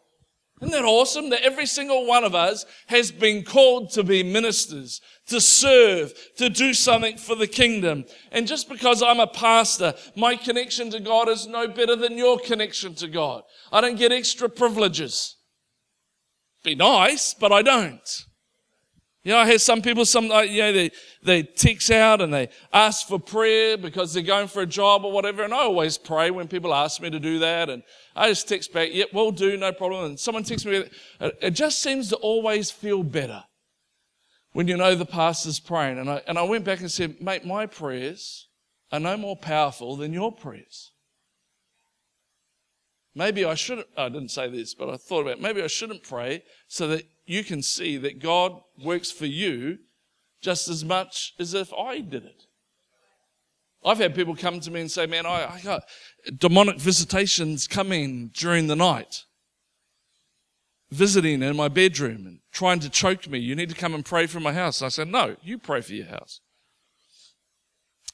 Isn't 0.61 0.71
that 0.71 0.83
awesome 0.83 1.29
that 1.29 1.43
every 1.43 1.65
single 1.65 2.05
one 2.05 2.25
of 2.25 2.35
us 2.35 2.65
has 2.87 3.11
been 3.11 3.43
called 3.43 3.91
to 3.91 4.03
be 4.03 4.23
ministers, 4.23 4.99
to 5.27 5.39
serve, 5.39 6.13
to 6.35 6.49
do 6.49 6.73
something 6.73 7.17
for 7.17 7.35
the 7.35 7.47
kingdom? 7.47 8.03
And 8.31 8.45
just 8.45 8.67
because 8.67 9.01
I'm 9.01 9.21
a 9.21 9.27
pastor, 9.27 9.93
my 10.17 10.35
connection 10.35 10.89
to 10.91 10.99
God 10.99 11.29
is 11.29 11.47
no 11.47 11.67
better 11.69 11.95
than 11.95 12.17
your 12.17 12.39
connection 12.39 12.93
to 12.95 13.07
God. 13.07 13.43
I 13.71 13.79
don't 13.79 13.97
get 13.97 14.11
extra 14.11 14.49
privileges. 14.49 15.37
Be 16.63 16.75
nice, 16.75 17.33
but 17.33 17.53
I 17.53 17.61
don't. 17.61 18.25
You 19.29 19.35
know, 19.35 19.41
I 19.41 19.45
have 19.45 19.61
some 19.61 19.83
people, 19.83 20.05
some, 20.07 20.31
uh, 20.31 20.41
you 20.41 20.59
know, 20.63 20.73
they, 20.73 20.91
they 21.21 21.43
text 21.43 21.91
out 21.91 22.19
and 22.19 22.33
they 22.33 22.49
ask 22.73 23.07
for 23.07 23.19
prayer 23.19 23.77
because 23.77 24.11
they're 24.11 24.23
going 24.23 24.47
for 24.47 24.63
a 24.63 24.65
job 24.65 25.05
or 25.05 25.11
whatever. 25.11 25.43
And 25.43 25.53
I 25.53 25.57
always 25.57 25.99
pray 25.99 26.31
when 26.31 26.47
people 26.47 26.73
ask 26.73 26.99
me 26.99 27.11
to 27.11 27.19
do 27.19 27.37
that. 27.37 27.69
And 27.69 27.83
I 28.15 28.29
just 28.29 28.49
text 28.49 28.73
back, 28.73 28.89
yep, 28.91 29.09
we'll 29.13 29.29
do, 29.29 29.55
no 29.55 29.71
problem. 29.71 30.05
And 30.05 30.19
someone 30.19 30.43
texts 30.43 30.65
me, 30.65 30.83
it 31.19 31.51
just 31.51 31.79
seems 31.83 32.09
to 32.09 32.15
always 32.15 32.71
feel 32.71 33.03
better 33.03 33.43
when 34.53 34.67
you 34.67 34.77
know 34.77 34.95
the 34.95 35.05
pastor's 35.05 35.59
praying. 35.59 35.99
And 35.99 36.09
I, 36.09 36.23
and 36.25 36.39
I 36.39 36.41
went 36.41 36.65
back 36.65 36.79
and 36.79 36.91
said, 36.91 37.21
mate, 37.21 37.45
my 37.45 37.67
prayers 37.67 38.47
are 38.91 38.99
no 38.99 39.15
more 39.15 39.37
powerful 39.37 39.95
than 39.95 40.11
your 40.11 40.31
prayers. 40.31 40.88
Maybe 43.19 43.43
I 43.43 43.53
shouldn't, 43.53 43.87
I 43.97 44.07
didn't 44.07 44.31
say 44.31 44.49
this, 44.49 44.73
but 44.73 44.89
I 44.89 44.95
thought 44.95 45.23
about 45.23 45.33
it. 45.33 45.41
Maybe 45.41 45.61
I 45.61 45.67
shouldn't 45.67 46.03
pray 46.03 46.41
so 46.69 46.87
that 46.87 47.03
you 47.25 47.43
can 47.43 47.61
see 47.61 47.97
that 47.97 48.19
God 48.19 48.61
works 48.81 49.11
for 49.11 49.25
you 49.25 49.79
just 50.39 50.69
as 50.69 50.85
much 50.85 51.33
as 51.37 51.53
if 51.53 51.73
I 51.73 51.99
did 51.99 52.23
it. 52.23 52.45
I've 53.83 53.97
had 53.97 54.15
people 54.15 54.37
come 54.37 54.61
to 54.61 54.71
me 54.71 54.79
and 54.79 54.89
say, 54.89 55.05
Man, 55.05 55.25
I, 55.25 55.55
I 55.55 55.59
got 55.61 55.83
demonic 56.37 56.77
visitations 56.79 57.67
coming 57.67 58.31
during 58.33 58.67
the 58.67 58.75
night, 58.77 59.25
visiting 60.89 61.43
in 61.43 61.57
my 61.57 61.67
bedroom 61.67 62.25
and 62.25 62.39
trying 62.53 62.79
to 62.79 62.89
choke 62.89 63.27
me. 63.27 63.37
You 63.37 63.53
need 63.53 63.67
to 63.67 63.75
come 63.75 63.93
and 63.93 64.05
pray 64.05 64.27
for 64.27 64.39
my 64.39 64.53
house. 64.53 64.81
I 64.81 64.87
said, 64.87 65.09
No, 65.09 65.35
you 65.43 65.57
pray 65.57 65.81
for 65.81 65.91
your 65.91 66.07
house. 66.07 66.39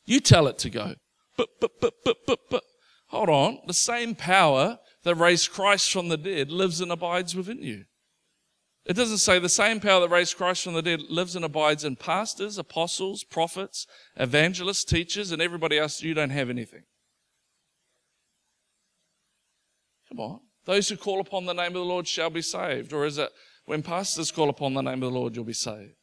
You 0.08 0.20
tell 0.20 0.48
it 0.48 0.58
to 0.60 0.72
go. 0.72 0.96
But, 1.38 1.50
but, 1.62 1.80
but, 1.80 1.94
but, 2.04 2.18
but, 2.26 2.40
but. 2.50 2.64
Hold 3.10 3.30
on. 3.30 3.60
The 3.68 3.74
same 3.74 4.16
power 4.16 4.80
that 5.06 5.16
raised 5.16 5.52
Christ 5.52 5.92
from 5.92 6.10
the 6.10 6.18
dead 6.18 6.52
lives 6.52 6.82
and 6.82 6.92
abides 6.92 7.36
within 7.36 7.62
you. 7.62 7.86
It 8.86 8.96
doesn't 8.96 9.20
say 9.20 9.40
the 9.40 9.50
same 9.50 9.80
power 9.80 10.02
that 10.02 10.10
raised 10.10 10.36
Christ 10.36 10.64
from 10.64 10.74
the 10.74 10.82
dead 10.82 11.04
lives 11.10 11.36
and 11.36 11.46
abides 11.46 11.84
in 11.84 11.96
pastors, 11.96 12.58
apostles, 12.58 13.24
prophets, 13.24 13.88
evangelists, 14.16 14.84
teachers, 14.84 15.32
and 15.32 15.42
everybody 15.42 15.78
else. 15.78 16.02
You 16.02 16.16
don't 16.16 16.32
have 16.32 16.50
anything. 16.50 16.84
Come 20.10 20.20
on. 20.20 20.40
Those 20.66 20.90
who 20.90 20.98
call 20.98 21.20
upon 21.20 21.46
the 21.46 21.54
name 21.54 21.68
of 21.68 21.74
the 21.74 21.80
Lord 21.80 22.08
shall 22.08 22.32
be 22.32 22.42
saved. 22.42 22.92
Or 22.92 23.06
is 23.06 23.20
it 23.20 23.30
when 23.66 23.84
pastors 23.84 24.32
call 24.32 24.50
upon 24.50 24.74
the 24.74 24.82
name 24.82 25.04
of 25.04 25.14
the 25.14 25.20
Lord, 25.20 25.36
you'll 25.36 25.46
be 25.46 25.54
saved? 25.54 25.94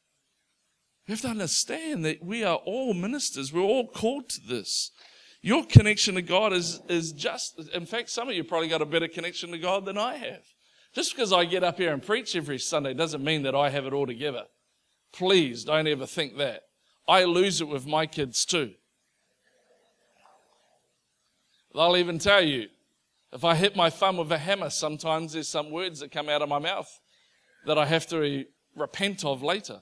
You 1.07 1.15
have 1.15 1.21
to 1.23 1.29
understand 1.29 2.05
that 2.05 2.25
we 2.25 2.45
are 2.45 2.57
all 2.57 2.95
ministers. 2.95 3.53
We're 3.53 3.63
all 3.63 3.89
called 3.89 4.29
to 4.31 4.41
this. 4.41 4.93
Your 5.43 5.65
connection 5.65 6.15
to 6.15 6.23
God 6.23 6.53
is, 6.53 6.81
is 6.89 7.13
just, 7.13 7.59
in 7.75 7.85
fact, 7.85 8.11
some 8.11 8.29
of 8.29 8.35
you 8.35 8.45
probably 8.45 8.69
got 8.69 8.81
a 8.81 8.87
better 8.87 9.09
connection 9.09 9.51
to 9.51 9.59
God 9.59 9.85
than 9.85 9.99
I 9.99 10.15
have. 10.15 10.45
Just 10.95 11.15
because 11.15 11.33
I 11.33 11.45
get 11.45 11.65
up 11.65 11.79
here 11.79 11.93
and 11.93 12.03
preach 12.03 12.37
every 12.37 12.59
Sunday 12.59 12.95
doesn't 12.95 13.25
mean 13.25 13.43
that 13.43 13.55
I 13.55 13.71
have 13.71 13.85
it 13.85 13.93
all 13.93 14.07
together. 14.07 14.45
Please 15.13 15.65
don't 15.65 15.89
ever 15.89 16.07
think 16.07 16.37
that. 16.37 16.63
I 17.09 17.25
lose 17.25 17.61
it 17.61 17.67
with 17.67 17.87
my 17.87 18.07
kids 18.07 18.45
too. 18.45 18.73
They'll 21.75 21.97
even 21.97 22.19
tell 22.19 22.45
you 22.45 22.69
if 23.33 23.45
I 23.45 23.55
hit 23.55 23.75
my 23.75 23.91
thumb 23.91 24.19
with 24.19 24.31
a 24.31 24.39
hammer, 24.39 24.71
sometimes 24.71 25.33
there's 25.33 25.49
some 25.49 25.71
words 25.71 26.01
that 26.01 26.13
come 26.13 26.29
out 26.29 26.43
of 26.43 26.49
my 26.49 26.59
mouth 26.59 27.01
that 27.67 27.79
I 27.79 27.87
have 27.87 28.07
to 28.09 28.45
repent 28.77 29.25
of 29.25 29.43
later. 29.43 29.81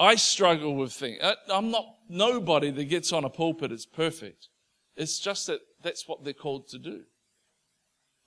I 0.00 0.14
struggle 0.14 0.74
with 0.76 0.94
things. 0.94 1.18
Uh, 1.20 1.34
I'm 1.52 1.70
not 1.70 1.84
nobody 2.08 2.70
that 2.70 2.84
gets 2.84 3.12
on 3.12 3.24
a 3.24 3.28
pulpit 3.28 3.70
is 3.70 3.84
perfect. 3.84 4.48
It's 4.96 5.18
just 5.18 5.46
that 5.46 5.60
that's 5.82 6.08
what 6.08 6.24
they're 6.24 6.32
called 6.32 6.68
to 6.68 6.78
do. 6.78 7.02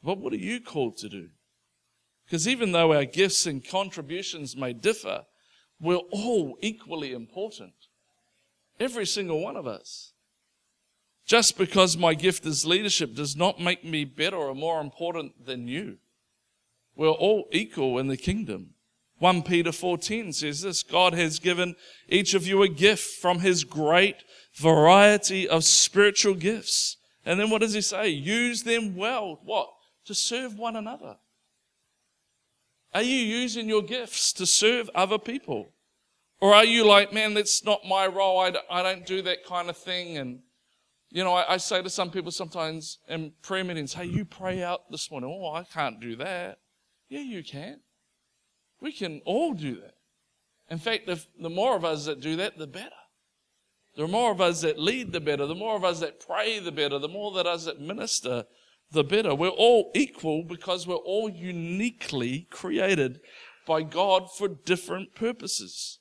But 0.04 0.20
what 0.20 0.34
are 0.34 0.38
you 0.38 0.62
called 0.62 0.98
to 0.98 1.10
do? 1.10 1.30
Because 2.26 2.48
even 2.48 2.74
though 2.74 2.94
our 2.94 3.06
gifts 3.06 3.48
and 3.48 3.68
contributions 3.68 4.56
may 4.56 4.72
differ, 4.72 5.26
we're 5.82 5.96
all 6.12 6.58
equally 6.62 7.12
important. 7.12 7.74
Every 8.80 9.08
single 9.08 9.42
one 9.42 9.58
of 9.58 9.66
us. 9.66 10.14
Just 11.26 11.58
because 11.58 11.98
my 11.98 12.14
gift 12.14 12.46
is 12.46 12.66
leadership 12.66 13.16
does 13.16 13.36
not 13.36 13.60
make 13.60 13.84
me 13.84 14.06
better 14.06 14.38
or 14.38 14.54
more 14.54 14.80
important 14.80 15.46
than 15.46 15.68
you. 15.68 15.98
We're 16.96 17.10
all 17.10 17.48
equal 17.52 17.98
in 17.98 18.08
the 18.08 18.18
kingdom. 18.18 18.73
1 19.24 19.44
Peter 19.44 19.72
4:10 19.72 20.34
says 20.36 20.64
this, 20.64 20.84
God 20.84 21.14
has 21.14 21.40
given 21.40 21.78
each 22.10 22.34
of 22.34 22.46
you 22.46 22.62
a 22.62 22.68
gift 22.68 23.22
from 23.22 23.40
his 23.40 23.64
great 23.64 24.18
variety 24.54 25.48
of 25.48 25.64
spiritual 25.64 26.34
gifts. 26.34 26.98
And 27.26 27.40
then 27.40 27.50
what 27.50 27.62
does 27.62 27.72
he 27.72 27.80
say? 27.80 28.10
Use 28.10 28.64
them 28.64 28.98
well. 28.98 29.40
What? 29.46 29.70
To 30.08 30.14
serve 30.14 30.60
one 30.60 30.76
another. 30.76 31.16
Are 32.94 33.02
you 33.02 33.16
using 33.16 33.70
your 33.70 33.82
gifts 33.82 34.34
to 34.34 34.46
serve 34.46 34.90
other 34.94 35.18
people? 35.18 35.70
Or 36.42 36.54
are 36.54 36.66
you 36.66 36.86
like, 36.86 37.14
man, 37.14 37.34
that's 37.34 37.64
not 37.64 37.86
my 37.88 38.06
role. 38.08 38.42
I 38.42 38.52
don't, 38.52 38.66
I 38.70 38.84
don't 38.84 39.06
do 39.06 39.22
that 39.22 39.46
kind 39.46 39.70
of 39.70 39.78
thing. 39.78 40.18
And, 40.18 40.42
you 41.12 41.24
know, 41.24 41.34
I, 41.34 41.54
I, 41.54 41.58
say 41.58 41.82
to 41.82 41.90
some 41.90 42.12
people 42.12 42.34
sometimes 42.34 42.98
in 43.08 43.32
prayer 43.42 43.64
meetings, 43.64 43.94
hey, 43.94 44.04
you 44.04 44.26
pray 44.26 44.62
out 44.62 44.92
this 44.92 45.10
morning. 45.10 45.30
Oh, 45.34 45.54
I 45.54 45.64
can't 45.64 46.02
do 46.02 46.18
that. 46.18 46.58
Yeah, 47.08 47.22
you 47.22 47.42
can. 47.42 47.80
We 48.84 48.92
can 48.92 49.22
all 49.24 49.54
do 49.54 49.76
that. 49.76 49.96
In 50.70 50.78
fact, 50.78 51.08
if 51.08 51.26
the 51.40 51.50
more 51.50 51.78
of 51.78 51.86
us 51.86 52.06
that 52.06 52.20
do 52.20 52.36
that, 52.36 52.58
the 52.58 52.68
better. 52.68 52.90
The 53.96 54.08
more 54.08 54.32
of 54.32 54.42
us 54.42 54.62
that 54.62 54.78
lead, 54.78 55.14
the 55.14 55.22
better. 55.22 55.46
The 55.46 55.56
more 55.56 55.78
of 55.78 55.86
us 55.86 56.02
that 56.02 56.20
pray, 56.20 56.60
the 56.60 56.72
better. 56.72 57.00
The 57.00 57.08
more 57.08 57.32
that 57.36 57.48
us 57.48 57.64
that 57.64 57.80
minister, 57.80 58.44
the 58.92 59.06
better. 59.06 59.34
We're 59.34 59.50
all 59.50 59.90
equal 59.96 60.44
because 60.44 60.86
we're 60.86 60.96
all 60.96 61.30
uniquely 61.30 62.48
created 62.52 63.22
by 63.66 63.84
God 63.84 64.30
for 64.30 64.50
different 64.50 65.16
purposes. 65.16 66.00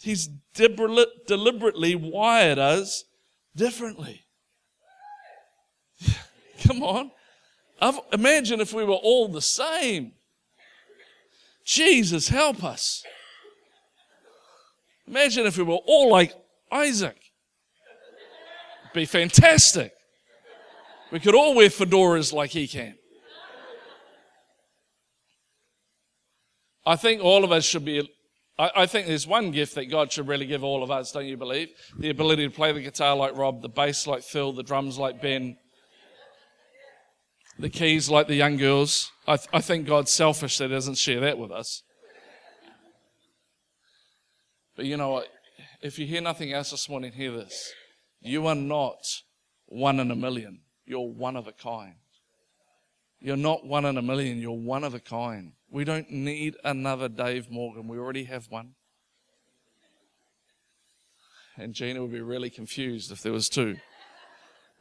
He's 0.00 0.28
deliberately 0.54 1.96
wired 1.96 2.58
us 2.58 3.02
differently. 3.56 4.26
Come 6.62 6.84
on. 6.84 7.10
I've, 7.80 7.98
imagine 8.12 8.60
if 8.60 8.72
we 8.72 8.84
were 8.84 8.94
all 8.94 9.26
the 9.26 9.42
same. 9.42 10.12
Jesus, 11.64 12.28
help 12.28 12.64
us. 12.64 13.02
Imagine 15.06 15.46
if 15.46 15.56
we 15.56 15.64
were 15.64 15.74
all 15.86 16.10
like 16.10 16.32
Isaac. 16.70 17.16
It'd 18.84 18.94
Be 18.94 19.04
fantastic. 19.04 19.92
We 21.10 21.20
could 21.20 21.34
all 21.34 21.54
wear 21.54 21.68
fedoras 21.68 22.32
like 22.32 22.50
he 22.50 22.66
can. 22.66 22.94
I 26.84 26.96
think 26.96 27.22
all 27.22 27.44
of 27.44 27.52
us 27.52 27.64
should 27.64 27.84
be. 27.84 28.08
I, 28.58 28.70
I, 28.76 28.86
think 28.86 29.06
there's 29.06 29.26
one 29.26 29.50
gift 29.50 29.76
that 29.76 29.86
God 29.86 30.10
should 30.10 30.26
really 30.26 30.46
give 30.46 30.64
all 30.64 30.82
of 30.82 30.90
us, 30.90 31.12
don't 31.12 31.26
you 31.26 31.36
believe? 31.36 31.68
The 31.98 32.10
ability 32.10 32.48
to 32.48 32.54
play 32.54 32.72
the 32.72 32.80
guitar 32.80 33.14
like 33.14 33.36
Rob, 33.36 33.62
the 33.62 33.68
bass 33.68 34.06
like 34.06 34.22
Phil, 34.22 34.52
the 34.52 34.62
drums 34.62 34.98
like 34.98 35.22
Ben, 35.22 35.56
the 37.62 37.70
keys 37.70 38.10
like 38.10 38.26
the 38.26 38.34
young 38.34 38.56
girls. 38.56 39.12
I, 39.26 39.36
th- 39.36 39.48
I 39.52 39.60
think 39.60 39.86
God's 39.86 40.10
selfish 40.10 40.58
that 40.58 40.68
He 40.68 40.74
doesn't 40.74 40.98
share 40.98 41.20
that 41.20 41.38
with 41.38 41.52
us. 41.52 41.84
But 44.76 44.84
you 44.84 44.96
know 44.96 45.10
what? 45.10 45.28
If 45.80 45.98
you 45.98 46.06
hear 46.06 46.20
nothing 46.20 46.52
else 46.52 46.72
this 46.72 46.88
morning, 46.88 47.12
hear 47.12 47.30
this. 47.30 47.72
You 48.20 48.48
are 48.48 48.56
not 48.56 49.04
one 49.66 50.00
in 50.00 50.10
a 50.10 50.16
million. 50.16 50.62
You're 50.84 51.08
one 51.08 51.36
of 51.36 51.46
a 51.46 51.52
kind. 51.52 51.94
You're 53.20 53.36
not 53.36 53.64
one 53.64 53.84
in 53.84 53.96
a 53.96 54.02
million. 54.02 54.38
You're 54.38 54.52
one 54.52 54.82
of 54.82 54.94
a 54.94 55.00
kind. 55.00 55.52
We 55.70 55.84
don't 55.84 56.10
need 56.10 56.56
another 56.64 57.08
Dave 57.08 57.48
Morgan. 57.48 57.86
We 57.86 57.96
already 57.96 58.24
have 58.24 58.46
one. 58.50 58.74
And 61.56 61.74
Gina 61.74 62.02
would 62.02 62.12
be 62.12 62.20
really 62.20 62.50
confused 62.50 63.12
if 63.12 63.22
there 63.22 63.32
was 63.32 63.48
two. 63.48 63.76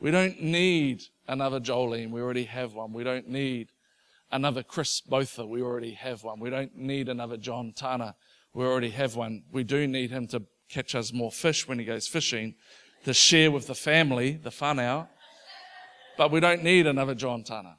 We 0.01 0.09
don't 0.09 0.41
need 0.41 1.03
another 1.27 1.59
Jolene. 1.59 2.09
We 2.09 2.21
already 2.21 2.45
have 2.45 2.73
one. 2.73 2.91
We 2.91 3.03
don't 3.03 3.29
need 3.29 3.69
another 4.31 4.63
Chris 4.63 4.99
Botha. 4.99 5.45
We 5.45 5.61
already 5.61 5.93
have 5.93 6.23
one. 6.23 6.39
We 6.39 6.49
don't 6.49 6.75
need 6.75 7.07
another 7.07 7.37
John 7.37 7.71
Tana. 7.75 8.15
We 8.51 8.65
already 8.65 8.89
have 8.89 9.15
one. 9.15 9.43
We 9.51 9.63
do 9.63 9.87
need 9.87 10.09
him 10.09 10.25
to 10.29 10.41
catch 10.69 10.95
us 10.95 11.13
more 11.13 11.31
fish 11.31 11.67
when 11.67 11.77
he 11.77 11.85
goes 11.85 12.07
fishing, 12.07 12.55
to 13.05 13.13
share 13.13 13.51
with 13.51 13.67
the 13.67 13.75
family, 13.75 14.31
the 14.31 14.49
fun 14.49 14.79
out. 14.79 15.07
But 16.17 16.31
we 16.31 16.39
don't 16.39 16.63
need 16.63 16.87
another 16.87 17.13
John 17.13 17.43
Tana. 17.43 17.77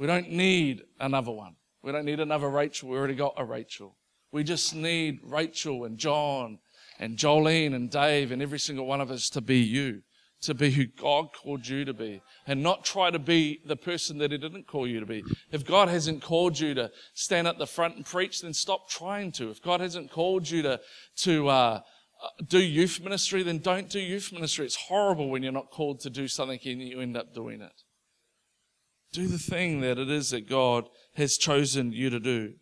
We 0.00 0.08
don't 0.08 0.30
need 0.30 0.82
another 0.98 1.30
one. 1.30 1.54
We 1.80 1.92
don't 1.92 2.04
need 2.04 2.18
another 2.18 2.48
Rachel. 2.48 2.88
We 2.88 2.98
already 2.98 3.14
got 3.14 3.34
a 3.36 3.44
Rachel. 3.44 3.96
We 4.32 4.42
just 4.42 4.74
need 4.74 5.20
Rachel 5.22 5.84
and 5.84 5.96
John 5.96 6.58
and 6.98 7.16
Jolene 7.16 7.74
and 7.74 7.88
Dave 7.88 8.32
and 8.32 8.42
every 8.42 8.58
single 8.58 8.86
one 8.86 9.00
of 9.00 9.12
us 9.12 9.30
to 9.30 9.40
be 9.40 9.58
you, 9.58 10.02
to 10.46 10.54
be 10.54 10.70
who 10.70 10.86
God 10.86 11.28
called 11.32 11.66
you 11.68 11.84
to 11.84 11.94
be, 11.94 12.22
and 12.46 12.62
not 12.62 12.84
try 12.84 13.10
to 13.10 13.18
be 13.18 13.60
the 13.66 13.76
person 13.76 14.18
that 14.18 14.32
He 14.32 14.38
didn't 14.38 14.66
call 14.66 14.86
you 14.86 15.00
to 15.00 15.06
be. 15.06 15.22
If 15.52 15.64
God 15.64 15.88
hasn't 15.88 16.22
called 16.22 16.58
you 16.58 16.74
to 16.74 16.90
stand 17.14 17.46
at 17.46 17.58
the 17.58 17.66
front 17.66 17.96
and 17.96 18.04
preach, 18.04 18.42
then 18.42 18.54
stop 18.54 18.88
trying 18.88 19.32
to. 19.32 19.50
If 19.50 19.62
God 19.62 19.80
hasn't 19.80 20.10
called 20.10 20.48
you 20.48 20.62
to, 20.62 20.80
to, 21.18 21.48
uh, 21.48 21.80
do 22.46 22.58
youth 22.58 23.00
ministry, 23.02 23.42
then 23.42 23.58
don't 23.58 23.90
do 23.90 24.00
youth 24.00 24.32
ministry. 24.32 24.64
It's 24.64 24.76
horrible 24.88 25.30
when 25.30 25.42
you're 25.42 25.52
not 25.52 25.70
called 25.70 26.00
to 26.00 26.10
do 26.10 26.28
something 26.28 26.58
and 26.64 26.82
you 26.82 27.00
end 27.00 27.16
up 27.16 27.34
doing 27.34 27.60
it. 27.60 27.82
Do 29.12 29.26
the 29.26 29.38
thing 29.38 29.80
that 29.80 29.98
it 29.98 30.10
is 30.10 30.30
that 30.30 30.48
God 30.48 30.86
has 31.14 31.36
chosen 31.36 31.92
you 31.92 32.10
to 32.10 32.20
do. 32.20 32.54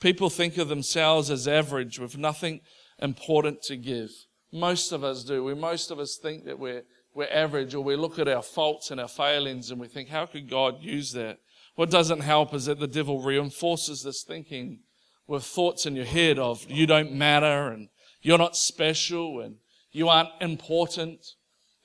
People 0.00 0.30
think 0.30 0.56
of 0.56 0.68
themselves 0.68 1.30
as 1.30 1.46
average 1.46 1.98
with 1.98 2.16
nothing 2.16 2.60
important 2.98 3.62
to 3.62 3.76
give. 3.76 4.10
Most 4.52 4.92
of 4.92 5.04
us 5.04 5.24
do. 5.24 5.44
We, 5.44 5.54
most 5.54 5.90
of 5.90 5.98
us 5.98 6.18
think 6.20 6.44
that 6.44 6.58
we're, 6.58 6.82
we're 7.14 7.28
average 7.30 7.74
or 7.74 7.82
we 7.82 7.96
look 7.96 8.18
at 8.18 8.28
our 8.28 8.42
faults 8.42 8.90
and 8.90 9.00
our 9.00 9.08
failings 9.08 9.70
and 9.70 9.80
we 9.80 9.88
think, 9.88 10.08
how 10.08 10.26
could 10.26 10.48
God 10.48 10.80
use 10.80 11.12
that? 11.12 11.38
What 11.74 11.90
doesn't 11.90 12.20
help 12.20 12.54
is 12.54 12.66
that 12.66 12.78
the 12.78 12.86
devil 12.86 13.22
reinforces 13.22 14.02
this 14.02 14.22
thinking 14.22 14.80
with 15.26 15.44
thoughts 15.44 15.86
in 15.86 15.96
your 15.96 16.04
head 16.04 16.38
of 16.38 16.68
you 16.68 16.86
don't 16.86 17.12
matter 17.12 17.68
and 17.68 17.88
you're 18.22 18.38
not 18.38 18.56
special 18.56 19.40
and 19.40 19.56
you 19.92 20.08
aren't 20.08 20.30
important. 20.40 21.24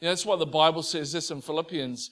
That's 0.02 0.26
why 0.26 0.36
the 0.36 0.46
Bible 0.46 0.84
says 0.84 1.12
this 1.12 1.32
in 1.32 1.42
Philippians 1.42 2.12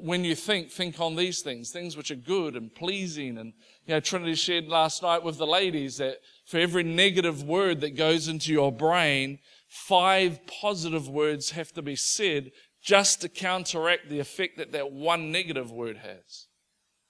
when 0.00 0.24
you 0.24 0.34
think, 0.34 0.70
think 0.70 1.00
on 1.00 1.16
these 1.16 1.40
things, 1.40 1.70
things 1.70 1.96
which 1.96 2.10
are 2.10 2.16
good 2.16 2.56
and 2.56 2.74
pleasing. 2.74 3.38
And, 3.38 3.52
you 3.86 3.94
know, 3.94 4.00
Trinity 4.00 4.34
shared 4.34 4.66
last 4.66 5.02
night 5.02 5.22
with 5.22 5.38
the 5.38 5.46
ladies 5.46 5.98
that 5.98 6.18
for 6.46 6.58
every 6.58 6.82
negative 6.82 7.42
word 7.42 7.80
that 7.80 7.96
goes 7.96 8.28
into 8.28 8.52
your 8.52 8.72
brain, 8.72 9.38
five 9.68 10.40
positive 10.46 11.08
words 11.08 11.50
have 11.50 11.72
to 11.72 11.82
be 11.82 11.94
said 11.94 12.50
just 12.82 13.20
to 13.20 13.28
counteract 13.28 14.08
the 14.08 14.18
effect 14.18 14.56
that 14.56 14.72
that 14.72 14.90
one 14.90 15.30
negative 15.30 15.70
word 15.70 15.98
has. 15.98 16.46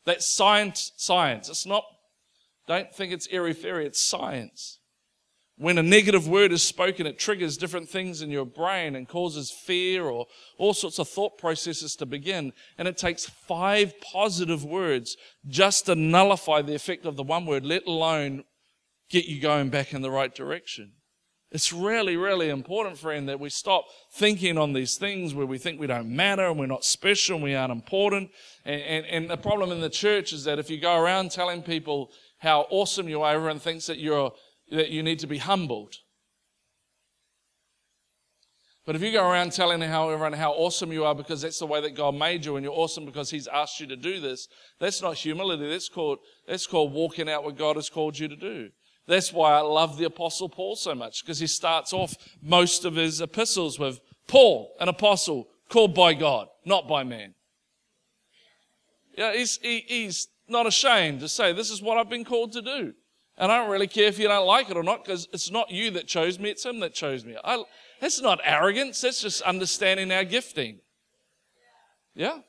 That's 0.05 0.35
science, 0.35 0.92
science. 0.97 1.49
It's 1.49 1.66
not, 1.66 1.85
don't 2.66 2.92
think 2.94 3.12
it's 3.12 3.29
airy 3.31 3.53
fairy, 3.53 3.87
it's 3.87 4.03
science. 4.03 4.81
When 5.57 5.77
a 5.77 5.83
negative 5.83 6.29
word 6.29 6.53
is 6.53 6.62
spoken, 6.62 7.07
it 7.07 7.18
triggers 7.18 7.57
different 7.57 7.88
things 7.88 8.23
in 8.23 8.31
your 8.31 8.47
brain 8.47 8.94
and 8.94 9.09
causes 9.09 9.51
fear 9.51 10.05
or 10.05 10.27
all 10.57 10.73
sorts 10.73 11.01
of 11.01 11.09
thought 11.09 11.37
processes 11.37 11.97
to 11.97 12.07
begin. 12.07 12.53
And 12.79 12.87
it 12.87 12.97
takes 12.97 13.27
five 13.27 14.01
positive 14.01 14.64
words 14.64 15.16
just 15.49 15.87
to 15.87 15.97
nullify 15.97 16.62
the 16.62 16.77
effect 16.77 17.07
of 17.07 17.16
the 17.16 17.25
one 17.25 17.44
word, 17.44 17.64
let 17.64 17.87
alone 17.87 18.44
get 19.11 19.25
you 19.25 19.40
going 19.40 19.68
back 19.68 19.92
in 19.92 20.01
the 20.01 20.12
right 20.12 20.33
direction. 20.33 20.92
It's 21.51 21.73
really, 21.73 22.17
really 22.17 22.51
important, 22.51 22.99
friend, 22.99 23.29
that 23.29 23.41
we 23.41 23.49
stop 23.49 23.87
thinking 24.13 24.59
on 24.59 24.75
these 24.75 24.97
things 24.97 25.33
where 25.33 25.47
we 25.47 25.57
think 25.57 25.81
we 25.81 25.87
don't 25.87 26.15
matter 26.15 26.47
and 26.47 26.59
we're 26.59 26.67
not 26.67 26.85
special 26.85 27.37
and 27.37 27.45
we 27.45 27.55
aren't 27.55 27.73
important. 27.73 28.31
And, 28.67 28.83
and, 28.83 29.07
and 29.07 29.31
the 29.31 29.39
problem 29.39 29.73
in 29.73 29.81
the 29.81 29.89
church 29.89 30.35
is 30.35 30.45
that 30.45 30.59
if 30.59 30.69
you 30.69 30.79
go 30.79 31.01
around 31.01 31.31
telling 31.31 31.63
people 31.63 32.11
how 32.39 32.67
awesome 32.69 33.09
you 33.09 33.23
are, 33.23 33.35
everyone 33.35 33.61
thinks 33.61 33.87
that 33.87 33.99
you're 33.99 34.33
that 34.71 34.91
you 34.91 35.03
need 35.03 35.19
to 35.21 35.27
be 35.27 35.39
humbled. 35.39 35.95
But 38.85 38.97
if 38.97 39.03
you 39.03 39.13
go 39.13 39.31
around 39.31 39.53
telling 39.53 39.81
how 39.83 40.09
everyone 40.11 40.33
how 40.33 40.53
awesome 40.53 40.93
you 40.93 41.05
are 41.05 41.15
because 41.15 41.43
that's 41.43 41.59
the 41.59 41.67
way 41.67 41.81
that 41.81 41.95
God 41.95 42.15
made 42.15 42.45
you 42.45 42.57
and 42.57 42.65
you're 42.65 42.73
awesome 42.73 43.05
because 43.05 43.31
He's 43.31 43.47
asked 43.47 43.81
you 43.81 43.87
to 43.87 43.97
do 43.97 44.21
this, 44.21 44.49
that's 44.81 45.03
not 45.03 45.17
humility. 45.17 45.69
That's 45.69 45.89
called, 45.89 46.19
that's 46.47 46.67
called 46.67 46.93
walking 46.93 47.29
out 47.29 47.45
what 47.45 47.57
God 47.57 47.77
has 47.77 47.91
called 47.91 48.19
you 48.19 48.29
to 48.29 48.37
do. 48.37 48.71
That's 49.09 49.33
why 49.33 49.55
I 49.55 49.61
love 49.61 49.97
the 49.97 50.05
Apostle 50.05 50.51
Paul 50.51 50.77
so 50.77 50.94
much 50.94 51.25
because 51.25 51.38
he 51.38 51.47
starts 51.47 51.94
off 51.94 52.14
most 52.42 52.85
of 52.85 52.94
his 52.94 53.23
epistles 53.23 53.79
with 53.79 54.01
Paul, 54.27 54.75
an 54.79 54.88
apostle 54.88 55.49
called 55.71 55.94
by 55.94 56.12
God, 56.12 56.49
not 56.66 56.87
by 56.87 57.05
man. 57.05 57.35
Yeah, 59.16 59.33
he's, 59.33 59.57
he, 59.62 59.83
he's 59.88 60.29
not 60.47 60.66
ashamed 60.66 61.21
to 61.21 61.29
say, 61.29 61.55
This 61.55 61.71
is 61.71 61.81
what 61.81 61.97
I've 61.97 62.11
been 62.11 62.25
called 62.25 62.53
to 62.53 62.61
do. 62.61 62.92
And 63.38 63.51
I 63.51 63.57
don't 63.57 63.71
really 63.71 63.87
care 63.87 64.09
if 64.09 64.18
you 64.18 64.29
don't 64.29 64.47
like 64.47 64.68
it 64.68 64.77
or 64.77 64.83
not 64.83 65.05
because 65.05 65.27
it's 65.33 65.51
not 65.51 65.71
you 65.71 65.90
that 65.92 66.07
chose 66.07 66.38
me, 66.38 66.51
it's 66.51 66.66
Him 66.66 66.81
that 66.81 66.92
chose 66.92 67.25
me. 67.25 67.37
I, 67.42 67.64
that's 68.03 68.21
not 68.21 68.40
arrogance, 68.44 69.01
that's 69.01 69.23
just 69.23 69.40
understanding 69.40 70.12
our 70.12 70.25
gifting. 70.25 70.81
Yeah? 72.14 72.40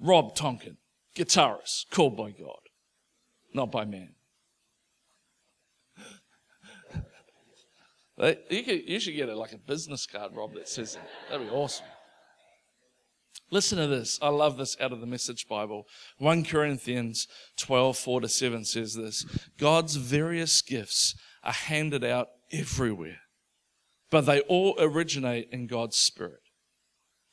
Rob 0.00 0.34
Tonkin, 0.34 0.77
guitarist, 1.18 1.86
oh 1.90 1.94
called 1.94 2.16
by 2.16 2.30
God, 2.30 2.60
not 3.52 3.70
by 3.70 3.84
man. 3.84 4.14
You, 8.50 8.62
could, 8.64 8.88
you 8.88 8.98
should 8.98 9.14
get 9.14 9.28
it 9.28 9.36
like 9.36 9.52
a 9.52 9.58
business 9.58 10.04
card, 10.06 10.32
Rob, 10.34 10.54
that 10.54 10.68
says 10.68 10.94
that. 10.94 11.08
That'd 11.30 11.48
be 11.48 11.54
awesome. 11.54 11.86
Listen 13.50 13.78
to 13.78 13.86
this. 13.86 14.18
I 14.20 14.28
love 14.28 14.58
this 14.58 14.76
out 14.80 14.92
of 14.92 15.00
the 15.00 15.06
Message 15.06 15.46
Bible. 15.48 15.86
1 16.18 16.44
Corinthians 16.44 17.28
12, 17.56 17.96
4 17.96 18.20
to 18.22 18.28
7 18.28 18.64
says 18.64 18.94
this 18.94 19.24
God's 19.56 19.96
various 19.96 20.60
gifts 20.62 21.14
are 21.44 21.52
handed 21.52 22.04
out 22.04 22.28
everywhere, 22.52 23.20
but 24.10 24.22
they 24.22 24.40
all 24.42 24.74
originate 24.78 25.48
in 25.52 25.66
God's 25.66 25.96
Spirit. 25.96 26.40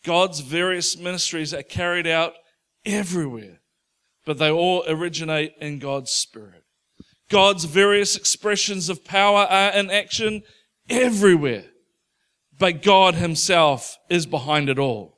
God's 0.04 0.42
various 0.42 0.96
ministries 0.96 1.54
are 1.54 1.64
carried 1.64 2.06
out 2.06 2.34
everywhere, 2.86 3.60
but 4.26 4.38
they 4.38 4.52
all 4.52 4.84
originate 4.88 5.54
in 5.62 5.80
God's 5.80 6.12
Spirit. 6.12 6.64
God's 7.30 7.66
various 7.66 8.16
expressions 8.16 8.90
of 8.90 9.06
power 9.06 9.46
are 9.50 9.72
in 9.72 9.90
action 9.90 10.44
everywhere, 10.90 11.66
but 12.58 12.84
God 12.84 13.16
Himself 13.16 13.98
is 14.10 14.26
behind 14.26 14.70
it 14.70 14.80
all. 14.80 15.18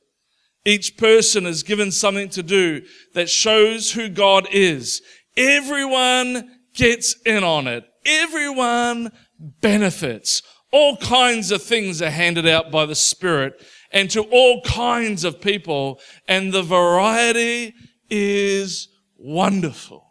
Each 0.65 0.98
person 0.98 1.46
is 1.46 1.63
given 1.63 1.91
something 1.91 2.30
to 2.30 2.43
do 2.43 2.82
that 3.13 3.30
shows 3.30 3.93
who 3.93 4.10
God 4.10 4.48
is. 4.52 5.02
Everyone 5.38 6.60
gets 6.74 7.15
in 7.26 7.43
on 7.43 7.67
it. 7.67 7.86
Everyone 8.06 9.12
benefits. 9.39 10.41
All 10.72 10.98
kinds 10.98 11.52
of 11.52 11.63
things 11.63 12.02
are 12.02 12.10
handed 12.10 12.48
out 12.48 12.72
by 12.72 12.86
the 12.86 12.96
Spirit 12.96 13.54
and 13.91 14.10
to 14.12 14.24
all 14.24 14.62
kinds 14.63 15.24
of 15.24 15.39
people. 15.39 16.00
And 16.28 16.52
the 16.52 16.63
variety 16.63 17.74
is 18.10 18.89
wonderful. 19.18 20.04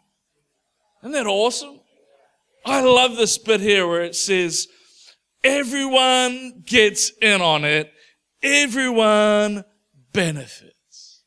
Isn't 1.01 1.13
that 1.13 1.27
awesome? 1.27 1.79
I 2.65 2.81
love 2.81 3.15
this 3.15 3.37
bit 3.37 3.61
here 3.61 3.87
where 3.87 4.03
it 4.03 4.15
says, 4.15 4.67
everyone 5.43 6.63
gets 6.65 7.11
in 7.21 7.41
on 7.41 7.63
it. 7.63 7.91
Everyone 8.43 9.63
benefits. 10.11 11.23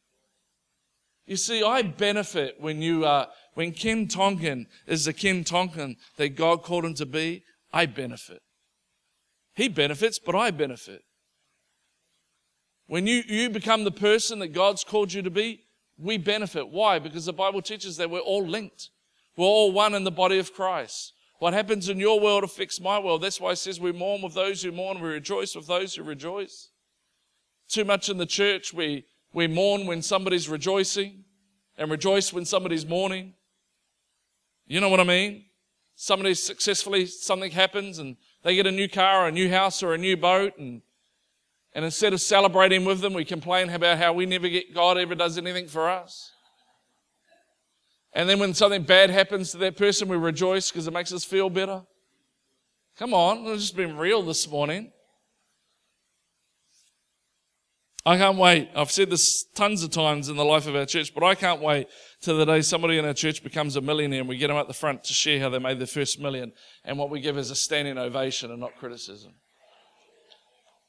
You 1.26 1.36
see, 1.36 1.62
I 1.62 1.82
benefit 1.82 2.56
when 2.58 2.82
you 2.82 3.04
are, 3.06 3.28
when 3.54 3.72
Ken 3.72 4.08
Tonkin 4.08 4.66
is 4.86 5.04
the 5.04 5.12
Ken 5.12 5.44
Tonkin 5.44 5.96
that 6.16 6.30
God 6.30 6.62
called 6.62 6.84
him 6.84 6.94
to 6.94 7.06
be. 7.06 7.44
I 7.72 7.86
benefit. 7.86 8.40
He 9.54 9.68
benefits, 9.68 10.18
but 10.18 10.34
I 10.34 10.50
benefit. 10.50 11.02
When 12.86 13.06
you, 13.06 13.22
you 13.28 13.48
become 13.50 13.84
the 13.84 13.92
person 13.92 14.40
that 14.40 14.48
God's 14.48 14.82
called 14.82 15.12
you 15.12 15.22
to 15.22 15.30
be, 15.30 15.60
we 16.00 16.16
benefit. 16.16 16.68
Why? 16.68 16.98
Because 16.98 17.26
the 17.26 17.32
Bible 17.32 17.62
teaches 17.62 17.96
that 17.98 18.10
we're 18.10 18.20
all 18.20 18.46
linked. 18.46 18.90
We're 19.36 19.46
all 19.46 19.72
one 19.72 19.94
in 19.94 20.04
the 20.04 20.10
body 20.10 20.38
of 20.38 20.52
Christ. 20.52 21.12
What 21.38 21.54
happens 21.54 21.88
in 21.88 21.98
your 21.98 22.20
world 22.20 22.44
affects 22.44 22.80
my 22.80 22.98
world. 22.98 23.22
That's 23.22 23.40
why 23.40 23.52
it 23.52 23.56
says 23.56 23.80
we 23.80 23.92
mourn 23.92 24.22
with 24.22 24.34
those 24.34 24.62
who 24.62 24.72
mourn, 24.72 25.00
we 25.00 25.08
rejoice 25.08 25.54
with 25.54 25.66
those 25.66 25.94
who 25.94 26.02
rejoice. 26.02 26.68
Too 27.68 27.84
much 27.84 28.08
in 28.08 28.18
the 28.18 28.26
church, 28.26 28.74
we, 28.74 29.06
we 29.32 29.46
mourn 29.46 29.86
when 29.86 30.02
somebody's 30.02 30.48
rejoicing 30.48 31.24
and 31.78 31.90
rejoice 31.90 32.32
when 32.32 32.44
somebody's 32.44 32.84
mourning. 32.84 33.34
You 34.66 34.80
know 34.80 34.88
what 34.88 35.00
I 35.00 35.04
mean? 35.04 35.46
Somebody 35.96 36.34
successfully, 36.34 37.06
something 37.06 37.50
happens 37.50 37.98
and 37.98 38.16
they 38.42 38.54
get 38.54 38.66
a 38.66 38.72
new 38.72 38.88
car 38.88 39.24
or 39.24 39.28
a 39.28 39.32
new 39.32 39.50
house 39.50 39.82
or 39.82 39.94
a 39.94 39.98
new 39.98 40.16
boat 40.16 40.58
and 40.58 40.82
and 41.72 41.84
instead 41.84 42.12
of 42.12 42.20
celebrating 42.20 42.84
with 42.84 43.00
them, 43.00 43.12
we 43.12 43.24
complain 43.24 43.70
about 43.70 43.98
how 43.98 44.12
we 44.12 44.26
never 44.26 44.48
get 44.48 44.74
God 44.74 44.98
ever 44.98 45.14
does 45.14 45.38
anything 45.38 45.68
for 45.68 45.88
us. 45.88 46.32
And 48.12 48.28
then 48.28 48.40
when 48.40 48.54
something 48.54 48.82
bad 48.82 49.10
happens 49.10 49.52
to 49.52 49.58
that 49.58 49.76
person, 49.76 50.08
we 50.08 50.16
rejoice 50.16 50.70
because 50.70 50.88
it 50.88 50.92
makes 50.92 51.12
us 51.12 51.24
feel 51.24 51.48
better. 51.48 51.82
Come 52.98 53.14
on, 53.14 53.46
I've 53.46 53.58
just 53.58 53.76
been 53.76 53.96
real 53.96 54.22
this 54.22 54.48
morning. 54.48 54.90
I 58.04 58.16
can't 58.16 58.38
wait. 58.38 58.70
I've 58.74 58.90
said 58.90 59.10
this 59.10 59.44
tons 59.54 59.82
of 59.82 59.90
times 59.90 60.28
in 60.28 60.36
the 60.36 60.44
life 60.44 60.66
of 60.66 60.74
our 60.74 60.86
church, 60.86 61.14
but 61.14 61.22
I 61.22 61.34
can't 61.34 61.60
wait 61.60 61.86
till 62.22 62.36
the 62.38 62.46
day 62.46 62.62
somebody 62.62 62.98
in 62.98 63.04
our 63.04 63.12
church 63.14 63.44
becomes 63.44 63.76
a 63.76 63.80
millionaire 63.80 64.20
and 64.20 64.28
we 64.28 64.38
get 64.38 64.48
them 64.48 64.56
at 64.56 64.68
the 64.68 64.74
front 64.74 65.04
to 65.04 65.12
share 65.12 65.38
how 65.38 65.50
they 65.50 65.58
made 65.58 65.78
their 65.78 65.86
first 65.86 66.18
million. 66.18 66.52
And 66.84 66.98
what 66.98 67.10
we 67.10 67.20
give 67.20 67.36
is 67.36 67.50
a 67.50 67.54
standing 67.54 67.98
ovation 67.98 68.50
and 68.50 68.58
not 68.58 68.76
criticism. 68.76 69.34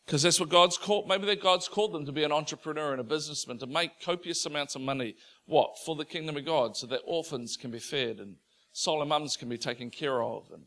Because 0.05 0.23
that's 0.23 0.39
what 0.39 0.49
God's 0.49 0.77
called. 0.77 1.07
Maybe 1.07 1.25
that 1.27 1.41
God's 1.41 1.67
called 1.67 1.93
them 1.93 2.05
to 2.05 2.11
be 2.11 2.23
an 2.23 2.31
entrepreneur 2.31 2.91
and 2.91 3.01
a 3.01 3.03
businessman, 3.03 3.59
to 3.59 3.67
make 3.67 4.01
copious 4.01 4.45
amounts 4.45 4.75
of 4.75 4.81
money. 4.81 5.15
What? 5.45 5.77
For 5.85 5.95
the 5.95 6.05
kingdom 6.05 6.37
of 6.37 6.45
God, 6.45 6.75
so 6.75 6.87
that 6.87 7.01
orphans 7.05 7.55
can 7.55 7.71
be 7.71 7.79
fed 7.79 8.17
and 8.17 8.35
solemn 8.73 9.09
mums 9.09 9.37
can 9.37 9.49
be 9.49 9.57
taken 9.57 9.89
care 9.89 10.21
of. 10.21 10.49
And 10.51 10.63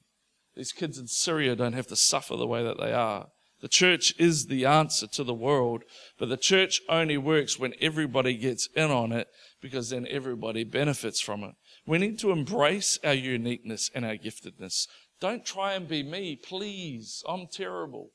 these 0.57 0.73
kids 0.73 0.99
in 0.99 1.09
Syria 1.09 1.57
don't 1.57 1.73
have 1.73 1.88
to 1.88 1.97
suffer 1.97 2.37
the 2.37 2.47
way 2.47 2.62
that 2.62 2.79
they 2.79 2.92
are. 2.92 3.29
The 3.61 3.68
church 3.68 4.14
is 4.18 4.47
the 4.47 4.66
answer 4.66 5.07
to 5.07 5.25
the 5.25 5.33
world, 5.33 5.85
but 6.18 6.29
the 6.29 6.37
church 6.37 6.83
only 6.88 7.16
works 7.16 7.59
when 7.59 7.73
everybody 7.81 8.37
gets 8.37 8.68
in 8.77 8.90
on 8.90 9.11
it 9.11 9.29
because 9.62 9.90
then 9.90 10.07
everybody 10.11 10.64
benefits 10.64 11.20
from 11.20 11.42
it. 11.44 11.55
We 11.87 11.99
need 11.99 12.18
to 12.18 12.31
embrace 12.31 12.99
our 13.03 13.14
uniqueness 13.14 13.90
and 13.94 14.05
our 14.05 14.16
giftedness. 14.16 14.87
Don't 15.20 15.47
try 15.47 15.73
and 15.73 15.88
be 15.88 16.03
me, 16.03 16.37
please. 16.37 17.23
I'm 17.27 17.47
terrible. 17.47 18.11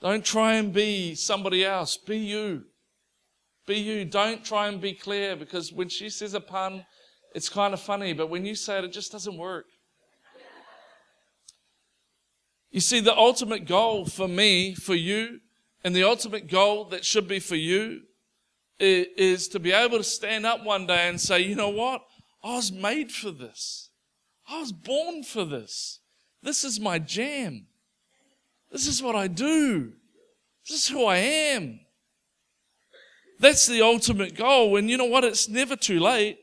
Don't 0.00 0.24
try 0.24 0.54
and 0.54 0.72
be 0.72 1.14
somebody 1.14 1.64
else. 1.64 1.96
Be 1.96 2.18
you. 2.18 2.64
Be 3.66 3.76
you. 3.76 4.04
Don't 4.04 4.44
try 4.44 4.68
and 4.68 4.80
be 4.80 4.94
Claire 4.94 5.36
because 5.36 5.72
when 5.72 5.88
she 5.88 6.08
says 6.08 6.34
a 6.34 6.40
pun, 6.40 6.84
it's 7.34 7.48
kind 7.48 7.74
of 7.74 7.80
funny, 7.80 8.12
but 8.12 8.28
when 8.28 8.44
you 8.44 8.54
say 8.54 8.78
it, 8.78 8.84
it 8.84 8.92
just 8.92 9.12
doesn't 9.12 9.36
work. 9.36 9.66
You 12.70 12.80
see, 12.80 13.00
the 13.00 13.16
ultimate 13.16 13.66
goal 13.66 14.06
for 14.06 14.28
me, 14.28 14.74
for 14.74 14.94
you, 14.94 15.40
and 15.82 15.94
the 15.94 16.04
ultimate 16.04 16.48
goal 16.48 16.84
that 16.86 17.04
should 17.04 17.26
be 17.26 17.40
for 17.40 17.56
you 17.56 18.02
is 18.78 19.48
to 19.48 19.58
be 19.58 19.72
able 19.72 19.98
to 19.98 20.04
stand 20.04 20.46
up 20.46 20.64
one 20.64 20.86
day 20.86 21.08
and 21.08 21.20
say, 21.20 21.40
you 21.40 21.54
know 21.54 21.68
what? 21.68 22.02
I 22.42 22.56
was 22.56 22.72
made 22.72 23.12
for 23.12 23.30
this. 23.30 23.90
I 24.48 24.60
was 24.60 24.72
born 24.72 25.22
for 25.22 25.44
this. 25.44 26.00
This 26.42 26.64
is 26.64 26.80
my 26.80 26.98
jam. 26.98 27.66
This 28.70 28.86
is 28.86 29.02
what 29.02 29.16
I 29.16 29.26
do. 29.26 29.92
This 30.68 30.84
is 30.84 30.88
who 30.88 31.04
I 31.04 31.16
am. 31.16 31.80
That's 33.38 33.66
the 33.66 33.82
ultimate 33.82 34.36
goal. 34.36 34.76
And 34.76 34.88
you 34.90 34.96
know 34.96 35.06
what? 35.06 35.24
It's 35.24 35.48
never 35.48 35.74
too 35.74 35.98
late. 35.98 36.38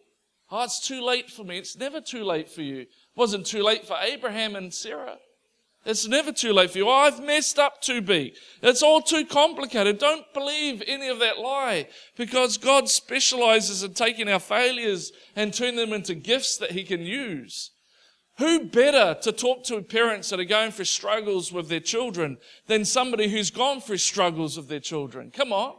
Oh, 0.49 0.63
it's 0.63 0.85
too 0.85 1.01
late 1.01 1.29
for 1.29 1.43
me. 1.43 1.57
It's 1.57 1.77
never 1.77 2.01
too 2.01 2.23
late 2.23 2.49
for 2.49 2.61
you. 2.61 2.81
It 2.81 2.89
wasn't 3.15 3.45
too 3.45 3.63
late 3.63 3.85
for 3.85 3.97
Abraham 4.01 4.55
and 4.55 4.73
Sarah. 4.73 5.17
It's 5.85 6.07
never 6.07 6.33
too 6.33 6.51
late 6.51 6.71
for 6.71 6.79
you. 6.79 6.89
Oh, 6.89 6.91
I've 6.91 7.23
messed 7.23 7.59
up 7.59 7.81
too 7.81 8.01
big. 8.01 8.33
It's 8.61 8.83
all 8.83 9.01
too 9.01 9.25
complicated. 9.25 9.99
Don't 9.99 10.25
believe 10.33 10.83
any 10.85 11.07
of 11.07 11.19
that 11.19 11.37
lie 11.37 11.87
because 12.17 12.57
God 12.57 12.89
specializes 12.89 13.83
in 13.83 13.93
taking 13.93 14.27
our 14.27 14.39
failures 14.39 15.13
and 15.35 15.53
turning 15.53 15.77
them 15.77 15.93
into 15.93 16.13
gifts 16.15 16.57
that 16.57 16.71
He 16.71 16.83
can 16.83 17.01
use. 17.01 17.71
Who 18.37 18.65
better 18.65 19.17
to 19.21 19.31
talk 19.31 19.63
to 19.65 19.81
parents 19.81 20.29
that 20.29 20.39
are 20.39 20.45
going 20.45 20.71
through 20.71 20.85
struggles 20.85 21.51
with 21.51 21.69
their 21.69 21.79
children 21.79 22.37
than 22.67 22.85
somebody 22.85 23.29
who's 23.29 23.49
gone 23.49 23.81
through 23.81 23.97
struggles 23.97 24.57
with 24.57 24.67
their 24.67 24.79
children? 24.79 25.31
Come 25.31 25.51
on. 25.51 25.75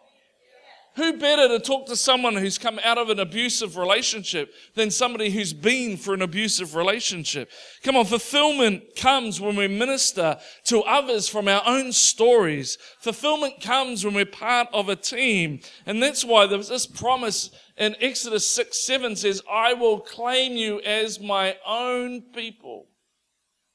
Who 0.98 1.12
better 1.12 1.46
to 1.46 1.61
talk 1.61 1.87
to 1.87 1.94
someone 1.94 2.34
who's 2.34 2.58
come 2.58 2.80
out 2.82 2.98
of 2.98 3.08
an 3.08 3.20
abusive 3.20 3.76
relationship 3.76 4.52
than 4.74 4.90
somebody 4.90 5.30
who's 5.30 5.52
been 5.52 5.96
for 5.96 6.12
an 6.12 6.22
abusive 6.22 6.74
relationship? 6.74 7.52
Come 7.84 7.94
on, 7.94 8.04
fulfillment 8.04 8.96
comes 8.96 9.40
when 9.40 9.54
we 9.54 9.68
minister 9.68 10.40
to 10.64 10.80
others 10.80 11.28
from 11.28 11.46
our 11.46 11.62
own 11.64 11.92
stories. 11.92 12.78
Fulfillment 12.98 13.61
comes 13.61 14.04
when 14.04 14.14
we're 14.14 14.26
part 14.26 14.66
of 14.72 14.88
a 14.88 14.96
team. 14.96 15.61
And 15.87 16.02
that's 16.02 16.24
why 16.24 16.46
there's 16.46 16.68
this 16.68 16.88
promise 16.88 17.52
in 17.76 17.94
Exodus 18.00 18.50
6 18.50 18.84
7 18.84 19.14
says, 19.14 19.40
I 19.48 19.74
will 19.74 20.00
claim 20.00 20.56
you 20.56 20.80
as 20.80 21.20
my 21.20 21.58
own 21.64 22.22
people. 22.22 22.88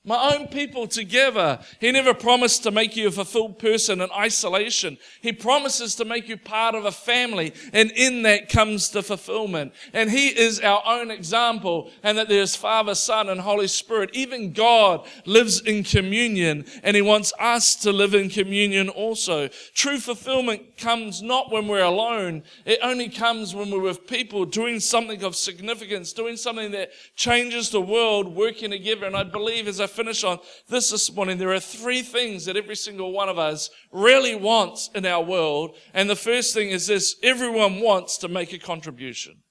My 0.05 0.35
own 0.35 0.47
people 0.47 0.85
together. 0.85 1.59
He 1.79 1.89
never 1.89 2.13
promised 2.13 2.63
to 2.63 2.71
make 2.71 2.97
you 2.97 3.07
a 3.07 3.11
fulfilled 3.11 3.57
person 3.57 4.01
in 4.01 4.09
isolation. 4.11 4.97
He 5.21 5.31
promises 5.31 5.95
to 5.95 6.03
make 6.03 6.27
you 6.27 6.35
part 6.35 6.75
of 6.75 6.83
a 6.83 6.91
family, 6.91 7.53
and 7.71 7.89
in 7.91 8.23
that 8.23 8.49
comes 8.49 8.89
the 8.89 9.01
fulfillment. 9.01 9.71
And 9.93 10.11
He 10.11 10.27
is 10.27 10.59
our 10.59 10.83
own 10.85 11.09
example, 11.09 11.89
and 12.03 12.17
that 12.17 12.27
there's 12.27 12.53
Father, 12.53 12.95
Son, 12.95 13.29
and 13.29 13.39
Holy 13.39 13.67
Spirit. 13.67 14.09
Even 14.11 14.51
God 14.51 15.07
lives 15.25 15.61
in 15.61 15.85
communion, 15.85 16.65
and 16.83 16.97
He 16.97 17.01
wants 17.01 17.31
us 17.39 17.73
to 17.77 17.93
live 17.93 18.13
in 18.13 18.27
communion 18.27 18.89
also. 18.89 19.47
True 19.73 19.99
fulfillment 19.99 20.75
comes 20.75 21.21
not 21.21 21.49
when 21.49 21.69
we're 21.69 21.81
alone, 21.81 22.43
it 22.65 22.79
only 22.83 23.07
comes 23.07 23.55
when 23.55 23.71
we're 23.71 23.79
with 23.79 24.05
people 24.05 24.43
doing 24.43 24.81
something 24.81 25.23
of 25.23 25.37
significance, 25.37 26.11
doing 26.11 26.35
something 26.35 26.71
that 26.71 26.91
changes 27.15 27.69
the 27.69 27.79
world, 27.79 28.35
working 28.35 28.71
together. 28.71 29.05
And 29.05 29.15
I 29.15 29.23
believe 29.23 29.69
as 29.69 29.79
I 29.79 29.92
finish 29.93 30.23
on 30.23 30.39
this 30.67 30.89
this 30.89 31.13
morning. 31.13 31.37
There 31.37 31.53
are 31.53 31.59
three 31.59 32.01
things 32.01 32.45
that 32.45 32.57
every 32.57 32.75
single 32.75 33.11
one 33.11 33.29
of 33.29 33.39
us 33.39 33.69
really 33.91 34.35
wants 34.35 34.89
in 34.95 35.05
our 35.05 35.23
world. 35.23 35.75
And 35.93 36.09
the 36.09 36.15
first 36.15 36.53
thing 36.53 36.69
is 36.69 36.87
this 36.87 37.15
everyone 37.23 37.79
wants 37.79 38.17
to 38.17 38.27
make 38.27 38.53
a 38.53 38.59
contribution. 38.59 39.43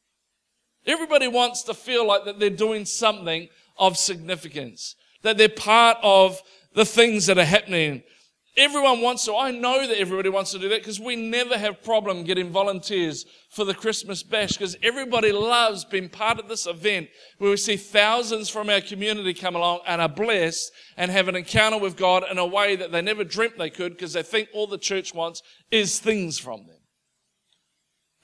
Everybody 0.87 1.29
wants 1.29 1.63
to 1.65 1.75
feel 1.75 2.07
like 2.07 2.25
that 2.25 2.41
they're 2.41 2.51
doing 2.51 2.85
something 2.85 3.49
of 3.79 3.97
significance, 3.97 4.97
that 5.23 5.39
they're 5.39 5.49
part 5.49 5.99
of 6.03 6.41
the 6.75 6.85
things 6.85 7.27
that 7.27 7.39
are 7.39 7.45
happening. 7.45 8.03
Everyone 8.57 9.01
wants 9.01 9.25
to. 9.25 9.35
I 9.35 9.51
know 9.51 9.87
that 9.87 9.99
everybody 9.99 10.29
wants 10.29 10.53
to 10.53 10.59
do 10.59 10.69
that 10.69 10.81
because 10.81 11.01
we 11.01 11.17
never 11.17 11.57
have 11.57 11.83
problem 11.83 12.23
getting 12.23 12.51
volunteers 12.51 13.25
for 13.49 13.65
the 13.65 13.73
Christmas 13.73 14.23
bash 14.23 14.53
because 14.53 14.77
everybody 14.83 15.33
loves 15.33 15.87
being 15.87 16.11
part 16.11 16.39
of 16.39 16.49
this 16.49 16.67
event 16.67 17.09
where 17.39 17.51
we 17.51 17.57
see 17.57 17.79
thousands 17.79 18.51
from 18.51 18.69
our 18.69 18.83
community 18.83 19.33
come 19.33 19.57
along 19.57 19.81
and 19.87 20.03
are 20.03 20.09
blessed 20.09 20.71
and 20.99 21.11
have 21.11 21.29
an 21.29 21.37
encounter 21.37 21.79
with 21.79 21.97
God 21.97 22.25
in 22.31 22.37
a 22.37 22.47
way 22.47 22.77
that 22.77 22.93
they 22.93 23.01
never 23.01 23.25
dreamt 23.25 23.57
they 23.57 23.71
could 23.71 23.93
because 23.93 24.13
they 24.13 24.23
think 24.23 24.51
all 24.53 24.67
the 24.67 24.77
church 24.77 25.15
wants 25.15 25.43
is 25.71 25.99
things 25.99 26.39
from 26.39 26.67
them. 26.67 26.77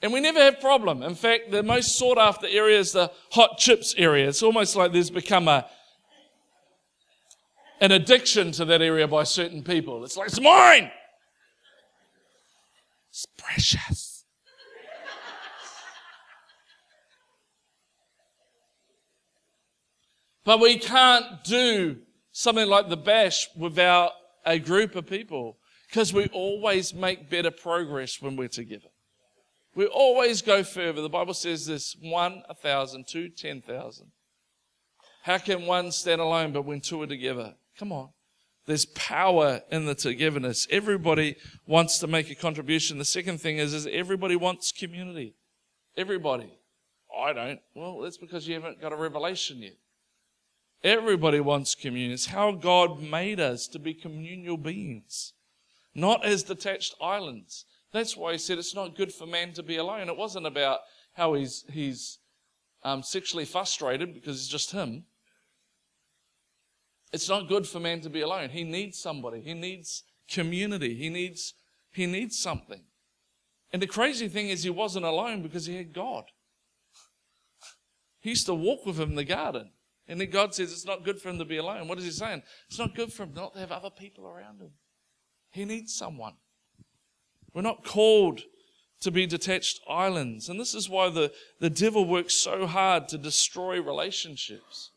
And 0.01 0.13
we 0.13 0.21
never 0.21 0.39
have 0.39 0.61
problem. 0.61 1.01
In 1.01 1.15
fact, 1.15 1.51
the 1.51 1.63
most 1.63 1.97
sought 1.97 2.19
after 2.19 2.47
area 2.47 2.79
is 2.79 2.91
the 2.91 3.11
hot 3.31 3.57
chips 3.57 3.95
area. 3.97 4.29
It's 4.29 4.43
almost 4.43 4.75
like 4.75 4.93
there's 4.93 5.09
become 5.09 5.47
a, 5.47 5.65
an 7.81 7.91
addiction 7.91 8.51
to 8.53 8.65
that 8.65 8.81
area 8.81 9.07
by 9.07 9.23
certain 9.23 9.63
people. 9.63 10.03
It's 10.03 10.17
like, 10.17 10.27
it's 10.27 10.41
mine. 10.41 10.91
It's 13.09 13.25
precious. 13.37 14.25
but 20.43 20.59
we 20.59 20.79
can't 20.79 21.43
do 21.43 21.97
something 22.31 22.67
like 22.67 22.89
the 22.89 22.97
bash 22.97 23.47
without 23.55 24.11
a 24.45 24.57
group 24.57 24.95
of 24.95 25.05
people 25.05 25.57
because 25.87 26.13
we 26.13 26.27
always 26.27 26.93
make 26.93 27.29
better 27.29 27.51
progress 27.51 28.21
when 28.21 28.35
we're 28.35 28.47
together. 28.47 28.89
We 29.75 29.85
always 29.85 30.41
go 30.41 30.63
further. 30.63 31.01
The 31.01 31.09
Bible 31.09 31.33
says 31.33 31.65
this 31.65 31.95
one, 32.01 32.43
a 32.49 32.55
thousand, 32.55 33.07
two, 33.07 33.29
ten 33.29 33.61
thousand. 33.61 34.07
How 35.23 35.37
can 35.37 35.65
one 35.65 35.91
stand 35.91 36.21
alone 36.21 36.51
but 36.51 36.65
when 36.65 36.81
two 36.81 37.01
are 37.01 37.07
together? 37.07 37.55
Come 37.79 37.93
on. 37.93 38.09
There's 38.65 38.85
power 38.85 39.61
in 39.71 39.85
the 39.85 39.95
togetherness. 39.95 40.67
Everybody 40.69 41.37
wants 41.65 41.97
to 41.99 42.07
make 42.07 42.29
a 42.29 42.35
contribution. 42.35 42.97
The 42.97 43.05
second 43.05 43.39
thing 43.39 43.57
is, 43.57 43.73
is 43.73 43.87
everybody 43.87 44.35
wants 44.35 44.73
community. 44.73 45.35
Everybody. 45.97 46.59
I 47.17 47.33
don't. 47.33 47.61
Well, 47.73 48.01
that's 48.01 48.17
because 48.17 48.47
you 48.47 48.53
haven't 48.53 48.81
got 48.81 48.91
a 48.91 48.97
revelation 48.97 49.61
yet. 49.61 49.77
Everybody 50.83 51.39
wants 51.39 51.73
communion. 51.73 52.11
It's 52.11 52.27
how 52.27 52.51
God 52.51 53.01
made 53.01 53.39
us 53.39 53.65
to 53.69 53.79
be 53.79 53.93
communal 53.93 54.57
beings, 54.57 55.33
not 55.95 56.23
as 56.25 56.43
detached 56.43 56.95
islands. 57.01 57.65
That's 57.91 58.15
why 58.15 58.33
he 58.33 58.37
said 58.37 58.57
it's 58.57 58.75
not 58.75 58.95
good 58.95 59.13
for 59.13 59.25
man 59.25 59.53
to 59.53 59.63
be 59.63 59.77
alone. 59.77 60.09
It 60.09 60.17
wasn't 60.17 60.45
about 60.45 60.81
how 61.13 61.33
he's, 61.33 61.65
he's 61.71 62.19
um, 62.83 63.03
sexually 63.03 63.45
frustrated 63.45 64.13
because 64.13 64.37
it's 64.37 64.47
just 64.47 64.71
him. 64.71 65.05
It's 67.11 67.29
not 67.29 67.47
good 67.47 67.67
for 67.67 67.79
man 67.79 68.01
to 68.01 68.09
be 68.09 68.21
alone. 68.21 68.49
He 68.49 68.63
needs 68.63 68.99
somebody. 68.99 69.41
He 69.41 69.53
needs 69.53 70.03
community. 70.29 70.95
He 70.95 71.09
needs, 71.09 71.53
he 71.91 72.05
needs 72.05 72.37
something. 72.37 72.83
And 73.71 73.81
the 73.81 73.87
crazy 73.87 74.27
thing 74.27 74.49
is 74.49 74.63
he 74.63 74.69
wasn't 74.69 75.05
alone 75.05 75.41
because 75.41 75.65
he 75.65 75.77
had 75.77 75.93
God. 75.93 76.25
He 78.19 78.29
used 78.29 78.45
to 78.47 78.53
walk 78.53 78.85
with 78.85 78.99
him 78.99 79.09
in 79.09 79.15
the 79.15 79.23
garden. 79.23 79.71
And 80.07 80.19
then 80.19 80.29
God 80.29 80.53
says 80.53 80.71
it's 80.71 80.85
not 80.85 81.05
good 81.05 81.21
for 81.21 81.29
him 81.29 81.37
to 81.37 81.45
be 81.45 81.57
alone. 81.57 81.87
What 81.87 81.99
is 81.99 82.03
he 82.03 82.11
saying? 82.11 82.41
It's 82.67 82.79
not 82.79 82.95
good 82.95 83.13
for 83.13 83.23
him 83.23 83.33
not 83.35 83.53
to 83.53 83.59
have 83.59 83.71
other 83.71 83.91
people 83.91 84.25
around 84.25 84.59
him. 84.59 84.71
He 85.51 85.65
needs 85.65 85.93
someone. 85.93 86.33
We're 87.53 87.61
not 87.61 87.85
called 87.85 88.41
to 89.01 89.11
be 89.11 89.25
detached 89.25 89.81
islands. 89.87 90.49
And 90.49 90.59
this 90.59 90.73
is 90.73 90.89
why 90.89 91.09
the, 91.09 91.31
the 91.59 91.69
devil 91.69 92.05
works 92.05 92.33
so 92.33 92.65
hard 92.65 93.07
to 93.09 93.17
destroy 93.17 93.81
relationships. 93.81 94.91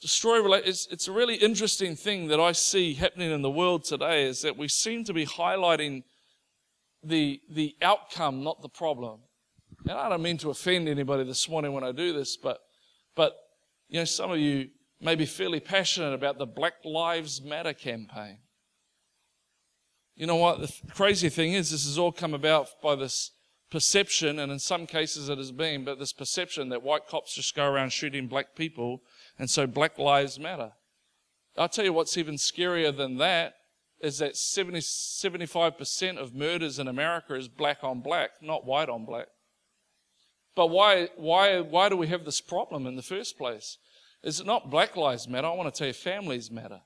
Destroy 0.00 0.54
it's, 0.58 0.86
it's 0.90 1.08
a 1.08 1.12
really 1.12 1.34
interesting 1.34 1.96
thing 1.96 2.28
that 2.28 2.38
I 2.38 2.52
see 2.52 2.94
happening 2.94 3.32
in 3.32 3.42
the 3.42 3.50
world 3.50 3.84
today 3.84 4.24
is 4.26 4.42
that 4.42 4.56
we 4.56 4.68
seem 4.68 5.02
to 5.04 5.12
be 5.12 5.26
highlighting 5.26 6.04
the, 7.02 7.40
the 7.50 7.74
outcome, 7.82 8.44
not 8.44 8.62
the 8.62 8.68
problem. 8.68 9.20
And 9.88 9.98
I 9.98 10.08
don't 10.08 10.22
mean 10.22 10.38
to 10.38 10.50
offend 10.50 10.88
anybody 10.88 11.24
this 11.24 11.48
morning 11.48 11.72
when 11.72 11.82
I 11.82 11.92
do 11.92 12.12
this, 12.12 12.36
but, 12.36 12.58
but, 13.16 13.34
you 13.88 13.98
know, 13.98 14.04
some 14.04 14.30
of 14.30 14.38
you 14.38 14.68
may 15.00 15.14
be 15.14 15.26
fairly 15.26 15.60
passionate 15.60 16.12
about 16.12 16.38
the 16.38 16.46
Black 16.46 16.74
Lives 16.84 17.42
Matter 17.42 17.72
campaign. 17.72 18.38
You 20.14 20.26
know 20.26 20.36
what? 20.36 20.60
The 20.60 20.72
crazy 20.92 21.28
thing 21.28 21.52
is, 21.52 21.70
this 21.70 21.86
has 21.86 21.98
all 21.98 22.12
come 22.12 22.34
about 22.34 22.68
by 22.82 22.94
this 22.96 23.32
perception, 23.70 24.38
and 24.38 24.50
in 24.50 24.58
some 24.58 24.86
cases 24.86 25.28
it 25.28 25.38
has 25.38 25.52
been, 25.52 25.84
but 25.84 25.98
this 25.98 26.12
perception 26.12 26.68
that 26.70 26.82
white 26.82 27.06
cops 27.06 27.34
just 27.34 27.54
go 27.54 27.66
around 27.66 27.92
shooting 27.92 28.26
black 28.26 28.54
people, 28.54 29.02
and 29.38 29.50
so 29.50 29.66
black 29.66 29.98
lives 29.98 30.38
matter. 30.38 30.72
I'll 31.56 31.68
tell 31.68 31.84
you 31.84 31.92
what's 31.92 32.16
even 32.16 32.36
scarier 32.36 32.96
than 32.96 33.18
that 33.18 33.54
is 34.00 34.18
that 34.18 34.36
70, 34.36 34.78
75% 34.78 36.18
of 36.18 36.34
murders 36.34 36.78
in 36.78 36.86
America 36.86 37.34
is 37.34 37.48
black 37.48 37.82
on 37.82 38.00
black, 38.00 38.30
not 38.40 38.64
white 38.64 38.88
on 38.88 39.04
black. 39.04 39.26
But 40.54 40.68
why, 40.68 41.08
why, 41.16 41.60
why 41.60 41.88
do 41.88 41.96
we 41.96 42.08
have 42.08 42.24
this 42.24 42.40
problem 42.40 42.86
in 42.86 42.96
the 42.96 43.02
first 43.02 43.36
place? 43.36 43.78
Is 44.22 44.40
it 44.40 44.46
not 44.46 44.70
black 44.70 44.96
lives 44.96 45.28
matter? 45.28 45.46
I 45.46 45.54
want 45.54 45.72
to 45.72 45.76
tell 45.76 45.88
you 45.88 45.92
families 45.92 46.50
matter. 46.50 46.80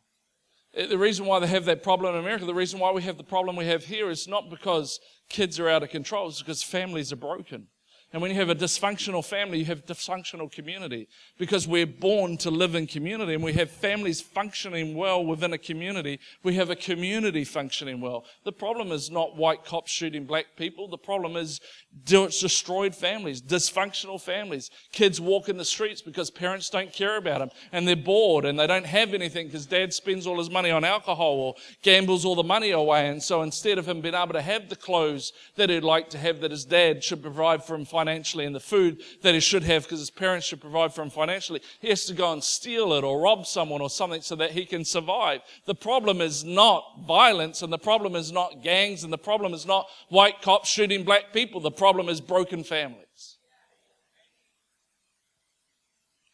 Uh, 0.76 0.86
the 0.86 0.98
reason 0.98 1.26
why 1.26 1.38
they 1.38 1.46
have 1.46 1.64
that 1.66 1.82
problem 1.82 2.14
in 2.14 2.20
America, 2.20 2.44
the 2.44 2.54
reason 2.54 2.80
why 2.80 2.90
we 2.90 3.02
have 3.02 3.18
the 3.18 3.24
problem 3.24 3.56
we 3.56 3.66
have 3.66 3.84
here 3.84 4.10
is 4.10 4.26
not 4.26 4.50
because 4.50 5.00
kids 5.28 5.60
are 5.60 5.68
out 5.68 5.82
of 5.82 5.90
control, 5.90 6.28
it's 6.28 6.38
because 6.40 6.62
families 6.62 7.12
are 7.12 7.16
broken. 7.16 7.66
And 8.12 8.20
when 8.20 8.30
you 8.30 8.36
have 8.36 8.50
a 8.50 8.54
dysfunctional 8.54 9.24
family, 9.24 9.58
you 9.58 9.64
have 9.64 9.86
dysfunctional 9.86 10.52
community 10.52 11.08
because 11.38 11.66
we're 11.66 11.86
born 11.86 12.36
to 12.38 12.50
live 12.50 12.74
in 12.74 12.86
community 12.86 13.32
and 13.32 13.42
we 13.42 13.54
have 13.54 13.70
families 13.70 14.20
functioning 14.20 14.94
well 14.94 15.24
within 15.24 15.54
a 15.54 15.58
community. 15.58 16.20
We 16.42 16.54
have 16.56 16.68
a 16.68 16.76
community 16.76 17.44
functioning 17.44 18.02
well. 18.02 18.26
The 18.44 18.52
problem 18.52 18.92
is 18.92 19.10
not 19.10 19.36
white 19.36 19.64
cops 19.64 19.90
shooting 19.90 20.26
black 20.26 20.44
people. 20.56 20.88
The 20.88 20.98
problem 20.98 21.36
is 21.36 21.60
destroyed 22.04 22.94
families, 22.94 23.40
dysfunctional 23.40 24.20
families. 24.20 24.70
Kids 24.92 25.18
walk 25.18 25.48
in 25.48 25.56
the 25.56 25.64
streets 25.64 26.02
because 26.02 26.30
parents 26.30 26.68
don't 26.68 26.92
care 26.92 27.16
about 27.16 27.38
them 27.38 27.50
and 27.72 27.88
they're 27.88 27.96
bored 27.96 28.44
and 28.44 28.60
they 28.60 28.66
don't 28.66 28.84
have 28.84 29.14
anything 29.14 29.46
because 29.46 29.64
dad 29.64 29.94
spends 29.94 30.26
all 30.26 30.36
his 30.36 30.50
money 30.50 30.70
on 30.70 30.84
alcohol 30.84 31.32
or 31.32 31.54
gambles 31.80 32.26
all 32.26 32.34
the 32.34 32.42
money 32.42 32.72
away. 32.72 33.08
And 33.08 33.22
so 33.22 33.40
instead 33.40 33.78
of 33.78 33.88
him 33.88 34.02
being 34.02 34.14
able 34.14 34.34
to 34.34 34.42
have 34.42 34.68
the 34.68 34.76
clothes 34.76 35.32
that 35.56 35.70
he'd 35.70 35.82
like 35.82 36.10
to 36.10 36.18
have 36.18 36.40
that 36.40 36.50
his 36.50 36.66
dad 36.66 37.02
should 37.02 37.22
provide 37.22 37.64
for 37.64 37.74
him 37.74 37.86
financially 37.86 38.01
and 38.09 38.55
the 38.55 38.61
food 38.61 39.03
that 39.22 39.34
he 39.34 39.40
should 39.40 39.62
have 39.62 39.82
because 39.84 40.00
his 40.00 40.11
parents 40.11 40.46
should 40.46 40.61
provide 40.61 40.94
for 40.94 41.03
him 41.03 41.11
financially. 41.11 41.61
He 41.80 41.88
has 41.88 42.05
to 42.07 42.14
go 42.14 42.32
and 42.32 42.42
steal 42.42 42.92
it 42.94 43.05
or 43.05 43.20
rob 43.20 43.46
someone 43.46 43.80
or 43.80 43.90
something 43.90 44.22
so 44.22 44.36
that 44.36 44.53
he 44.53 44.64
can 44.64 44.84
survive. 44.84 45.40
The 45.66 45.74
problem 45.74 46.20
is 46.20 46.44
not 46.44 47.05
violence 47.07 47.62
and 47.62 47.72
the 47.72 47.78
problem 47.78 48.16
is 48.16 48.32
not 48.32 48.62
gangs 48.62 49.05
and 49.05 49.12
the 49.12 49.18
problem 49.18 49.55
is 49.55 49.66
not 49.66 49.88
white 50.09 50.42
cops 50.42 50.68
shooting 50.68 51.05
black 51.05 51.32
people. 51.32 51.61
The 51.61 51.70
problem 51.70 52.09
is 52.09 52.20
broken 52.20 52.64
families. 52.64 53.38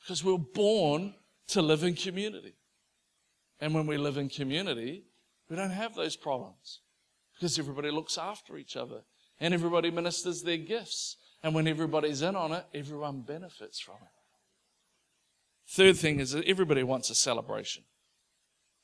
Because 0.01 0.25
we 0.25 0.33
we're 0.33 0.39
born 0.39 1.15
to 1.49 1.63
live 1.63 1.83
in 1.83 1.95
community. 1.95 2.55
And 3.61 3.75
when 3.75 3.87
we 3.87 3.99
live 3.99 4.17
in 4.17 4.29
community, 4.29 5.05
we 5.51 5.57
don't 5.57 5.71
have 5.71 5.95
those 5.95 6.17
problems 6.17 6.81
because 7.35 7.59
everybody 7.59 7.91
looks 7.91 8.19
after 8.19 8.57
each 8.57 8.77
other 8.77 9.03
and 9.41 9.55
everybody 9.55 9.91
ministers 9.91 10.43
their 10.43 10.57
gifts 10.57 11.17
and 11.43 11.55
when 11.55 11.67
everybody's 11.67 12.23
in 12.23 12.37
on 12.37 12.53
it, 12.53 12.65
everyone 12.75 13.21
benefits 13.21 13.79
from 13.79 13.97
it. 13.97 14.09
Third 15.71 15.97
thing 15.97 16.21
is 16.21 16.33
that 16.33 16.47
everybody 16.47 16.83
wants 16.83 17.11
a 17.11 17.15
celebration. 17.15 17.85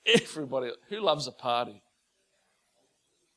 Everybody, 0.07 0.71
who 0.89 1.01
loves 1.01 1.27
a 1.27 1.33
party? 1.33 1.83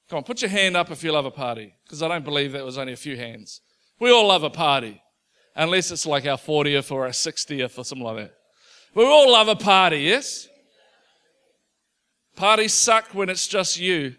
Come 0.09 0.17
on, 0.17 0.23
put 0.23 0.41
your 0.41 0.49
hand 0.49 0.77
up 0.77 0.91
if 0.91 1.03
you 1.03 1.11
love 1.11 1.25
a 1.25 1.31
party, 1.31 1.73
because 1.83 2.03
I 2.03 2.07
don't 2.07 2.25
believe 2.25 2.51
that 2.53 2.63
was 2.63 2.77
only 2.77 2.93
a 2.93 2.97
few 2.97 3.17
hands. 3.17 3.61
We 3.99 4.11
all 4.11 4.27
love 4.27 4.43
a 4.43 4.49
party, 4.49 5.01
unless 5.55 5.91
it's 5.91 6.05
like 6.05 6.25
our 6.25 6.37
40th 6.37 6.91
or 6.91 7.05
our 7.05 7.11
60th 7.11 7.77
or 7.77 7.83
something 7.83 8.05
like 8.05 8.17
that. 8.17 8.33
We 8.93 9.05
all 9.05 9.31
love 9.31 9.47
a 9.47 9.55
party, 9.55 9.99
yes? 9.99 10.47
Parties 12.35 12.73
suck 12.73 13.13
when 13.13 13.29
it's 13.29 13.47
just 13.47 13.79
you. 13.79 14.15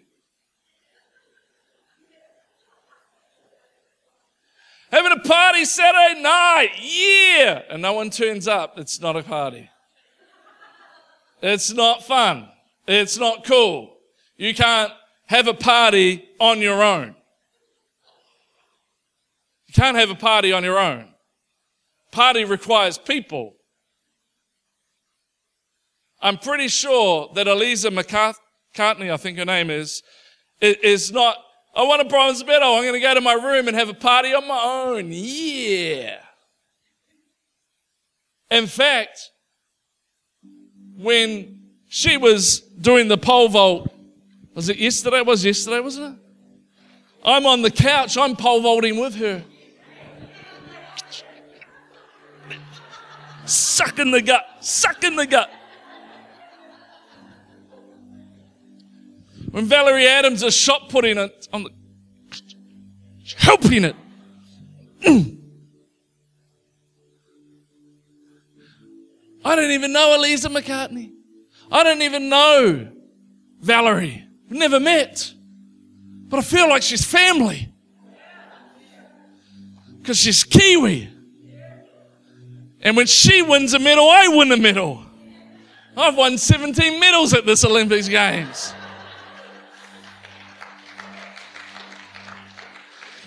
Having 4.91 5.13
a 5.13 5.21
party 5.21 5.65
Saturday 5.65 6.21
night, 6.23 6.71
yeah! 6.81 7.63
And 7.71 7.83
no 7.83 7.93
one 7.93 8.11
turns 8.11 8.49
up. 8.49 8.79
It's 8.79 9.01
not 9.01 9.17
a 9.17 9.23
party. 9.23 9.69
It's 11.43 11.73
not 11.73 12.05
fun. 12.05 12.49
It's 12.87 13.19
not 13.19 13.45
cool. 13.45 13.97
You 14.37 14.55
can't 14.55 14.93
have 15.27 15.47
a 15.47 15.55
party 15.55 16.27
on 16.41 16.61
your 16.61 16.83
own. 16.83 17.15
You 19.67 19.75
can't 19.75 19.97
have 19.97 20.11
a 20.11 20.15
party 20.15 20.53
on 20.53 20.65
your 20.65 20.79
own. 20.79 21.09
Party 22.11 22.45
requires 22.45 22.97
people. 22.97 23.57
I'm 26.21 26.39
pretty 26.39 26.69
sure 26.69 27.31
that 27.35 27.47
Eliza 27.47 27.91
McCartney, 27.91 29.13
I 29.13 29.17
think 29.19 29.37
her 29.37 29.45
name 29.45 29.69
is, 29.69 30.03
is 30.61 31.13
not 31.13 31.37
I 31.79 31.85
want 31.85 32.03
a 32.03 32.05
bronze 32.05 32.45
medal. 32.45 32.75
I'm 32.75 32.83
going 32.83 32.95
to 32.95 33.01
go 33.01 33.15
to 33.15 33.21
my 33.21 33.35
room 33.35 33.69
and 33.69 33.77
have 33.77 33.89
a 33.89 33.95
party 33.95 34.35
on 34.35 34.49
my 34.49 34.61
own. 34.61 35.11
Yeah. 35.13 36.19
In 38.51 38.67
fact, 38.67 39.31
when 40.97 41.69
she 41.87 42.17
was 42.17 42.59
doing 42.59 43.07
the 43.07 43.17
pole 43.17 43.49
vault, 43.49 43.95
was 44.55 44.69
it 44.69 44.79
yesterday? 44.79 45.19
It 45.19 45.27
was 45.27 45.45
yesterday, 45.45 45.79
wasn't 45.79 46.17
it? 46.17 46.21
I'm 47.25 47.47
on 47.47 47.63
the 47.63 47.71
couch, 47.71 48.19
I'm 48.19 48.35
pole 48.35 48.61
vaulting 48.61 48.99
with 48.99 49.15
her. 49.15 49.45
Suck 53.45 54.01
in 54.01 54.11
the 54.11 54.21
gut, 54.21 54.45
suck 54.61 55.05
in 55.05 55.15
the 55.15 55.27
gut. 55.27 55.49
When 59.51 59.67
Valerie 59.67 60.07
Adams 60.07 60.43
is 60.43 60.55
shot 60.55 60.89
putting 60.89 61.19
it 61.19 61.49
on 61.53 61.65
the, 61.65 61.71
helping 63.37 63.85
it. 63.85 63.97
I 69.45 69.57
don't 69.57 69.71
even 69.71 69.93
know 69.93 70.15
Eliza 70.15 70.49
McCartney. 70.49 71.13
I 71.71 71.83
don't 71.83 72.03
even 72.03 72.29
know 72.29 72.91
Valerie. 73.61 74.25
We've 74.49 74.59
never 74.59 74.81
met. 74.81 75.33
But 76.29 76.39
I 76.39 76.43
feel 76.43 76.69
like 76.69 76.83
she's 76.83 77.05
family. 77.05 77.73
Because 79.99 80.19
she's 80.19 80.45
Kiwi. 80.45 81.09
And 82.81 82.97
when 82.97 83.07
she 83.07 83.43
wins 83.43 83.75
a 83.75 83.79
medal, 83.79 84.09
I 84.09 84.29
win 84.29 84.53
a 84.53 84.57
medal. 84.57 85.05
I've 85.97 86.17
won 86.17 86.39
17 86.39 87.01
medals 87.01 87.35
at 87.35 87.45
this 87.45 87.65
Olympics 87.65 88.09
Games. 88.09 88.73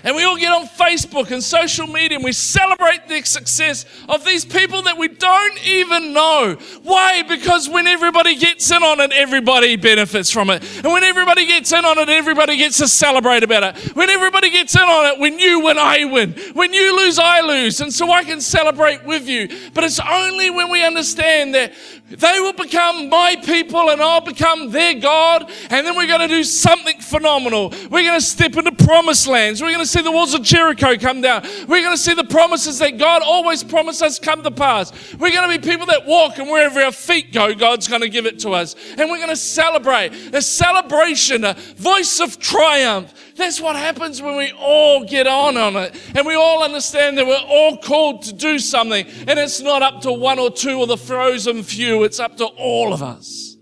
And 0.04 0.16
we 0.16 0.24
all 0.24 0.38
get 0.38 0.52
on 0.52 0.68
Facebook 0.68 1.32
and 1.32 1.44
social 1.44 1.88
media 1.88 2.18
and 2.18 2.26
we 2.26 2.32
celebrate 2.32 3.08
the 3.08 3.22
success 3.22 3.86
of 4.10 4.26
these 4.26 4.46
people 4.46 4.82
that 4.84 4.98
we 4.98 5.08
don't 5.08 5.68
even 5.68 6.14
know. 6.14 6.58
Why? 6.84 7.24
Because 7.24 7.70
when 7.70 7.88
everybody 7.88 8.36
gets 8.36 8.70
in 8.72 8.84
on 8.84 9.00
it, 9.00 9.12
everybody 9.12 9.76
benefits 9.76 10.32
from 10.32 10.50
it. 10.50 10.64
And 10.84 10.92
when 10.92 11.04
everybody 11.04 11.46
gets 11.46 11.72
in 11.72 11.86
on 11.86 11.98
it, 11.98 12.10
everybody 12.10 12.58
gets 12.58 12.78
to 12.78 12.88
celebrate 12.88 13.44
about 13.44 13.64
it. 13.64 13.96
When 13.96 14.10
everybody 14.10 14.50
gets 14.50 14.76
in 14.76 14.82
on 14.82 15.06
it, 15.08 15.20
when 15.20 15.40
you 15.40 15.62
win, 15.62 15.78
I 15.78 16.06
win. 16.06 16.34
When 16.54 16.74
you 16.74 16.98
lose, 16.98 17.20
I 17.20 17.42
lose. 17.42 17.82
And 17.82 17.94
so 17.94 18.12
I 18.12 18.24
can 18.24 18.42
celebrate 18.42 19.06
with 19.06 19.28
you. 19.28 19.50
But 19.74 19.84
it's 19.84 20.00
only 20.00 20.50
when 20.50 20.70
we 20.72 20.84
understand 20.84 21.54
that 21.56 21.74
they 22.12 22.40
will 22.40 22.54
become 22.54 23.10
my 23.10 23.36
people 23.44 23.90
and 23.90 24.02
I'll 24.02 24.22
become 24.22 24.72
their 24.72 24.94
God. 24.96 25.50
And 25.70 25.86
then 25.86 25.96
we're 25.96 26.08
going 26.08 26.22
to 26.22 26.28
do 26.28 26.44
something 26.44 27.00
phenomenal. 27.00 27.70
We're 27.90 28.04
going 28.04 28.20
to 28.20 28.26
step 28.26 28.56
into 28.58 28.72
promised 28.72 29.28
lands. 29.28 29.62
We're 29.62 29.72
going 29.72 29.80
to 29.80 29.86
see 29.86 30.02
the 30.02 30.12
walls 30.12 30.34
of 30.34 30.42
Jericho 30.42 30.98
come 30.98 31.22
down. 31.22 31.44
We're 31.68 31.82
going 31.82 31.96
to 31.96 32.02
see 32.02 32.14
the 32.14 32.26
promises 32.26 32.80
that 32.80 32.98
God 32.98 33.22
always 33.24 33.64
promised 33.64 34.02
us 34.02 34.20
come 34.20 34.44
to 34.44 34.52
pass. 34.52 34.92
We're 35.14 35.32
going 35.32 35.50
to 35.50 35.60
be 35.60 35.72
people 35.72 35.86
that 35.88 36.06
walk 36.06 36.38
and 36.38 36.50
wherever 36.50 36.82
our 36.82 36.92
feet 36.92 37.32
go, 37.32 37.54
God's 37.54 37.88
going 37.88 38.02
to 38.02 38.10
give 38.10 38.26
it 38.26 38.40
to 38.40 38.52
us. 38.52 38.76
And 38.98 39.10
we're 39.10 39.18
going 39.18 39.30
to 39.30 39.36
celebrate. 39.36 40.14
A 40.34 40.42
celebration, 40.42 41.44
a 41.46 41.54
voice 41.78 42.20
of 42.20 42.40
triumph. 42.40 43.14
That's 43.36 43.62
what 43.62 43.76
happens 43.76 44.22
when 44.22 44.36
we 44.36 44.52
all 44.58 45.06
get 45.06 45.28
on 45.28 45.58
on 45.58 45.76
it 45.76 45.96
and 46.16 46.26
we 46.26 46.36
all 46.36 46.64
understand 46.64 47.18
that 47.18 47.26
we're 47.26 47.36
all 47.38 47.78
called 47.78 48.24
to 48.24 48.34
do 48.34 48.60
something 48.60 49.06
and 49.28 49.40
it's 49.40 49.62
not 49.62 49.82
up 49.82 50.02
to 50.02 50.12
one 50.12 50.40
or 50.40 50.52
two 50.52 50.80
or 50.80 50.88
the 50.88 50.98
frozen 50.98 51.64
few, 51.64 52.04
it's 52.04 52.20
up 52.20 52.38
to 52.38 52.46
all 52.46 52.94
of 52.94 53.02
us. 53.02 53.56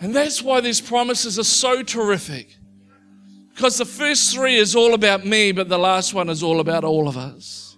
And 0.00 0.14
that's 0.14 0.42
why 0.42 0.60
these 0.60 0.80
promises 0.80 1.38
are 1.38 1.44
so 1.44 1.82
terrific. 1.82 2.58
Because 3.54 3.78
the 3.78 3.84
first 3.84 4.34
three 4.34 4.56
is 4.56 4.74
all 4.74 4.94
about 4.94 5.24
me, 5.24 5.52
but 5.52 5.68
the 5.68 5.78
last 5.78 6.12
one 6.12 6.28
is 6.28 6.42
all 6.42 6.58
about 6.58 6.84
all 6.84 7.06
of 7.06 7.16
us. 7.16 7.76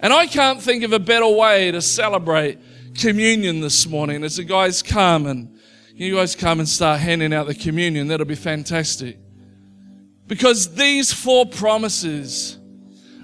And 0.00 0.12
I 0.12 0.26
can't 0.26 0.60
think 0.60 0.84
of 0.84 0.92
a 0.92 0.98
better 0.98 1.28
way 1.28 1.70
to 1.70 1.80
celebrate 1.80 2.58
communion 2.98 3.60
this 3.60 3.86
morning 3.86 4.22
as 4.22 4.36
the 4.36 4.44
guys 4.44 4.82
come 4.82 5.26
and 5.26 5.58
you 5.96 6.16
guys 6.16 6.34
come 6.34 6.58
and 6.58 6.68
start 6.68 7.00
handing 7.00 7.32
out 7.32 7.46
the 7.46 7.54
communion. 7.54 8.08
That'll 8.08 8.26
be 8.26 8.34
fantastic. 8.34 9.16
Because 10.26 10.74
these 10.74 11.12
four 11.12 11.46
promises 11.46 12.58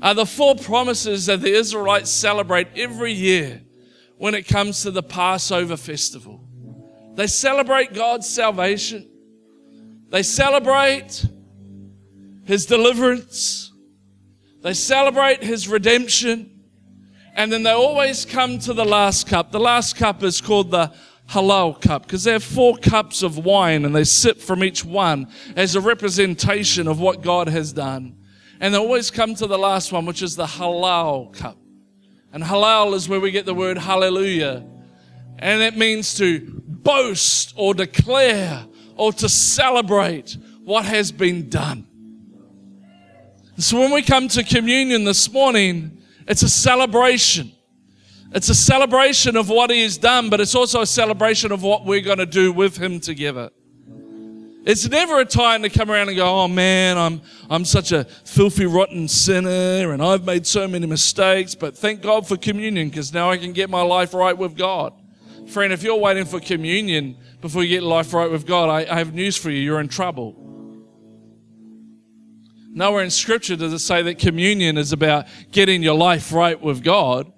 are 0.00 0.14
the 0.14 0.24
four 0.24 0.54
promises 0.54 1.26
that 1.26 1.40
the 1.40 1.52
Israelites 1.52 2.10
celebrate 2.10 2.68
every 2.76 3.12
year 3.12 3.60
when 4.18 4.34
it 4.34 4.46
comes 4.46 4.82
to 4.82 4.92
the 4.92 5.02
Passover 5.02 5.76
festival. 5.76 6.44
They 7.14 7.26
celebrate 7.26 7.92
God's 7.92 8.28
salvation. 8.28 9.10
They 10.10 10.22
celebrate 10.22 11.24
his 12.44 12.66
deliverance. 12.66 13.72
They 14.62 14.74
celebrate 14.74 15.42
his 15.42 15.66
redemption. 15.66 16.60
And 17.34 17.52
then 17.52 17.64
they 17.64 17.72
always 17.72 18.24
come 18.24 18.58
to 18.60 18.72
the 18.72 18.84
last 18.84 19.26
cup. 19.26 19.50
The 19.50 19.60
last 19.60 19.96
cup 19.96 20.22
is 20.22 20.40
called 20.40 20.70
the 20.70 20.92
Hallel 21.30 21.80
cup 21.80 22.02
because 22.02 22.24
they 22.24 22.32
have 22.32 22.42
four 22.42 22.76
cups 22.76 23.22
of 23.22 23.38
wine 23.38 23.84
and 23.84 23.94
they 23.94 24.02
sip 24.02 24.38
from 24.38 24.64
each 24.64 24.84
one 24.84 25.28
as 25.54 25.76
a 25.76 25.80
representation 25.80 26.88
of 26.88 26.98
what 26.98 27.22
God 27.22 27.48
has 27.48 27.72
done. 27.72 28.16
And 28.58 28.74
they 28.74 28.78
always 28.78 29.10
come 29.10 29.36
to 29.36 29.46
the 29.46 29.58
last 29.58 29.92
one, 29.92 30.06
which 30.06 30.22
is 30.22 30.34
the 30.34 30.46
Hallel 30.46 31.32
cup. 31.32 31.56
And 32.32 32.42
Hallel 32.42 32.94
is 32.94 33.08
where 33.08 33.20
we 33.20 33.30
get 33.30 33.46
the 33.46 33.54
word 33.54 33.78
hallelujah. 33.78 34.66
And 35.38 35.62
it 35.62 35.76
means 35.76 36.14
to 36.14 36.62
boast 36.66 37.54
or 37.56 37.74
declare 37.74 38.66
or 38.96 39.12
to 39.12 39.28
celebrate 39.28 40.36
what 40.64 40.84
has 40.84 41.12
been 41.12 41.48
done. 41.48 41.86
So 43.56 43.78
when 43.78 43.92
we 43.92 44.02
come 44.02 44.26
to 44.28 44.42
communion 44.42 45.04
this 45.04 45.30
morning, 45.32 46.02
it's 46.26 46.42
a 46.42 46.48
celebration. 46.48 47.52
It's 48.32 48.48
a 48.48 48.54
celebration 48.54 49.36
of 49.36 49.48
what 49.48 49.70
He 49.70 49.82
has 49.82 49.98
done, 49.98 50.30
but 50.30 50.40
it's 50.40 50.54
also 50.54 50.82
a 50.82 50.86
celebration 50.86 51.50
of 51.52 51.62
what 51.62 51.84
we're 51.84 52.00
going 52.00 52.18
to 52.18 52.26
do 52.26 52.52
with 52.52 52.76
Him 52.76 53.00
together. 53.00 53.50
It's 54.62 54.88
never 54.88 55.20
a 55.20 55.24
time 55.24 55.62
to 55.62 55.70
come 55.70 55.90
around 55.90 56.08
and 56.08 56.16
go, 56.16 56.26
oh 56.26 56.46
man, 56.46 56.98
I'm, 56.98 57.22
I'm 57.48 57.64
such 57.64 57.92
a 57.92 58.04
filthy, 58.04 58.66
rotten 58.66 59.08
sinner 59.08 59.92
and 59.92 60.02
I've 60.02 60.24
made 60.24 60.46
so 60.46 60.68
many 60.68 60.86
mistakes, 60.86 61.54
but 61.54 61.76
thank 61.76 62.02
God 62.02 62.28
for 62.28 62.36
communion 62.36 62.90
because 62.90 63.12
now 63.12 63.30
I 63.30 63.38
can 63.38 63.52
get 63.52 63.70
my 63.70 63.80
life 63.80 64.12
right 64.12 64.36
with 64.36 64.56
God. 64.56 64.92
Friend, 65.48 65.72
if 65.72 65.82
you're 65.82 65.96
waiting 65.96 66.26
for 66.26 66.40
communion 66.40 67.16
before 67.40 67.64
you 67.64 67.70
get 67.70 67.82
life 67.82 68.12
right 68.12 68.30
with 68.30 68.46
God, 68.46 68.68
I, 68.68 68.80
I 68.92 68.98
have 68.98 69.14
news 69.14 69.36
for 69.36 69.50
you. 69.50 69.60
You're 69.60 69.80
in 69.80 69.88
trouble. 69.88 70.36
Nowhere 72.72 73.02
in 73.02 73.10
Scripture 73.10 73.56
does 73.56 73.72
it 73.72 73.80
say 73.80 74.02
that 74.02 74.18
communion 74.18 74.76
is 74.76 74.92
about 74.92 75.26
getting 75.50 75.82
your 75.82 75.96
life 75.96 76.32
right 76.32 76.60
with 76.60 76.84
God. 76.84 77.32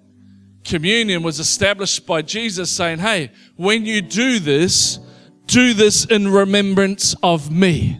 Communion 0.63 1.23
was 1.23 1.39
established 1.39 2.05
by 2.05 2.21
Jesus 2.21 2.71
saying, 2.71 2.99
hey, 2.99 3.31
when 3.55 3.85
you 3.85 4.01
do 4.01 4.39
this, 4.39 4.99
do 5.45 5.73
this 5.73 6.05
in 6.05 6.31
remembrance 6.31 7.15
of 7.21 7.51
me. 7.51 7.99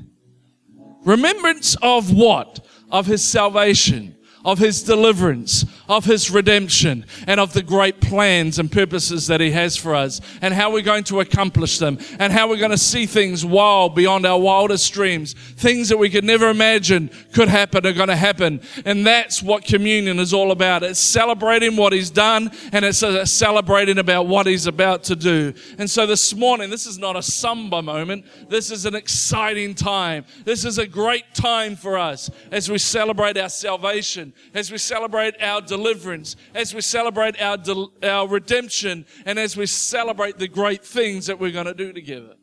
Remembrance 1.06 1.76
of 1.82 2.14
what? 2.14 2.66
Of 2.90 3.06
his 3.06 3.24
salvation 3.24 4.14
of 4.46 4.60
his 4.60 4.84
deliverance, 4.84 5.66
of 5.88 6.06
his 6.06 6.32
redemption, 6.32 7.06
and 7.28 7.40
of 7.40 7.54
the 7.54 7.62
great 7.62 8.02
plans 8.02 8.60
and 8.60 8.72
purposes 8.72 9.28
that 9.28 9.42
he 9.42 9.52
has 9.52 9.76
for 9.76 9.96
us, 9.96 10.22
and 10.42 10.54
how 10.54 10.72
we're 10.72 10.82
going 10.82 11.04
to 11.06 11.20
accomplish 11.20 11.78
them, 11.80 11.98
and 12.20 12.32
how 12.32 12.48
we're 12.48 12.58
going 12.58 12.72
to 12.72 12.78
see 12.78 13.06
things 13.06 13.46
wild 13.46 13.96
beyond 13.96 14.26
our 14.26 14.40
wildest 14.40 14.94
dreams. 14.94 15.34
Things 15.34 15.90
that 15.90 15.98
we 15.98 16.10
could 16.10 16.24
never 16.24 16.50
imagine 16.50 17.10
could 17.34 17.48
happen 17.48 17.86
are 17.86 17.94
going 17.94 18.10
to 18.10 18.16
happen. 18.16 18.62
And 18.86 19.06
that's 19.06 19.42
what 19.42 19.66
communion 19.66 20.20
is 20.20 20.34
all 20.34 20.52
about. 20.52 20.84
It's 20.84 21.00
celebrating 21.00 21.76
what 21.76 21.94
he's 21.94 22.10
done, 22.10 22.52
and 22.72 22.86
it's 22.86 23.04
uh, 23.04 23.26
celebrating 23.26 23.98
about 23.98 24.28
what 24.28 24.48
he's 24.48 24.68
about 24.68 25.04
to 25.06 25.16
do. 25.16 25.54
And 25.78 25.90
so 25.90 26.06
this 26.06 26.34
morning, 26.34 26.70
this 26.70 26.86
is 26.86 26.98
not 26.98 27.16
a 27.16 27.22
somber 27.22 27.82
moment. 27.82 28.26
This 28.50 28.72
is 28.72 28.86
an 28.86 28.96
exciting 28.96 29.76
time. 29.76 30.26
This 30.46 30.66
is 30.66 30.78
a 30.78 30.88
great 30.88 31.34
time 31.34 31.76
for 31.76 31.98
us 31.98 32.30
as 32.52 32.70
we 32.70 32.78
celebrate 32.78 33.38
our 33.38 33.50
salvation 33.50 34.34
as 34.54 34.72
we 34.72 34.78
celebrate 34.78 35.42
our 35.42 35.62
deliverance, 35.78 36.36
as 36.54 36.74
we 36.74 36.82
celebrate 36.82 37.42
our, 37.42 37.58
del- 37.58 37.94
our 38.04 38.28
redemption, 38.28 39.06
and 39.26 39.40
as 39.40 39.58
we 39.58 39.66
celebrate 39.66 40.38
the 40.38 40.48
great 40.48 40.86
things 40.86 41.26
that 41.26 41.40
we're 41.40 41.52
going 41.52 41.66
to 41.66 41.74
do 41.74 41.92
together. 41.92 42.36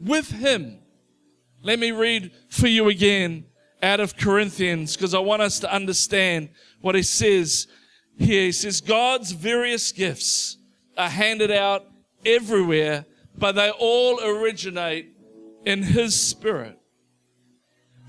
With 0.00 0.30
Him. 0.30 0.78
Let 1.64 1.78
me 1.78 1.92
read 1.92 2.32
for 2.48 2.66
you 2.66 2.88
again 2.88 3.44
out 3.82 4.00
of 4.00 4.16
Corinthians 4.16 4.96
because 4.96 5.14
I 5.14 5.20
want 5.20 5.42
us 5.42 5.60
to 5.60 5.72
understand 5.72 6.48
what 6.80 6.94
he 6.94 7.02
says 7.02 7.68
here. 8.18 8.46
He 8.46 8.52
says, 8.52 8.80
God's 8.80 9.30
various 9.30 9.92
gifts 9.92 10.56
are 10.96 11.08
handed 11.08 11.50
out 11.52 11.86
everywhere, 12.26 13.04
but 13.36 13.52
they 13.52 13.70
all 13.70 14.20
originate 14.24 15.14
in 15.64 15.82
His 15.82 16.20
Spirit. 16.20 16.78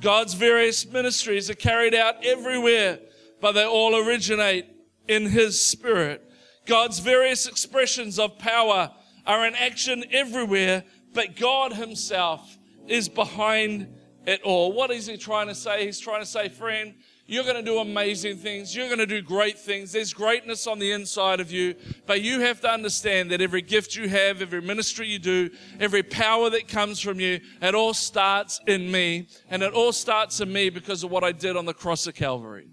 God's 0.02 0.34
various 0.34 0.86
ministries 0.86 1.50
are 1.50 1.56
carried 1.56 1.94
out 1.94 2.26
everywhere, 2.26 3.00
but 3.44 3.52
they 3.52 3.66
all 3.66 3.94
originate 3.94 4.66
in 5.06 5.26
His 5.26 5.62
Spirit. 5.62 6.24
God's 6.66 7.00
various 7.00 7.46
expressions 7.46 8.18
of 8.18 8.40
power 8.40 8.90
are 9.28 9.46
in 9.46 9.54
action 9.56 10.06
everywhere, 10.14 10.86
but 11.14 11.36
God 11.36 11.74
Himself 11.74 12.58
is 12.88 13.10
behind 13.10 13.94
it 14.26 14.42
all. 14.44 14.72
What 14.72 14.92
is 14.92 15.08
He 15.08 15.18
trying 15.18 15.50
to 15.50 15.56
say? 15.56 15.86
He's 15.86 16.00
trying 16.00 16.22
to 16.22 16.26
say, 16.26 16.48
friend, 16.48 16.94
you're 17.26 17.44
going 17.44 17.58
to 17.58 17.70
do 17.70 17.80
amazing 17.80 18.38
things. 18.38 18.74
You're 18.74 18.88
going 18.88 19.00
to 19.00 19.06
do 19.06 19.22
great 19.22 19.60
things. 19.60 19.92
There's 19.92 20.14
greatness 20.14 20.66
on 20.66 20.80
the 20.80 20.94
inside 20.94 21.42
of 21.42 21.52
you. 21.52 21.76
But 22.06 22.22
you 22.22 22.40
have 22.40 22.62
to 22.62 22.72
understand 22.72 23.30
that 23.32 23.42
every 23.42 23.62
gift 23.62 23.94
you 23.94 24.08
have, 24.08 24.42
every 24.42 24.62
ministry 24.62 25.08
you 25.08 25.20
do, 25.20 25.50
every 25.82 26.04
power 26.04 26.50
that 26.50 26.70
comes 26.70 27.02
from 27.02 27.20
you, 27.20 27.42
it 27.62 27.76
all 27.76 27.94
starts 27.94 28.62
in 28.68 28.90
me. 28.90 29.28
And 29.50 29.64
it 29.64 29.74
all 29.74 29.92
starts 29.92 30.40
in 30.40 30.50
me 30.50 30.70
because 30.70 31.04
of 31.04 31.12
what 31.12 31.26
I 31.26 31.34
did 31.34 31.58
on 31.58 31.66
the 31.66 31.74
cross 31.74 32.08
of 32.08 32.16
Calvary. 32.16 32.70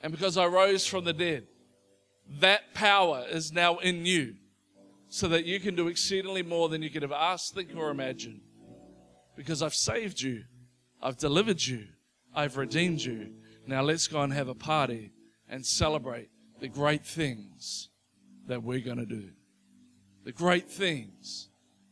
And 0.00 0.12
because 0.12 0.36
I 0.36 0.46
rose 0.46 0.86
from 0.86 1.04
the 1.04 1.12
dead, 1.12 1.46
that 2.40 2.74
power 2.74 3.24
is 3.28 3.52
now 3.52 3.78
in 3.78 4.06
you 4.06 4.34
so 5.08 5.28
that 5.28 5.44
you 5.44 5.60
can 5.60 5.74
do 5.74 5.88
exceedingly 5.88 6.42
more 6.42 6.68
than 6.68 6.82
you 6.82 6.90
could 6.90 7.02
have 7.02 7.12
asked, 7.12 7.54
think, 7.54 7.70
or 7.76 7.90
imagined. 7.90 8.40
Because 9.36 9.62
I've 9.62 9.74
saved 9.74 10.20
you 10.20 10.44
I've 11.02 11.16
delivered 11.16 11.64
you. 11.64 11.86
I've 12.34 12.56
redeemed 12.56 13.00
you. 13.00 13.32
Now 13.66 13.82
let's 13.82 14.06
go 14.06 14.20
and 14.20 14.32
have 14.32 14.48
a 14.48 14.54
party 14.54 15.12
and 15.48 15.64
celebrate 15.64 16.28
the 16.60 16.68
great 16.68 17.06
things 17.06 17.88
that 18.46 18.62
we're 18.62 18.80
going 18.80 18.98
to 18.98 19.06
do. 19.06 19.30
The 20.24 20.32
great 20.32 20.68
things 20.68 21.48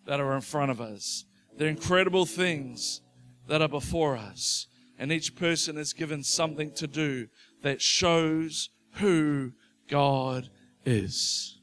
that 0.07 0.21
are 0.21 0.35
in 0.35 0.43
front 0.43 0.71
of 0.71 0.81
us. 0.81 1.25
The 1.57 1.67
incredible 1.67 2.27
things 2.27 3.01
that 3.49 3.63
are 3.63 3.69
before 3.69 4.17
us. 4.17 4.67
And 4.99 5.11
each 5.11 5.35
person 5.35 5.79
is 5.79 5.93
given 5.93 6.23
something 6.23 6.73
to 6.73 6.87
do 6.87 7.29
that 7.63 7.83
shows 7.83 8.71
who 8.93 9.53
God 9.89 10.49
is. 10.85 11.59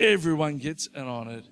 Everyone 0.00 0.58
gets 0.58 0.86
in 0.86 1.02
on 1.02 1.28
it. 1.28 1.44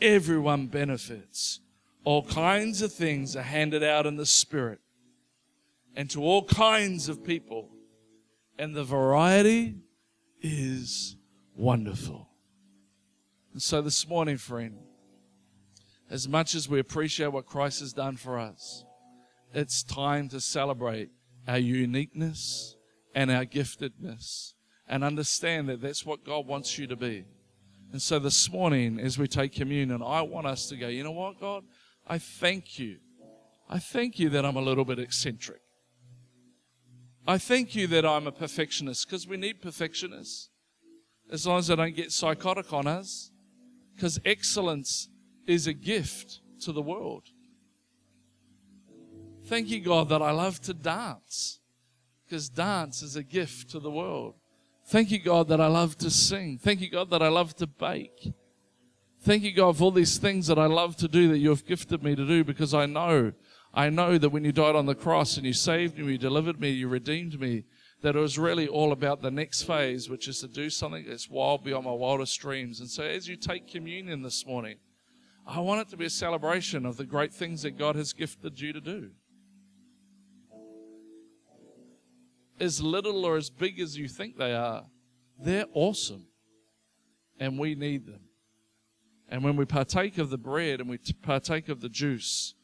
Everyone 0.00 0.66
benefits 0.66 1.60
all 2.04 2.24
kinds 2.24 2.82
of 2.82 2.92
things 2.92 3.36
are 3.36 3.42
handed 3.42 3.82
out 3.82 4.06
in 4.06 4.16
the 4.16 4.26
Spirit 4.26 4.80
and 5.94 6.10
to 6.10 6.22
all 6.22 6.44
kinds 6.44 7.08
of 7.08 7.24
people. 7.24 7.68
And 8.58 8.74
the 8.74 8.84
variety 8.84 9.76
is 10.40 11.16
wonderful. 11.56 12.28
And 13.52 13.62
so 13.62 13.82
this 13.82 14.08
morning, 14.08 14.36
friend, 14.36 14.78
as 16.10 16.28
much 16.28 16.54
as 16.54 16.68
we 16.68 16.78
appreciate 16.78 17.32
what 17.32 17.46
Christ 17.46 17.80
has 17.80 17.92
done 17.92 18.16
for 18.16 18.38
us, 18.38 18.84
it's 19.54 19.82
time 19.82 20.28
to 20.30 20.40
celebrate 20.40 21.10
our 21.46 21.58
uniqueness 21.58 22.76
and 23.14 23.30
our 23.30 23.44
giftedness 23.44 24.54
and 24.88 25.04
understand 25.04 25.68
that 25.68 25.80
that's 25.80 26.04
what 26.04 26.24
God 26.24 26.46
wants 26.46 26.78
you 26.78 26.86
to 26.86 26.96
be. 26.96 27.24
And 27.92 28.00
so 28.00 28.18
this 28.18 28.50
morning, 28.50 28.98
as 28.98 29.18
we 29.18 29.28
take 29.28 29.52
communion, 29.52 30.02
I 30.02 30.22
want 30.22 30.46
us 30.46 30.68
to 30.68 30.76
go, 30.76 30.88
you 30.88 31.04
know 31.04 31.12
what, 31.12 31.38
God? 31.38 31.64
I 32.06 32.18
thank 32.18 32.78
you. 32.78 32.98
I 33.68 33.78
thank 33.78 34.18
you 34.18 34.28
that 34.30 34.44
I'm 34.44 34.56
a 34.56 34.62
little 34.62 34.84
bit 34.84 34.98
eccentric. 34.98 35.60
I 37.26 37.38
thank 37.38 37.74
you 37.74 37.86
that 37.88 38.04
I'm 38.04 38.26
a 38.26 38.32
perfectionist 38.32 39.06
because 39.06 39.28
we 39.28 39.36
need 39.36 39.62
perfectionists. 39.62 40.48
As 41.30 41.46
long 41.46 41.58
as 41.58 41.68
they 41.68 41.76
don't 41.76 41.94
get 41.94 42.12
psychotic 42.12 42.72
on 42.72 42.86
us, 42.86 43.30
because 43.94 44.18
excellence 44.24 45.08
is 45.46 45.66
a 45.66 45.72
gift 45.72 46.40
to 46.62 46.72
the 46.72 46.82
world. 46.82 47.28
Thank 49.46 49.68
you, 49.68 49.80
God, 49.80 50.08
that 50.08 50.22
I 50.22 50.30
love 50.32 50.60
to 50.62 50.74
dance 50.74 51.60
because 52.32 52.48
dance 52.48 53.02
is 53.02 53.14
a 53.14 53.22
gift 53.22 53.68
to 53.68 53.78
the 53.78 53.90
world. 53.90 54.32
Thank 54.86 55.10
you, 55.10 55.18
God, 55.18 55.48
that 55.48 55.60
I 55.60 55.66
love 55.66 55.98
to 55.98 56.08
sing. 56.08 56.56
Thank 56.56 56.80
you, 56.80 56.88
God, 56.88 57.10
that 57.10 57.20
I 57.20 57.28
love 57.28 57.54
to 57.56 57.66
bake. 57.66 58.32
Thank 59.20 59.42
you, 59.42 59.52
God, 59.52 59.76
for 59.76 59.84
all 59.84 59.90
these 59.90 60.16
things 60.16 60.46
that 60.46 60.58
I 60.58 60.64
love 60.64 60.96
to 60.96 61.08
do 61.08 61.28
that 61.28 61.36
you 61.36 61.50
have 61.50 61.66
gifted 61.66 62.02
me 62.02 62.16
to 62.16 62.26
do 62.26 62.42
because 62.42 62.72
I 62.72 62.86
know, 62.86 63.32
I 63.74 63.90
know 63.90 64.16
that 64.16 64.30
when 64.30 64.46
you 64.46 64.52
died 64.52 64.76
on 64.76 64.86
the 64.86 64.94
cross 64.94 65.36
and 65.36 65.44
you 65.44 65.52
saved 65.52 65.98
me, 65.98 66.12
you 66.12 66.16
delivered 66.16 66.58
me, 66.58 66.70
you 66.70 66.88
redeemed 66.88 67.38
me, 67.38 67.64
that 68.00 68.16
it 68.16 68.20
was 68.20 68.38
really 68.38 68.66
all 68.66 68.92
about 68.92 69.20
the 69.20 69.30
next 69.30 69.64
phase, 69.64 70.08
which 70.08 70.26
is 70.26 70.40
to 70.40 70.48
do 70.48 70.70
something 70.70 71.04
that's 71.06 71.28
wild 71.28 71.62
beyond 71.62 71.84
my 71.84 71.92
wildest 71.92 72.40
dreams. 72.40 72.80
And 72.80 72.88
so 72.88 73.02
as 73.02 73.28
you 73.28 73.36
take 73.36 73.68
communion 73.68 74.22
this 74.22 74.46
morning, 74.46 74.78
I 75.46 75.60
want 75.60 75.82
it 75.82 75.90
to 75.90 75.98
be 75.98 76.06
a 76.06 76.10
celebration 76.10 76.86
of 76.86 76.96
the 76.96 77.04
great 77.04 77.34
things 77.34 77.60
that 77.60 77.76
God 77.76 77.94
has 77.94 78.14
gifted 78.14 78.58
you 78.58 78.72
to 78.72 78.80
do. 78.80 79.10
As 82.60 82.82
little 82.82 83.24
or 83.24 83.36
as 83.36 83.50
big 83.50 83.80
as 83.80 83.96
you 83.96 84.08
think 84.08 84.36
they 84.36 84.54
are, 84.54 84.86
they're 85.38 85.66
awesome. 85.72 86.26
And 87.38 87.58
we 87.58 87.74
need 87.74 88.06
them. 88.06 88.20
And 89.28 89.42
when 89.42 89.56
we 89.56 89.64
partake 89.64 90.18
of 90.18 90.30
the 90.30 90.38
bread 90.38 90.80
and 90.80 90.88
we 90.88 90.98
partake 91.22 91.68
of 91.68 91.80
the 91.80 91.88
juice, 91.88 92.54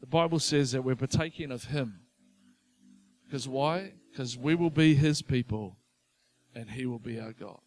the 0.00 0.06
Bible 0.06 0.38
says 0.38 0.72
that 0.72 0.82
we're 0.82 0.96
partaking 0.96 1.50
of 1.50 1.64
Him. 1.64 2.00
Because 3.24 3.48
why? 3.48 3.92
Because 4.10 4.36
we 4.36 4.54
will 4.54 4.70
be 4.70 4.94
His 4.94 5.22
people 5.22 5.78
and 6.54 6.70
He 6.70 6.86
will 6.86 6.98
be 6.98 7.20
our 7.20 7.32
God. 7.32 7.60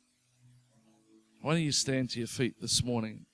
Why 1.42 1.54
don't 1.54 1.64
you 1.64 1.72
stand 1.72 2.10
to 2.12 2.20
your 2.20 2.28
feet 2.28 2.56
this 2.60 2.84
morning? 2.84 3.26